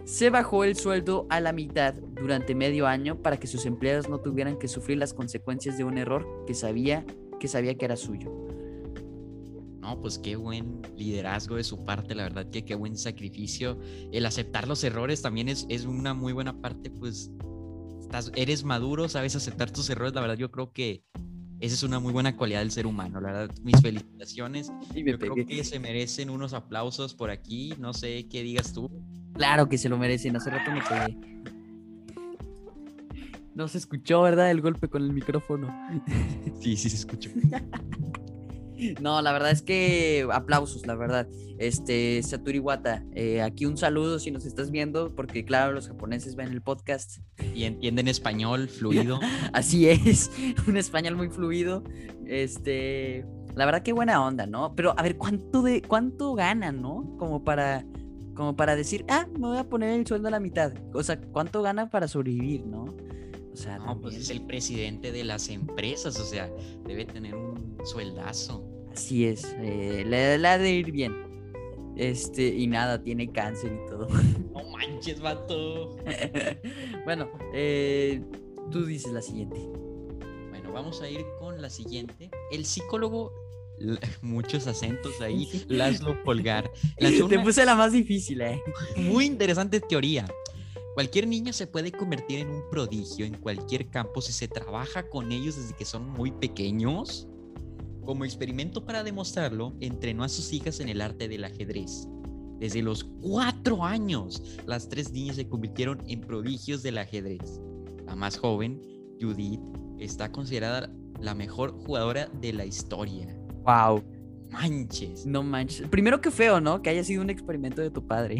se 0.03 0.29
bajó 0.29 0.63
el 0.63 0.75
sueldo 0.75 1.25
a 1.31 1.39
la 1.41 1.51
mitad 1.51 1.95
durante 1.95 2.53
medio 2.53 2.85
año 2.85 3.23
para 3.23 3.37
que 3.37 3.47
sus 3.47 3.65
empleados 3.65 4.07
no 4.07 4.19
tuvieran 4.19 4.59
que 4.59 4.67
sufrir 4.67 4.99
las 4.99 5.15
consecuencias 5.15 5.79
de 5.79 5.83
un 5.83 5.97
error 5.97 6.27
que 6.45 6.53
sabía 6.53 7.03
que, 7.39 7.47
sabía 7.47 7.75
que 7.75 7.85
era 7.85 7.95
suyo. 7.95 8.31
No, 9.85 10.01
pues 10.01 10.17
qué 10.17 10.35
buen 10.35 10.81
liderazgo 10.97 11.57
de 11.57 11.63
su 11.63 11.85
parte, 11.85 12.15
la 12.15 12.23
verdad 12.23 12.49
que 12.49 12.65
qué 12.65 12.73
buen 12.73 12.97
sacrificio. 12.97 13.79
El 14.11 14.25
aceptar 14.25 14.67
los 14.67 14.83
errores 14.83 15.21
también 15.21 15.47
es, 15.47 15.67
es 15.69 15.85
una 15.85 16.15
muy 16.15 16.33
buena 16.33 16.59
parte, 16.59 16.89
pues 16.89 17.29
estás, 18.01 18.31
eres 18.35 18.63
maduro, 18.63 19.07
sabes 19.09 19.35
aceptar 19.35 19.69
tus 19.69 19.87
errores, 19.91 20.15
la 20.15 20.21
verdad 20.21 20.37
yo 20.37 20.49
creo 20.49 20.71
que 20.73 21.03
esa 21.59 21.75
es 21.75 21.83
una 21.83 21.99
muy 21.99 22.11
buena 22.13 22.35
cualidad 22.35 22.61
del 22.61 22.71
ser 22.71 22.87
humano, 22.87 23.21
la 23.21 23.31
verdad 23.31 23.55
mis 23.61 23.79
felicitaciones. 23.79 24.71
Y 24.95 25.05
Yo 25.05 25.19
creo 25.19 25.35
que 25.35 25.63
se 25.63 25.79
merecen 25.79 26.31
unos 26.31 26.53
aplausos 26.53 27.13
por 27.13 27.29
aquí, 27.29 27.75
no 27.77 27.93
sé 27.93 28.27
qué 28.27 28.41
digas 28.41 28.73
tú. 28.73 28.89
Claro 29.33 29.69
que 29.69 29.77
se 29.77 29.87
lo 29.87 29.99
merecen, 29.99 30.35
hace 30.35 30.49
rato 30.49 30.71
me 30.71 30.81
pegué. 30.81 31.35
No 33.53 33.67
se 33.67 33.77
escuchó, 33.77 34.23
¿verdad? 34.23 34.49
El 34.49 34.61
golpe 34.61 34.89
con 34.89 35.03
el 35.03 35.13
micrófono. 35.13 35.71
Sí, 36.59 36.75
sí 36.75 36.89
se 36.89 36.95
escuchó. 36.95 37.29
No, 39.01 39.21
la 39.21 39.31
verdad 39.31 39.51
es 39.51 39.61
que 39.61 40.27
aplausos, 40.31 40.85
la 40.85 40.95
verdad. 40.95 41.27
Este, 41.57 42.21
Satoru 42.23 42.57
Iwata, 42.57 43.05
eh, 43.13 43.41
aquí 43.41 43.65
un 43.65 43.77
saludo 43.77 44.19
si 44.19 44.31
nos 44.31 44.45
estás 44.45 44.71
viendo, 44.71 45.15
porque 45.15 45.45
claro, 45.45 45.71
los 45.73 45.87
japoneses 45.87 46.35
ven 46.35 46.49
el 46.51 46.61
podcast. 46.61 47.19
Y 47.53 47.63
entienden 47.63 48.07
español 48.07 48.67
fluido. 48.67 49.19
Así 49.53 49.87
es, 49.87 50.31
un 50.67 50.77
español 50.77 51.15
muy 51.15 51.29
fluido. 51.29 51.83
Este, 52.25 53.25
la 53.55 53.65
verdad 53.65 53.81
que 53.83 53.93
buena 53.93 54.23
onda, 54.25 54.45
¿no? 54.45 54.75
Pero 54.75 54.93
a 54.97 55.01
ver, 55.03 55.17
¿cuánto 55.17 55.61
de 55.61 55.81
cuánto 55.81 56.33
gana, 56.33 56.71
no? 56.71 57.15
Como 57.17 57.43
para 57.43 57.85
como 58.35 58.57
para 58.57 58.75
decir, 58.75 59.05
"Ah, 59.07 59.27
me 59.39 59.47
voy 59.47 59.57
a 59.57 59.63
poner 59.69 59.97
el 59.97 60.05
sueldo 60.05 60.27
a 60.27 60.31
la 60.31 60.41
mitad." 60.41 60.73
O 60.93 61.01
sea, 61.03 61.21
¿cuánto 61.21 61.61
gana 61.61 61.89
para 61.89 62.09
sobrevivir, 62.09 62.65
no? 62.65 62.83
O 63.53 63.55
sea, 63.57 63.77
No, 63.77 63.85
pues 64.01 64.15
también. 64.15 64.21
es 64.21 64.29
el 64.31 64.41
presidente 64.45 65.13
de 65.13 65.23
las 65.23 65.47
empresas, 65.47 66.19
o 66.19 66.25
sea, 66.25 66.49
debe 66.85 67.05
tener 67.05 67.33
un 67.35 67.74
sueldazo. 67.85 68.63
Así 68.91 69.25
es, 69.25 69.55
eh, 69.59 70.03
le 70.05 70.47
ha 70.47 70.57
de 70.57 70.71
ir 70.71 70.91
bien. 70.91 71.25
Este, 71.95 72.47
y 72.47 72.67
nada, 72.67 73.01
tiene 73.01 73.31
cáncer 73.31 73.71
y 73.71 73.89
todo. 73.89 74.07
No 74.53 74.63
manches, 74.69 75.19
vato. 75.19 75.95
bueno, 77.05 77.29
eh, 77.53 78.21
tú 78.71 78.85
dices 78.85 79.13
la 79.13 79.21
siguiente. 79.21 79.59
Bueno, 80.49 80.73
vamos 80.73 81.01
a 81.01 81.09
ir 81.09 81.25
con 81.39 81.61
la 81.61 81.69
siguiente. 81.69 82.29
El 82.51 82.65
psicólogo, 82.65 83.31
muchos 84.21 84.67
acentos 84.67 85.21
ahí, 85.21 85.65
Laszlo 85.67 86.21
Polgar, 86.23 86.69
lanzó 86.99 87.27
Te 87.27 87.39
puse 87.39 87.65
la 87.65 87.75
más 87.75 87.93
difícil, 87.93 88.41
eh. 88.41 88.61
muy 88.97 89.25
interesante 89.25 89.79
teoría. 89.79 90.25
Cualquier 90.95 91.27
niño 91.27 91.51
se 91.51 91.67
puede 91.67 91.91
convertir 91.91 92.39
en 92.39 92.49
un 92.49 92.69
prodigio 92.69 93.25
en 93.25 93.35
cualquier 93.35 93.89
campo 93.89 94.21
si 94.21 94.31
se 94.31 94.47
trabaja 94.47 95.09
con 95.09 95.31
ellos 95.31 95.57
desde 95.57 95.75
que 95.75 95.83
son 95.83 96.09
muy 96.09 96.31
pequeños. 96.31 97.27
Como 98.05 98.23
experimento 98.23 98.85
para 98.85 99.03
demostrarlo, 99.03 99.75
entrenó 99.79 100.23
a 100.23 100.29
sus 100.29 100.53
hijas 100.53 100.79
en 100.79 100.89
el 100.89 101.01
arte 101.01 101.27
del 101.27 101.43
ajedrez. 101.43 102.07
Desde 102.59 102.83
los 102.83 103.03
cuatro 103.03 103.83
años, 103.83 104.41
las 104.67 104.87
tres 104.87 105.11
niñas 105.11 105.37
se 105.37 105.49
convirtieron 105.49 106.03
en 106.07 106.21
prodigios 106.21 106.83
del 106.83 106.99
ajedrez. 106.99 107.59
La 108.05 108.15
más 108.15 108.37
joven, 108.37 108.79
Judith, 109.19 109.59
está 109.97 110.31
considerada 110.31 110.93
la 111.19 111.33
mejor 111.33 111.71
jugadora 111.71 112.29
de 112.39 112.53
la 112.53 112.65
historia. 112.65 113.35
Wow, 113.63 114.03
Manches. 114.61 115.25
no 115.25 115.43
manches. 115.43 115.87
Primero 115.89 116.21
que 116.21 116.31
feo, 116.31 116.59
¿no? 116.61 116.81
Que 116.81 116.89
haya 116.89 117.03
sido 117.03 117.21
un 117.21 117.29
experimento 117.29 117.81
de 117.81 117.89
tu 117.91 118.05
padre. 118.07 118.37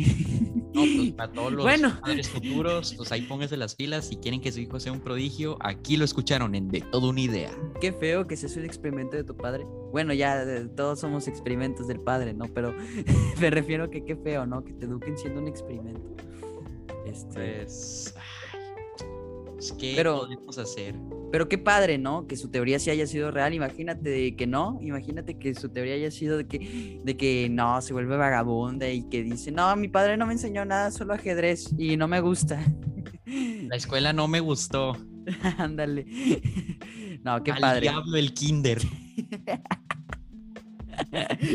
No, 0.74 0.82
pues 0.82 1.11
para 1.13 1.32
todos 1.32 1.53
los 1.53 1.63
Bueno. 1.63 1.97
padres 2.01 2.30
futuros, 2.30 2.93
pues 2.95 3.11
ahí 3.11 3.22
pónganse 3.22 3.57
las 3.57 3.76
pilas. 3.76 4.07
Si 4.07 4.18
quieren 4.18 4.41
que 4.41 4.51
su 4.51 4.59
hijo 4.59 4.80
sea 4.80 4.91
un 4.91 4.99
prodigio, 5.01 5.57
aquí 5.61 5.97
lo 5.97 6.05
escucharon 6.05 6.55
en 6.55 6.68
De 6.70 6.82
Todo 6.82 7.09
Una 7.09 7.22
Idea. 7.22 7.51
Qué 7.80 7.93
feo 7.93 8.28
que 8.28 8.36
sea 8.38 8.49
un 8.59 8.66
experimento 8.66 9.16
de 9.16 9.24
tu 9.24 9.36
padre. 9.38 9.66
Bueno, 9.91 10.13
ya 10.13 10.43
todos 10.76 10.99
somos 10.99 11.28
experimentos 11.28 11.88
del 11.88 11.99
padre, 12.01 12.34
¿no? 12.34 12.45
Pero 12.53 12.74
me 13.39 13.49
refiero 13.49 13.86
a 13.86 13.89
que 13.91 14.03
qué 14.03 14.16
feo, 14.16 14.45
¿no? 14.45 14.63
Que 14.63 14.74
te 14.74 14.86
eduquen 14.86 15.18
siendo 15.18 15.39
un 15.41 15.47
experimento. 15.47 16.16
Este, 17.05 17.34
Pues, 17.34 18.13
pues, 19.55 19.71
¿qué 19.73 19.93
Pero- 19.95 20.21
podemos 20.21 20.57
hacer? 20.57 20.95
Pero 21.31 21.49
qué 21.49 21.57
padre, 21.57 21.97
¿no? 21.97 22.27
Que 22.27 22.37
su 22.37 22.49
teoría 22.49 22.79
sí 22.79 22.91
haya 22.91 23.05
sido 23.07 23.29
real. 23.29 23.53
Imagínate 23.53 24.09
de 24.09 24.35
que 24.37 24.47
no. 24.47 24.79
Imagínate 24.81 25.37
que 25.37 25.53
su 25.53 25.67
teoría 25.69 25.95
haya 25.95 26.09
sido 26.09 26.37
de 26.37 26.47
que, 26.47 27.01
de 27.03 27.17
que 27.17 27.49
no, 27.49 27.81
se 27.81 27.91
vuelve 27.91 28.15
vagabunda 28.15 28.89
y 28.89 29.03
que 29.09 29.21
dice, 29.23 29.51
no, 29.51 29.75
mi 29.75 29.89
padre 29.89 30.15
no 30.15 30.27
me 30.27 30.33
enseñó 30.33 30.63
nada, 30.63 30.91
solo 30.91 31.13
ajedrez 31.13 31.73
y 31.77 31.97
no 31.97 32.07
me 32.07 32.21
gusta. 32.21 32.63
La 33.25 33.75
escuela 33.75 34.13
no 34.13 34.27
me 34.27 34.39
gustó. 34.39 34.95
Ándale. 35.57 36.05
No, 37.23 37.41
qué 37.41 37.53
Al 37.53 37.59
padre. 37.59 37.81
diablo 37.81 38.17
el 38.17 38.35
kinder. 38.35 38.77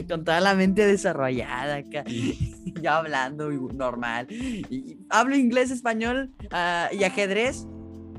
con 0.09 0.25
toda 0.25 0.41
la 0.41 0.55
mente 0.55 0.87
desarrollada 0.87 1.77
acá, 1.77 2.05
ya 2.83 2.99
hablando 2.99 3.51
normal. 3.51 4.27
Y, 4.31 4.99
hablo 5.11 5.37
inglés, 5.37 5.71
español 5.71 6.31
ah, 6.51 6.89
y 6.93 7.05
ajedrez, 7.05 7.67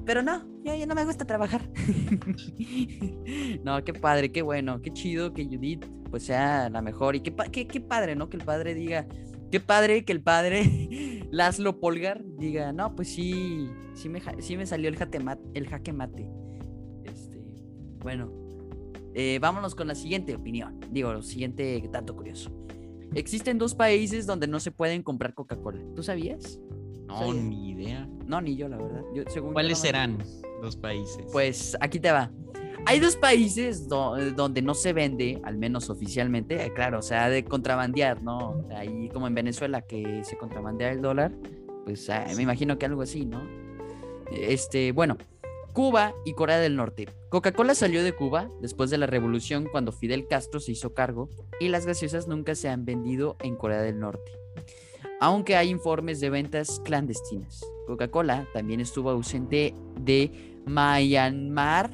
pero 0.06 0.22
no, 0.22 0.44
ya 0.64 0.86
no 0.86 0.96
me 0.96 1.06
gusta 1.06 1.26
trabajar. 1.26 1.70
no, 3.64 3.84
qué 3.84 3.94
padre, 3.94 4.32
qué 4.32 4.42
bueno, 4.42 4.82
qué 4.82 4.92
chido 4.92 5.34
que 5.34 5.46
Judith 5.46 5.86
pues 6.10 6.24
sea 6.24 6.70
la 6.70 6.82
mejor. 6.82 7.16
Y 7.16 7.22
qué, 7.22 7.34
qué, 7.52 7.68
qué 7.68 7.82
padre, 7.82 8.16
¿no? 8.16 8.30
Que 8.30 8.38
el 8.38 8.44
padre 8.44 8.74
diga, 8.74 9.08
qué 9.52 9.60
padre 9.60 10.06
que 10.06 10.12
el 10.12 10.22
padre 10.22 11.28
Laszlo 11.32 11.80
Polgar 11.80 12.24
diga, 12.38 12.74
no, 12.74 12.96
pues 12.96 13.10
sí, 13.10 13.70
sí 13.94 14.10
me, 14.10 14.22
sí 14.40 14.58
me 14.58 14.66
salió 14.66 14.90
el, 14.90 14.98
el 15.54 15.68
jaque 15.68 15.94
mate. 15.94 16.30
Este, 17.04 17.42
bueno, 18.00 18.32
eh, 19.14 19.40
vámonos 19.42 19.76
con 19.76 19.88
la 19.88 19.96
siguiente 19.96 20.36
opinión. 20.36 20.80
Digo, 20.92 21.12
el 21.12 21.24
siguiente 21.24 21.82
dato 21.92 22.16
curioso. 22.16 22.52
Existen 23.14 23.58
dos 23.58 23.76
países 23.76 24.26
donde 24.26 24.48
no 24.48 24.60
se 24.60 24.72
pueden 24.72 25.04
comprar 25.04 25.34
Coca-Cola. 25.34 25.82
¿Tú 25.96 26.04
sabías? 26.04 26.60
No, 27.12 27.34
ni 27.34 27.70
idea. 27.72 28.08
No, 28.26 28.42
ni 28.42 28.56
yo, 28.56 28.68
la 28.68 28.78
verdad. 28.78 29.04
¿Cuáles 29.54 29.80
serán 29.80 30.18
los 30.62 30.76
países? 30.76 31.26
Pues 31.32 31.78
aquí 31.82 32.00
te 32.00 32.12
va. 32.12 32.32
Hay 32.86 33.00
dos 33.00 33.16
países 33.16 33.88
donde 33.88 34.62
no 34.62 34.74
se 34.74 34.92
vende, 34.92 35.40
al 35.44 35.58
menos 35.58 35.90
oficialmente, 35.90 36.66
eh, 36.66 36.74
claro, 36.74 37.00
o 37.00 37.02
sea, 37.04 37.30
de 37.30 37.46
contrabandear, 37.46 38.24
¿no? 38.24 38.66
Ahí 38.76 39.08
como 39.10 39.28
en 39.28 39.36
Venezuela 39.36 39.82
que 39.82 40.24
se 40.24 40.36
contrabandea 40.36 40.92
el 40.92 41.02
dólar, 41.02 41.32
pues 41.86 42.10
ah, 42.10 42.26
me 42.36 42.42
imagino 42.42 42.80
que 42.80 42.88
algo 42.88 43.04
así, 43.04 43.26
¿no? 43.26 43.44
Este, 44.32 44.94
bueno, 44.94 45.18
Cuba 45.74 46.14
y 46.26 46.34
Corea 46.34 46.58
del 46.58 46.76
Norte. 46.76 47.08
Coca-Cola 47.30 47.76
salió 47.76 48.04
de 48.04 48.14
Cuba 48.14 48.50
después 48.62 48.90
de 48.90 48.98
la 48.98 49.06
revolución 49.06 49.68
cuando 49.72 49.92
Fidel 49.92 50.28
Castro 50.28 50.60
se 50.60 50.72
hizo 50.72 50.94
cargo 50.94 51.30
y 51.60 51.70
las 51.70 51.86
gaseosas 51.86 52.28
nunca 52.28 52.56
se 52.56 52.68
han 52.68 52.84
vendido 52.84 53.38
en 53.42 53.56
Corea 53.56 53.82
del 53.82 54.00
Norte. 54.00 54.41
Aunque 55.22 55.56
hay 55.56 55.70
informes 55.70 56.20
de 56.20 56.30
ventas 56.32 56.82
clandestinas. 56.84 57.64
Coca-Cola 57.88 58.48
también 58.54 58.80
estuvo 58.80 59.12
ausente 59.12 59.74
de 60.00 60.32
Myanmar, 60.66 61.92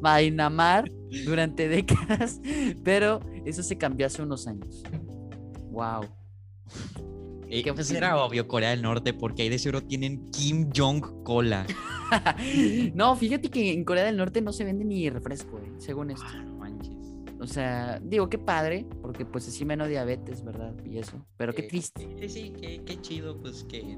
Myanmar 0.00 0.90
durante 1.24 1.68
décadas, 1.68 2.40
pero 2.84 3.20
eso 3.44 3.62
se 3.62 3.76
cambió 3.76 4.06
hace 4.06 4.22
unos 4.22 4.46
años. 4.46 4.82
Wow. 5.70 6.04
Eh, 7.48 7.62
¿Qué 7.62 7.72
pues 7.72 7.90
era 7.90 8.16
obvio 8.24 8.48
Corea 8.48 8.70
del 8.70 8.82
Norte 8.82 9.12
porque 9.14 9.42
ahí 9.42 9.48
de 9.48 9.58
seguro 9.58 9.82
tienen 9.82 10.30
Kim 10.30 10.70
Jong 10.74 11.22
Cola. 11.22 11.66
no, 12.94 13.14
fíjate 13.16 13.50
que 13.50 13.72
en 13.72 13.84
Corea 13.84 14.04
del 14.04 14.16
Norte 14.16 14.40
no 14.40 14.52
se 14.52 14.64
vende 14.64 14.84
ni 14.84 15.08
refresco, 15.10 15.58
eh, 15.58 15.72
según 15.78 16.10
esto. 16.10 16.26
O 17.46 17.48
sea, 17.48 18.00
digo, 18.02 18.28
qué 18.28 18.38
padre, 18.38 18.84
porque 19.00 19.24
pues 19.24 19.46
así 19.46 19.64
menos 19.64 19.88
diabetes, 19.88 20.42
¿verdad? 20.42 20.74
Y 20.84 20.98
eso. 20.98 21.24
Pero 21.36 21.54
qué 21.54 21.62
triste. 21.62 22.08
Sí, 22.22 22.28
sí, 22.28 22.52
qué, 22.60 22.82
qué 22.84 23.00
chido, 23.00 23.40
pues 23.40 23.62
que 23.68 23.96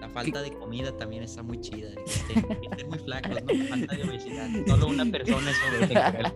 la 0.00 0.08
falta 0.08 0.40
de 0.40 0.52
comida 0.52 0.96
también 0.96 1.24
está 1.24 1.42
muy 1.42 1.60
chida. 1.60 1.90
Estén, 2.06 2.46
muy 2.88 3.00
flacos, 3.00 3.42
¿no? 3.42 3.66
Falta 3.68 3.96
de 3.96 4.04
obesidad. 4.04 4.48
Solo 4.68 4.86
una 4.86 5.04
persona 5.04 5.50
es 5.50 5.56
obesa. 5.82 6.32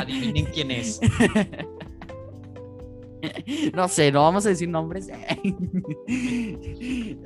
adivinen 0.00 0.46
quién 0.46 0.70
es. 0.70 1.00
No 3.74 3.86
sé, 3.86 4.10
no 4.10 4.22
vamos 4.22 4.46
a 4.46 4.48
decir 4.48 4.66
nombres. 4.66 5.10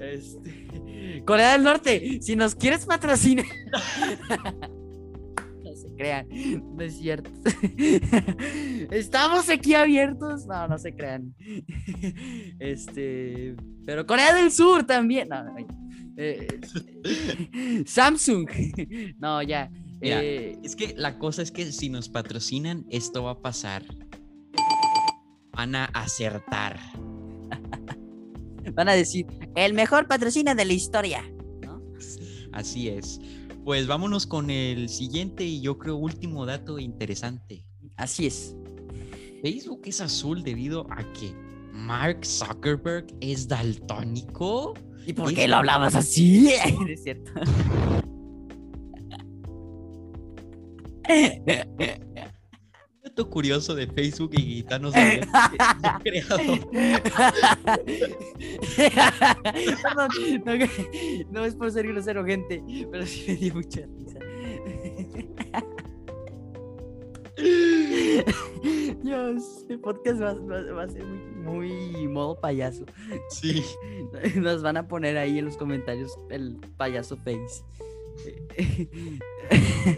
Este... 0.00 1.22
Corea 1.24 1.52
del 1.52 1.62
Norte, 1.62 2.18
si 2.20 2.34
nos 2.34 2.56
quieres 2.56 2.84
patrocinar. 2.84 3.46
No 5.94 5.96
se 5.96 5.96
crean, 5.96 6.28
no 6.76 6.82
es 6.82 6.98
cierto. 6.98 7.30
Estamos 8.90 9.48
aquí 9.48 9.74
abiertos. 9.74 10.46
No, 10.46 10.68
no 10.68 10.78
se 10.78 10.94
crean. 10.94 11.34
Este, 12.58 13.56
pero 13.84 14.06
Corea 14.06 14.34
del 14.34 14.50
Sur 14.50 14.84
también. 14.84 15.28
Eh, 16.16 16.46
Samsung. 17.86 18.48
No, 19.18 19.42
ya. 19.42 19.70
Eh, 20.00 20.58
es 20.62 20.76
que 20.76 20.94
la 20.96 21.18
cosa 21.18 21.42
es 21.42 21.50
que 21.50 21.72
si 21.72 21.88
nos 21.88 22.08
patrocinan, 22.08 22.84
esto 22.90 23.24
va 23.24 23.32
a 23.32 23.40
pasar 23.40 23.82
van 25.56 25.74
a 25.74 25.84
acertar. 25.86 26.78
Van 28.72 28.88
a 28.88 28.94
decir, 28.94 29.26
el 29.54 29.74
mejor 29.74 30.08
patrocina 30.08 30.54
de 30.54 30.64
la 30.64 30.72
historia. 30.72 31.22
Así 32.52 32.88
es. 32.88 33.20
Pues 33.64 33.86
vámonos 33.86 34.26
con 34.26 34.50
el 34.50 34.90
siguiente 34.90 35.44
y 35.44 35.62
yo 35.62 35.78
creo 35.78 35.96
último 35.96 36.44
dato 36.44 36.78
interesante. 36.78 37.64
Así 37.96 38.26
es. 38.26 38.54
Facebook 39.42 39.82
es 39.84 40.00
azul 40.02 40.42
debido 40.42 40.86
a 40.90 41.02
que 41.14 41.34
Mark 41.72 42.26
Zuckerberg 42.26 43.06
es 43.20 43.48
daltónico. 43.48 44.74
¿Y 45.06 45.14
por 45.14 45.32
qué 45.32 45.48
lo 45.48 45.56
hablabas 45.56 45.94
así? 45.94 46.48
es 46.88 47.02
cierto. 47.02 47.32
curioso 53.22 53.74
de 53.74 53.86
Facebook 53.86 54.30
y 54.32 54.42
Gitanos 54.42 54.94
no, 61.30 61.44
es 61.44 61.54
por 61.54 61.70
ser 61.70 61.86
grosero, 61.86 62.24
gente, 62.24 62.60
pero 62.90 63.06
sí 63.06 63.24
me 63.28 63.36
dio 63.36 63.54
mucha 63.54 63.82
risa. 63.86 64.18
Dios, 69.02 69.42
este 69.58 69.78
podcast 69.78 70.20
va, 70.20 70.30
a 70.82 70.88
ser 70.88 71.04
muy, 71.04 71.70
muy, 71.70 72.08
modo 72.08 72.40
payaso. 72.40 72.84
Sí. 73.30 73.62
Nos 74.36 74.62
van 74.62 74.76
a 74.76 74.88
poner 74.88 75.16
ahí 75.18 75.38
en 75.38 75.44
los 75.44 75.56
comentarios 75.56 76.12
el 76.30 76.56
payaso 76.76 77.16
face. 77.18 77.62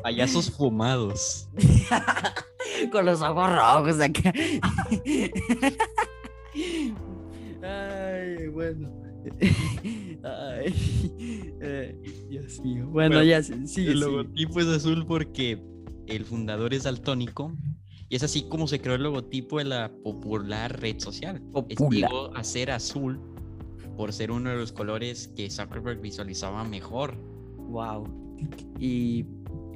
Payasos 0.03 0.51
fumados. 0.51 1.49
Con 2.93 3.07
los 3.07 3.23
ojos 3.23 3.51
rojos 3.55 4.01
acá. 4.01 4.33
Ay, 7.63 8.49
bueno. 8.49 8.91
Ay, 10.23 10.75
Dios 12.29 12.61
mío. 12.61 12.87
Bueno, 12.89 13.23
ya 13.23 13.43
sí. 13.43 13.87
El 13.87 14.01
logotipo 14.01 14.61
es 14.61 14.67
azul 14.69 15.05
porque 15.07 15.63
el 16.07 16.25
fundador 16.25 16.73
es 16.75 16.85
daltónico 16.85 17.53
y 18.09 18.17
es 18.17 18.23
así 18.23 18.49
como 18.49 18.69
se 18.69 18.81
creó 18.81 18.95
el 18.95 19.03
logotipo 19.03 19.59
de 19.59 19.65
la 19.65 19.91
popular 20.05 20.81
red 20.81 21.01
social. 21.01 21.41
Popular. 21.53 22.11
a 22.35 22.45
ser 22.45 22.71
azul 22.71 23.21
por 23.97 24.13
ser 24.13 24.31
uno 24.31 24.51
de 24.51 24.57
los 24.57 24.73
colores 24.73 25.29
que 25.37 25.51
Zuckerberg 25.51 26.01
visualizaba 26.01 26.63
mejor. 26.65 27.17
Wow. 27.57 28.07
Y, 28.79 29.25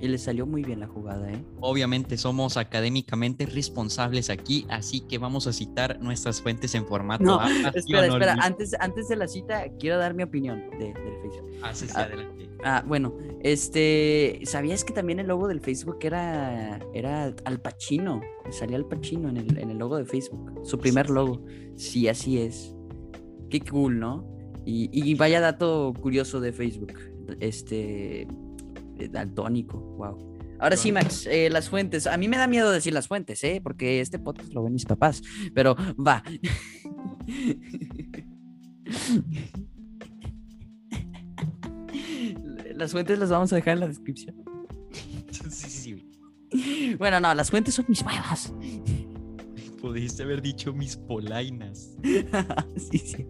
le 0.08 0.18
salió 0.18 0.46
muy 0.46 0.62
bien 0.62 0.80
la 0.80 0.86
jugada, 0.86 1.30
¿eh? 1.30 1.44
Obviamente 1.60 2.16
somos 2.16 2.56
académicamente 2.56 3.46
responsables 3.46 4.30
aquí, 4.30 4.66
así 4.70 5.00
que 5.00 5.18
vamos 5.18 5.46
a 5.46 5.52
citar 5.52 6.00
nuestras 6.00 6.40
fuentes 6.40 6.74
en 6.74 6.86
formato. 6.86 7.24
No, 7.24 7.40
espera, 7.74 8.06
espera. 8.06 8.36
Antes, 8.40 8.74
antes 8.80 9.08
de 9.08 9.16
la 9.16 9.28
cita, 9.28 9.64
quiero 9.78 9.98
dar 9.98 10.14
mi 10.14 10.22
opinión 10.22 10.70
de, 10.78 10.94
del 10.94 11.20
Facebook. 11.22 11.50
Ah, 11.62 11.74
sí, 11.74 11.86
sí, 11.86 11.92
ah, 11.96 12.02
adelante. 12.02 12.50
Ah, 12.64 12.84
bueno, 12.86 13.16
este, 13.42 14.40
¿sabías 14.44 14.84
que 14.84 14.92
también 14.92 15.20
el 15.20 15.26
logo 15.26 15.48
del 15.48 15.60
Facebook 15.60 15.98
era, 16.02 16.78
era 16.94 17.34
Al 17.44 17.60
Pacino? 17.60 18.20
Salía 18.50 18.76
Al 18.76 18.86
Pacino 18.86 19.28
en 19.28 19.36
el, 19.36 19.58
en 19.58 19.70
el 19.70 19.78
logo 19.78 19.96
de 19.96 20.04
Facebook, 20.04 20.60
su 20.64 20.78
primer 20.78 21.10
logo. 21.10 21.44
Sí, 21.76 22.08
así 22.08 22.38
es. 22.38 22.74
Qué 23.50 23.60
cool, 23.60 23.98
¿no? 23.98 24.26
Y, 24.64 24.88
y 24.92 25.14
vaya 25.14 25.40
dato 25.40 25.92
curioso 26.00 26.40
de 26.40 26.52
Facebook. 26.52 26.92
Este, 27.40 28.26
daltónico, 29.08 29.78
wow. 29.78 30.30
Ahora 30.60 30.76
sí, 30.76 30.92
Max, 30.92 31.26
eh, 31.26 31.48
las 31.48 31.70
fuentes. 31.70 32.06
A 32.06 32.18
mí 32.18 32.28
me 32.28 32.36
da 32.36 32.46
miedo 32.46 32.70
decir 32.70 32.92
las 32.92 33.08
fuentes, 33.08 33.42
¿eh? 33.44 33.62
Porque 33.62 34.02
este 34.02 34.18
podcast 34.18 34.52
lo 34.52 34.62
ven 34.62 34.74
mis 34.74 34.84
papás. 34.84 35.22
Pero 35.54 35.74
va. 35.98 36.22
las 42.74 42.92
fuentes 42.92 43.18
las 43.18 43.30
vamos 43.30 43.50
a 43.54 43.56
dejar 43.56 43.72
en 43.74 43.80
la 43.80 43.88
descripción. 43.88 44.36
Sí, 45.48 45.70
sí. 45.70 46.06
Bueno, 46.98 47.20
no, 47.20 47.34
las 47.34 47.50
fuentes 47.50 47.74
son 47.74 47.86
mis 47.88 48.02
huevas. 48.02 48.52
Pudiste 49.80 50.24
haber 50.24 50.42
dicho 50.42 50.74
mis 50.74 50.94
polainas. 50.94 51.96
sí, 52.76 52.98
sí. 52.98 53.26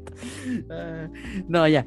Ah, 0.68 1.08
no, 1.46 1.68
ya. 1.68 1.86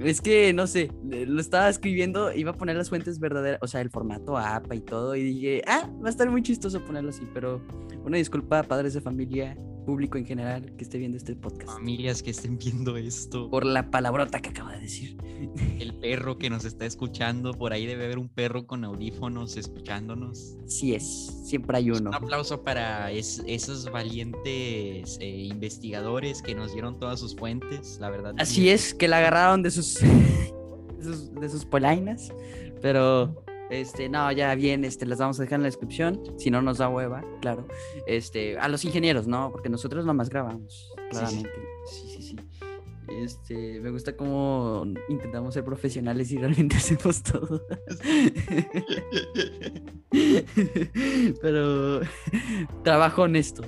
Es 0.00 0.20
que, 0.20 0.52
no 0.52 0.66
sé, 0.66 0.90
lo 1.04 1.40
estaba 1.40 1.68
escribiendo, 1.68 2.32
iba 2.32 2.50
a 2.50 2.54
poner 2.54 2.76
las 2.76 2.88
fuentes 2.88 3.20
verdaderas, 3.20 3.60
o 3.62 3.68
sea, 3.68 3.80
el 3.80 3.90
formato 3.90 4.36
APA 4.36 4.74
y 4.74 4.80
todo, 4.80 5.14
y 5.14 5.22
dije, 5.22 5.62
ah, 5.66 5.88
va 6.02 6.08
a 6.08 6.10
estar 6.10 6.28
muy 6.28 6.42
chistoso 6.42 6.84
ponerlo 6.84 7.10
así, 7.10 7.26
pero 7.32 7.62
una 8.04 8.16
disculpa, 8.16 8.64
padres 8.64 8.94
de 8.94 9.00
familia, 9.00 9.56
público 9.84 10.18
en 10.18 10.26
general 10.26 10.74
que 10.76 10.84
esté 10.84 10.98
viendo 10.98 11.16
este 11.16 11.36
podcast. 11.36 11.72
Familias 11.72 12.22
que 12.22 12.30
estén 12.30 12.58
viendo 12.58 12.96
esto. 12.96 13.50
Por 13.50 13.64
la 13.64 13.90
palabrota 13.90 14.40
que 14.40 14.50
acaba 14.50 14.72
de 14.72 14.80
decir. 14.80 15.16
El 15.78 15.94
perro 15.94 16.38
que 16.38 16.50
nos 16.50 16.64
está 16.64 16.86
escuchando, 16.86 17.52
por 17.52 17.72
ahí 17.72 17.86
debe 17.86 18.04
haber 18.04 18.18
un 18.18 18.28
perro 18.28 18.66
con 18.66 18.84
audífonos 18.84 19.56
escuchándonos. 19.56 20.56
Sí 20.66 20.94
es, 20.94 21.04
siempre 21.44 21.76
hay 21.76 21.90
uno. 21.90 22.10
Un 22.10 22.14
aplauso 22.14 22.62
para 22.62 23.10
esos 23.10 23.90
valientes 23.90 25.18
eh, 25.20 25.48
investigadores 25.50 26.42
que 26.42 26.54
nos 26.54 26.72
dieron 26.72 26.98
todas 26.98 27.20
sus 27.20 27.34
fuentes, 27.36 27.98
la 28.00 28.10
verdad. 28.10 28.34
Así 28.38 28.68
es, 28.68 28.94
que 28.94 29.08
la 29.08 29.18
agarraron 29.18 29.62
de 29.62 29.70
sus, 29.70 29.98
de 31.40 31.48
sus, 31.48 31.64
polainas, 31.64 32.32
pero 32.80 33.44
este, 33.80 34.08
no, 34.08 34.30
ya 34.32 34.54
bien, 34.54 34.84
este, 34.84 35.06
las 35.06 35.18
vamos 35.18 35.38
a 35.38 35.42
dejar 35.42 35.56
en 35.56 35.62
la 35.62 35.68
descripción, 35.68 36.20
si 36.38 36.50
no 36.50 36.62
nos 36.62 36.78
da 36.78 36.88
hueva, 36.88 37.24
claro. 37.40 37.66
Este, 38.06 38.58
a 38.58 38.68
los 38.68 38.84
ingenieros, 38.84 39.26
¿no? 39.26 39.50
Porque 39.50 39.68
nosotros 39.68 40.04
nomás 40.04 40.28
grabamos, 40.28 40.92
claramente. 41.10 41.50
sí, 41.86 42.08
sí. 42.08 42.22
sí. 42.22 42.36
Este, 43.08 43.80
me 43.80 43.90
gusta 43.90 44.16
cómo 44.16 44.84
intentamos 45.08 45.54
ser 45.54 45.64
profesionales 45.64 46.30
y 46.32 46.38
realmente 46.38 46.76
hacemos 46.80 47.22
todo. 47.22 47.62
Pero 51.42 52.00
trabajo 52.82 53.22
honesto. 53.22 53.62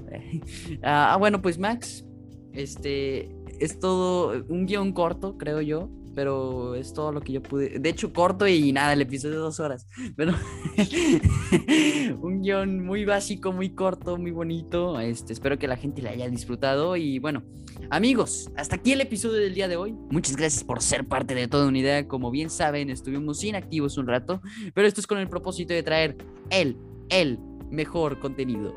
Ah, 0.82 1.12
ah, 1.12 1.16
bueno, 1.16 1.40
pues 1.42 1.59
Max, 1.59 2.04
este 2.52 3.34
es 3.61 3.78
todo 3.78 4.44
un 4.48 4.66
guion 4.66 4.92
corto, 4.92 5.36
creo 5.38 5.61
yo 5.61 5.90
pero 6.17 6.75
es 6.75 6.95
todo 6.95 7.12
lo 7.12 7.21
que 7.21 7.35
yo 7.35 7.43
pude. 7.43 7.79
De 7.79 7.91
hecho, 7.91 8.11
corto 8.11 8.49
y 8.49 8.73
nada, 8.73 8.95
el 8.95 9.03
episodio 9.03 9.35
de 9.35 9.41
dos 9.43 9.61
horas. 9.61 9.87
Pero 10.17 10.33
un 12.23 12.41
guion 12.41 12.85
muy 12.85 13.05
básico, 13.05 13.53
muy 13.53 13.75
corto, 13.75 14.17
muy 14.17 14.31
bonito. 14.31 14.99
Este, 14.99 15.35
espero 15.35 15.59
que 15.59 15.69
la 15.69 15.77
gente 15.77 16.01
le 16.01 16.09
haya 16.09 16.29
disfrutado. 16.31 16.97
Y 16.97 17.19
bueno, 17.19 17.43
amigos, 17.91 18.51
hasta 18.57 18.77
aquí 18.77 18.93
el 18.93 19.03
episodio 19.03 19.39
del 19.41 19.55
día 19.55 19.69
de 19.69 19.77
hoy. 19.77 19.93
Muchas 20.11 20.37
gracias 20.37 20.64
por 20.64 20.83
ser 20.83 21.07
parte 21.07 21.35
de 21.35 21.49
toda 21.49 21.69
una 21.69 21.79
idea. 21.79 22.09
Como 22.09 22.31
bien 22.31 22.49
saben, 22.49 22.89
estuvimos 22.89 23.45
inactivos 23.45 23.99
un 23.99 24.07
rato, 24.07 24.41
pero 24.73 24.89
esto 24.89 25.03
es 25.03 25.07
con 25.07 25.19
el 25.19 25.29
propósito 25.29 25.75
de 25.75 25.83
traer 25.83 26.17
el, 26.49 26.79
el 27.11 27.39
mejor 27.71 28.21
contenido. 28.21 28.75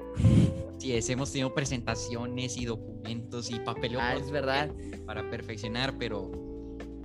Sí, 0.77 0.91
es, 0.91 1.09
hemos 1.09 1.31
tenido 1.31 1.53
presentaciones 1.53 2.57
y 2.57 2.65
documentos 2.65 3.49
y 3.49 3.59
papeles 3.61 3.99
ah, 4.01 4.15
es 4.15 4.29
verdad. 4.29 4.69
para 5.05 5.29
perfeccionar, 5.29 5.97
pero 5.97 6.48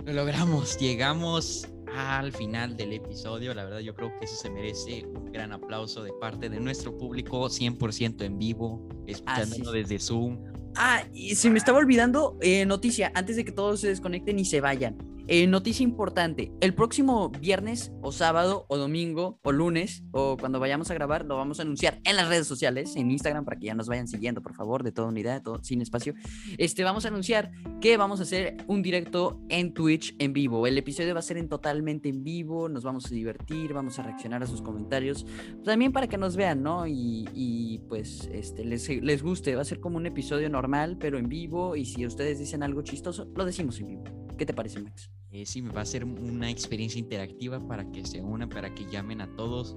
lo 0.05 0.13
logramos, 0.13 0.77
llegamos 0.79 1.67
al 1.95 2.31
final 2.31 2.77
del 2.77 2.93
episodio. 2.93 3.53
La 3.53 3.65
verdad, 3.65 3.79
yo 3.79 3.95
creo 3.95 4.11
que 4.19 4.25
eso 4.25 4.35
se 4.35 4.49
merece 4.49 5.05
un 5.05 5.31
gran 5.31 5.51
aplauso 5.51 6.03
de 6.03 6.11
parte 6.13 6.49
de 6.49 6.59
nuestro 6.59 6.95
público, 6.97 7.47
100% 7.47 8.23
en 8.23 8.37
vivo, 8.37 8.87
escuchándolo 9.07 9.71
desde 9.71 9.99
Zoom. 9.99 10.37
Ah, 10.75 11.03
y 11.13 11.35
se 11.35 11.49
me 11.49 11.57
estaba 11.57 11.77
olvidando, 11.77 12.37
eh, 12.41 12.65
noticia, 12.65 13.11
antes 13.15 13.37
de 13.37 13.45
que 13.45 13.51
todos 13.51 13.79
se 13.79 13.87
desconecten 13.87 14.37
y 14.39 14.45
se 14.45 14.59
vayan. 14.59 14.97
Eh, 15.27 15.47
noticia 15.47 15.83
importante, 15.83 16.51
el 16.61 16.75
próximo 16.75 17.29
viernes 17.29 17.91
o 18.03 18.11
sábado 18.11 18.67
o 18.69 18.77
domingo 18.77 19.39
o 19.41 19.51
lunes 19.51 20.03
o 20.11 20.37
cuando 20.37 20.59
vayamos 20.59 20.91
a 20.91 20.93
grabar 20.93 21.25
lo 21.25 21.35
vamos 21.35 21.57
a 21.59 21.63
anunciar 21.63 21.99
en 22.03 22.15
las 22.15 22.29
redes 22.29 22.45
sociales, 22.45 22.95
en 22.95 23.09
Instagram 23.09 23.43
para 23.43 23.57
que 23.57 23.65
ya 23.65 23.73
nos 23.73 23.87
vayan 23.87 24.07
siguiendo, 24.07 24.43
por 24.43 24.53
favor, 24.53 24.83
de 24.83 24.91
toda 24.91 25.07
unidad, 25.07 25.41
todo, 25.41 25.63
sin 25.63 25.81
espacio. 25.81 26.13
Este, 26.59 26.83
vamos 26.83 27.05
a 27.05 27.07
anunciar 27.07 27.51
que 27.81 27.97
vamos 27.97 28.19
a 28.19 28.23
hacer 28.23 28.57
un 28.67 28.83
directo 28.83 29.41
en 29.49 29.73
Twitch 29.73 30.15
en 30.19 30.31
vivo. 30.31 30.67
El 30.67 30.77
episodio 30.77 31.15
va 31.15 31.21
a 31.21 31.23
ser 31.23 31.37
en 31.37 31.49
totalmente 31.49 32.07
en 32.07 32.23
vivo, 32.23 32.69
nos 32.69 32.83
vamos 32.83 33.07
a 33.07 33.09
divertir, 33.09 33.73
vamos 33.73 33.97
a 33.97 34.03
reaccionar 34.03 34.43
a 34.43 34.47
sus 34.47 34.61
comentarios, 34.61 35.25
también 35.63 35.91
para 35.91 36.07
que 36.07 36.17
nos 36.17 36.35
vean, 36.35 36.61
¿no? 36.61 36.85
Y, 36.85 37.81
pues 37.89 38.29
este, 38.31 38.63
les, 38.63 38.87
les 38.89 39.23
guste, 39.23 39.55
va 39.55 39.63
a 39.63 39.65
ser 39.65 39.79
como 39.79 39.97
un 39.97 40.05
episodio 40.05 40.49
normal, 40.49 40.97
pero 40.99 41.17
en 41.17 41.29
vivo 41.29 41.75
y 41.75 41.85
si 41.85 42.05
ustedes 42.05 42.37
dicen 42.37 42.61
algo 42.61 42.83
chistoso, 42.83 43.27
lo 43.35 43.43
decimos 43.43 43.79
en 43.79 43.87
vivo. 43.87 44.24
¿Qué 44.37 44.45
te 44.45 44.53
parece, 44.53 44.79
Max? 44.79 45.09
Eh, 45.31 45.45
sí, 45.45 45.61
va 45.61 45.81
a 45.81 45.85
ser 45.85 46.05
una 46.05 46.49
experiencia 46.49 46.99
interactiva 46.99 47.65
para 47.67 47.91
que 47.91 48.05
se 48.05 48.21
unan, 48.21 48.49
para 48.49 48.73
que 48.73 48.85
llamen 48.85 49.21
a 49.21 49.35
todos, 49.35 49.75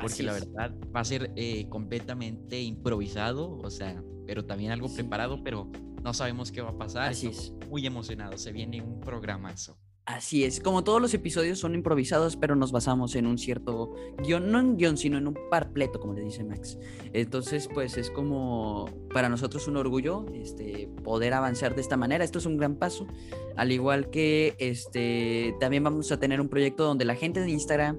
porque 0.00 0.22
la 0.22 0.34
verdad 0.34 0.74
va 0.94 1.00
a 1.00 1.04
ser 1.04 1.32
eh, 1.36 1.66
completamente 1.68 2.60
improvisado, 2.60 3.58
o 3.58 3.70
sea, 3.70 4.02
pero 4.26 4.44
también 4.44 4.70
algo 4.70 4.92
preparado, 4.92 5.42
pero 5.42 5.70
no 6.02 6.12
sabemos 6.12 6.52
qué 6.52 6.60
va 6.60 6.70
a 6.70 6.76
pasar. 6.76 7.08
Así 7.08 7.28
es. 7.28 7.52
Muy 7.70 7.86
emocionado, 7.86 8.36
se 8.36 8.52
viene 8.52 8.82
un 8.82 9.00
programazo. 9.00 9.78
Así 10.08 10.42
es, 10.44 10.60
como 10.60 10.84
todos 10.84 11.02
los 11.02 11.12
episodios 11.12 11.58
son 11.58 11.74
improvisados, 11.74 12.34
pero 12.34 12.56
nos 12.56 12.72
basamos 12.72 13.14
en 13.14 13.26
un 13.26 13.36
cierto 13.36 13.94
guion, 14.22 14.50
no 14.50 14.58
en 14.58 14.78
guion, 14.78 14.96
sino 14.96 15.18
en 15.18 15.26
un 15.26 15.36
parpleto, 15.50 16.00
como 16.00 16.14
le 16.14 16.22
dice 16.22 16.42
Max. 16.44 16.78
Entonces, 17.12 17.68
pues 17.74 17.98
es 17.98 18.10
como 18.10 18.88
para 19.12 19.28
nosotros 19.28 19.68
un 19.68 19.76
orgullo 19.76 20.24
este, 20.32 20.88
poder 21.04 21.34
avanzar 21.34 21.74
de 21.74 21.82
esta 21.82 21.98
manera. 21.98 22.24
Esto 22.24 22.38
es 22.38 22.46
un 22.46 22.56
gran 22.56 22.76
paso, 22.76 23.06
al 23.54 23.70
igual 23.70 24.08
que 24.08 24.54
este, 24.58 25.54
también 25.60 25.84
vamos 25.84 26.10
a 26.10 26.18
tener 26.18 26.40
un 26.40 26.48
proyecto 26.48 26.84
donde 26.84 27.04
la 27.04 27.14
gente 27.14 27.42
de 27.42 27.50
Instagram 27.50 27.98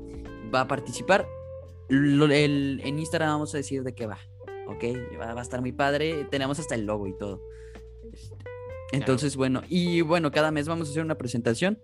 va 0.51 0.61
a 0.61 0.67
participar. 0.67 1.27
en 1.91 2.99
Instagram 2.99 3.33
vamos 3.33 3.53
a 3.53 3.57
decir 3.57 3.83
de 3.83 3.93
qué 3.93 4.07
va, 4.07 4.17
¿ok? 4.67 4.83
Va, 5.21 5.35
va 5.35 5.41
a 5.41 5.43
estar 5.43 5.61
muy 5.61 5.73
padre, 5.73 6.25
tenemos 6.31 6.57
hasta 6.57 6.73
el 6.73 6.87
logo 6.87 7.05
y 7.05 7.15
todo. 7.15 7.43
Entonces, 8.91 9.35
bueno, 9.35 9.61
y 9.69 10.01
bueno, 10.01 10.31
cada 10.31 10.49
mes 10.49 10.67
vamos 10.67 10.87
a 10.87 10.91
hacer 10.91 11.03
una 11.03 11.15
presentación 11.15 11.79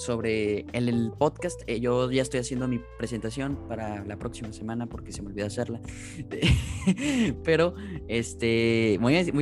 sobre 0.00 0.64
el, 0.72 1.12
podcast. 1.18 1.60
Eh, 1.66 1.80
yo 1.80 2.10
ya 2.10 2.22
estoy 2.22 2.40
haciendo 2.40 2.66
mi 2.66 2.80
presentación 2.98 3.58
para 3.68 4.04
la 4.04 4.18
próxima 4.18 4.52
semana 4.52 4.86
porque 4.86 5.12
se 5.12 5.22
me 5.22 5.28
olvidó 5.28 5.46
hacerla. 5.46 5.80
Pero, 7.44 7.74
este, 8.08 8.98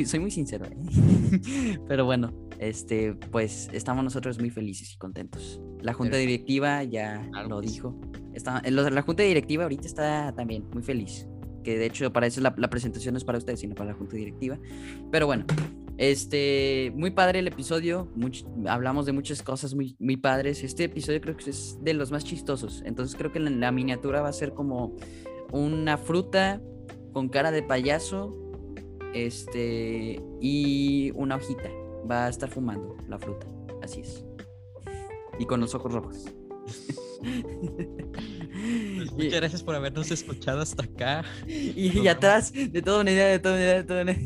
soy 0.07 0.21
muy 0.21 0.31
sincero. 0.31 0.67
¿eh? 0.67 1.79
Pero 1.89 2.05
bueno, 2.05 2.33
este, 2.59 3.15
pues 3.15 3.71
estamos 3.73 4.03
nosotros 4.03 4.39
muy 4.39 4.51
felices 4.51 4.93
y 4.93 4.99
contentos. 4.99 5.61
La 5.81 5.93
junta 5.93 6.17
directiva 6.17 6.83
ya 6.83 7.29
lo 7.49 7.61
dijo. 7.61 7.99
Está, 8.35 8.63
la 8.69 9.03
junta 9.03 9.23
directiva 9.23 9.63
ahorita 9.65 9.87
está 9.87 10.35
también 10.35 10.69
muy 10.73 10.83
feliz. 10.83 11.27
Que 11.63 11.79
de 11.79 11.87
hecho 11.87 12.13
para 12.13 12.27
eso 12.27 12.41
la, 12.41 12.55
la 12.57 12.69
presentación 12.69 13.15
no 13.15 13.19
es 13.19 13.25
para 13.25 13.39
ustedes, 13.39 13.61
sino 13.61 13.75
para 13.75 13.91
la 13.91 13.97
junta 13.97 14.17
directiva. 14.17 14.59
Pero 15.11 15.27
bueno, 15.27 15.45
este, 15.99 16.93
muy 16.95 17.11
padre 17.11 17.41
el 17.41 17.49
episodio, 17.49 18.09
hablamos 18.69 19.05
de 19.05 19.13
muchas 19.13 19.43
cosas 19.43 19.75
muy, 19.75 19.97
muy 19.99 20.17
padres. 20.17 20.63
Este 20.63 20.85
episodio 20.85 21.21
creo 21.21 21.37
que 21.37 21.51
es 21.51 21.77
de 21.83 21.93
los 21.93 22.13
más 22.13 22.25
chistosos, 22.25 22.83
entonces 22.87 23.17
creo 23.17 23.33
que 23.33 23.41
la, 23.41 23.73
miniatura 23.73 24.23
va 24.23 24.29
a 24.29 24.33
ser 24.33 24.55
como 24.55 24.95
una 25.51 25.99
fruta 25.99 26.63
con 27.13 27.29
cara 27.29 27.51
de 27.51 27.65
payaso, 27.65 28.33
este, 29.13 30.23
y 30.41 31.11
una 31.17 31.37
hojita. 31.37 31.69
Va 32.09 32.27
a 32.27 32.29
estar 32.29 32.49
fumando 32.49 32.97
la 33.09 33.19
fruta, 33.19 33.49
así 33.83 34.01
es. 34.03 34.25
Y 35.39 35.47
con 35.47 35.61
los 35.61 35.75
ojos 35.75 35.93
rojos. 35.93 36.25
Pues 38.97 39.13
muchas 39.13 39.35
gracias 39.41 39.63
por 39.63 39.75
habernos 39.75 40.11
escuchado 40.11 40.61
hasta 40.61 40.85
acá. 40.85 41.25
Y, 41.47 42.07
atrás, 42.09 42.53
de 42.53 42.83
toda 42.83 43.01
una 43.01 43.11
idea, 43.11 43.27
de 43.29 43.39
toda 43.39 43.55
una 43.55 43.63
idea, 43.65 43.83
de 43.83 43.85
toda 43.85 44.03
una 44.03 44.17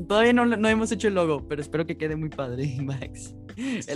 Todavía 0.08 0.32
no, 0.32 0.46
no, 0.46 0.68
hemos 0.68 0.92
hecho 0.92 1.08
el 1.08 1.14
logo, 1.14 1.46
pero 1.48 1.60
espero 1.60 1.86
que 1.86 1.96
quede 1.96 2.16
muy 2.16 2.28
padre, 2.28 2.76
Max. 2.82 3.34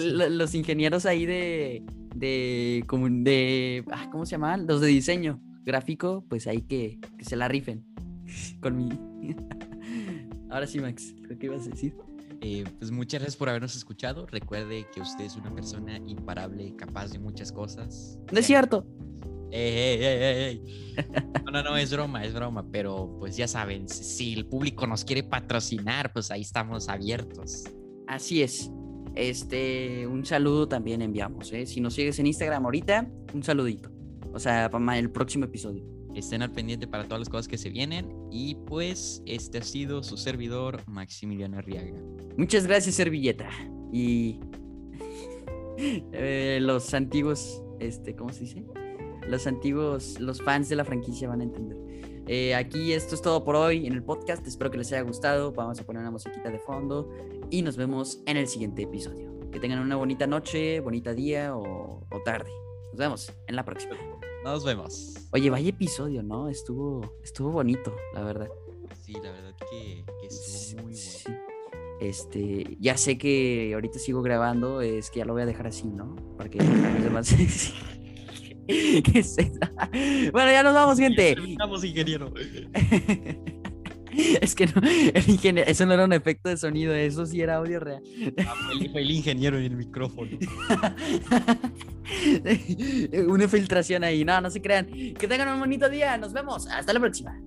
los 0.01 0.55
ingenieros 0.55 1.07
ahí 1.07 1.27
de. 1.27 1.85
de. 2.15 2.85
como 2.87 3.09
de. 3.09 3.85
Ah, 3.91 4.09
¿Cómo 4.11 4.27
se 4.27 4.33
llaman? 4.33 4.67
Los 4.67 4.81
de 4.81 4.89
diseño 4.89 5.41
gráfico, 5.65 6.25
pues 6.29 6.47
ahí 6.47 6.63
que, 6.63 6.99
que 7.19 7.25
se 7.25 7.37
la 7.37 7.49
rifen. 7.49 7.85
Con 8.61 8.77
mi. 8.77 8.89
Ahora 10.51 10.67
sí, 10.67 10.81
Max, 10.81 11.15
¿qué 11.41 11.47
ibas 11.47 11.67
a 11.67 11.71
decir? 11.71 11.95
Eh, 12.45 12.65
pues 12.81 12.91
muchas 12.91 13.21
gracias 13.21 13.37
por 13.37 13.49
habernos 13.49 13.77
escuchado. 13.77 14.27
Recuerde 14.27 14.85
que 14.93 15.01
usted 15.01 15.25
es 15.25 15.37
una 15.37 15.55
persona 15.55 15.99
imparable, 15.99 16.75
capaz 16.77 17.13
de 17.13 17.21
muchas 17.21 17.53
cosas. 17.53 18.19
No 18.33 18.39
es 18.41 18.47
cierto. 18.47 18.85
no, 21.45 21.53
no, 21.53 21.63
no, 21.63 21.77
es 21.77 21.93
broma, 21.93 22.25
es 22.25 22.35
broma, 22.35 22.67
pero 22.73 23.15
pues 23.21 23.37
ya 23.37 23.47
saben, 23.47 23.89
si 23.89 24.33
el 24.33 24.47
público 24.47 24.89
nos 24.89 25.05
quiere 25.05 25.23
patrocinar, 25.23 26.13
pues 26.13 26.33
ahí 26.33 26.41
estamos 26.41 26.89
abiertos. 26.89 27.65
Así 28.09 28.43
es. 28.43 28.73
Este, 29.15 30.07
un 30.09 30.25
saludo 30.25 30.67
también 30.67 31.01
enviamos, 31.01 31.53
¿eh? 31.53 31.65
Si 31.67 31.81
nos 31.81 31.95
sigues 31.95 32.19
en 32.19 32.27
Instagram 32.27 32.65
ahorita, 32.65 33.09
un 33.35 33.43
saludito. 33.45 33.93
O 34.33 34.41
sea, 34.41 34.69
para 34.69 34.99
el 34.99 35.11
próximo 35.11 35.45
episodio 35.45 35.85
estén 36.15 36.43
al 36.43 36.53
pendiente 36.53 36.87
para 36.87 37.05
todas 37.05 37.21
las 37.21 37.29
cosas 37.29 37.49
que 37.49 37.59
se 37.59 37.71
vienen. 37.71 38.13
Y 38.31 38.55
pues 38.67 39.23
este 39.27 39.59
ha 39.59 39.63
sido 39.63 40.03
su 40.03 40.17
servidor 40.17 40.83
Maximiliano 40.87 41.59
Arriaga. 41.59 42.01
Muchas 42.37 42.67
gracias, 42.67 42.95
Servilleta. 42.95 43.49
Y 43.93 44.41
eh, 46.13 46.59
los 46.61 46.93
antiguos, 46.95 47.63
este, 47.79 48.15
¿cómo 48.15 48.33
se 48.33 48.41
dice? 48.41 48.65
Los 49.29 49.47
antiguos, 49.47 50.19
los 50.21 50.43
fans 50.43 50.69
de 50.69 50.77
la 50.77 50.85
franquicia 50.85 51.29
van 51.29 51.41
a 51.41 51.45
entender. 51.45 51.77
Eh, 52.27 52.55
aquí 52.55 52.93
esto 52.93 53.15
es 53.15 53.23
todo 53.23 53.45
por 53.45 53.57
hoy 53.57 53.87
en 53.87 53.93
el 53.93 54.03
podcast. 54.03 54.47
Espero 54.47 54.71
que 54.71 54.79
les 54.79 54.93
haya 54.93 55.03
gustado. 55.03 55.53
Vamos 55.53 55.81
a 55.81 55.85
poner 55.85 56.01
una 56.01 56.11
musiquita 56.11 56.51
de 56.51 56.59
fondo 56.59 57.11
y 57.51 57.63
nos 57.63 57.77
vemos 57.77 58.23
en 58.27 58.37
el 58.37 58.49
siguiente 58.49 58.83
episodio. 58.83 59.51
Que 59.51 59.61
tengan 59.61 59.81
una 59.81 59.97
bonita 59.97 60.27
noche, 60.27 60.81
bonita 60.81 61.13
día 61.13 61.57
o 61.57 62.07
tarde. 62.25 62.51
Nos 62.93 62.99
vemos 62.99 63.33
en 63.47 63.57
la 63.57 63.65
próxima. 63.65 63.97
Nos 64.45 64.65
vemos. 64.65 65.15
Oye, 65.31 65.51
vaya 65.51 65.69
episodio, 65.71 66.23
¿no? 66.23 66.49
Estuvo, 66.49 67.15
estuvo 67.23 67.53
bonito, 67.53 67.95
la 68.13 68.25
verdad. 68.25 68.49
Sí, 69.01 69.13
la 69.13 69.31
verdad 69.31 69.55
que, 69.71 70.05
estuvo 70.27 70.83
muy 70.83 70.95
bueno. 70.95 71.52
Este, 72.03 72.77
ya 72.81 72.97
sé 72.97 73.17
que 73.17 73.71
ahorita 73.75 74.01
sigo 74.01 74.23
grabando, 74.23 74.81
es 74.81 75.09
que 75.09 75.21
ya 75.21 75.25
lo 75.25 75.35
voy 75.35 75.43
a 75.43 75.47
dejar 75.47 75.69
así, 75.69 75.87
¿no? 75.87 76.17
Para 76.37 76.51
que 76.51 76.59
los 76.59 76.69
demás. 77.05 77.33
¿Qué 78.67 79.03
es? 79.15 79.37
Bueno, 80.33 80.51
ya 80.51 80.65
nos 80.65 80.75
vamos, 80.75 80.99
gente. 80.99 81.37
Vamos, 81.59 81.85
ingeniero. 81.85 82.33
Es 84.43 84.55
que 84.55 84.67
no, 84.67 84.75
el 84.85 85.27
ingeniero, 85.27 85.71
eso 85.71 85.87
no 85.87 85.95
era 85.95 86.05
un 86.05 86.13
efecto 86.13 86.51
de 86.51 86.59
sonido, 86.59 86.93
eso 86.93 87.25
sí 87.25 87.41
era 87.41 87.57
audio 87.57 87.81
real. 87.81 88.03
Ah, 88.47 88.55
fue, 88.67 88.75
el, 88.75 88.91
fue 88.91 89.01
el 89.01 89.11
ingeniero 89.11 89.57
en 89.57 89.65
el 89.65 89.77
micrófono. 89.77 90.31
Una 93.27 93.49
filtración 93.49 94.05
ahí. 94.05 94.23
No, 94.23 94.39
no 94.43 94.51
se 94.51 94.61
crean. 94.61 94.87
Que 94.87 95.27
tengan 95.27 95.49
un 95.55 95.61
bonito 95.61 95.89
día. 95.89 96.19
Nos 96.19 96.35
vemos. 96.35 96.67
Hasta 96.67 96.93
la 96.93 97.01
próxima. 97.01 97.41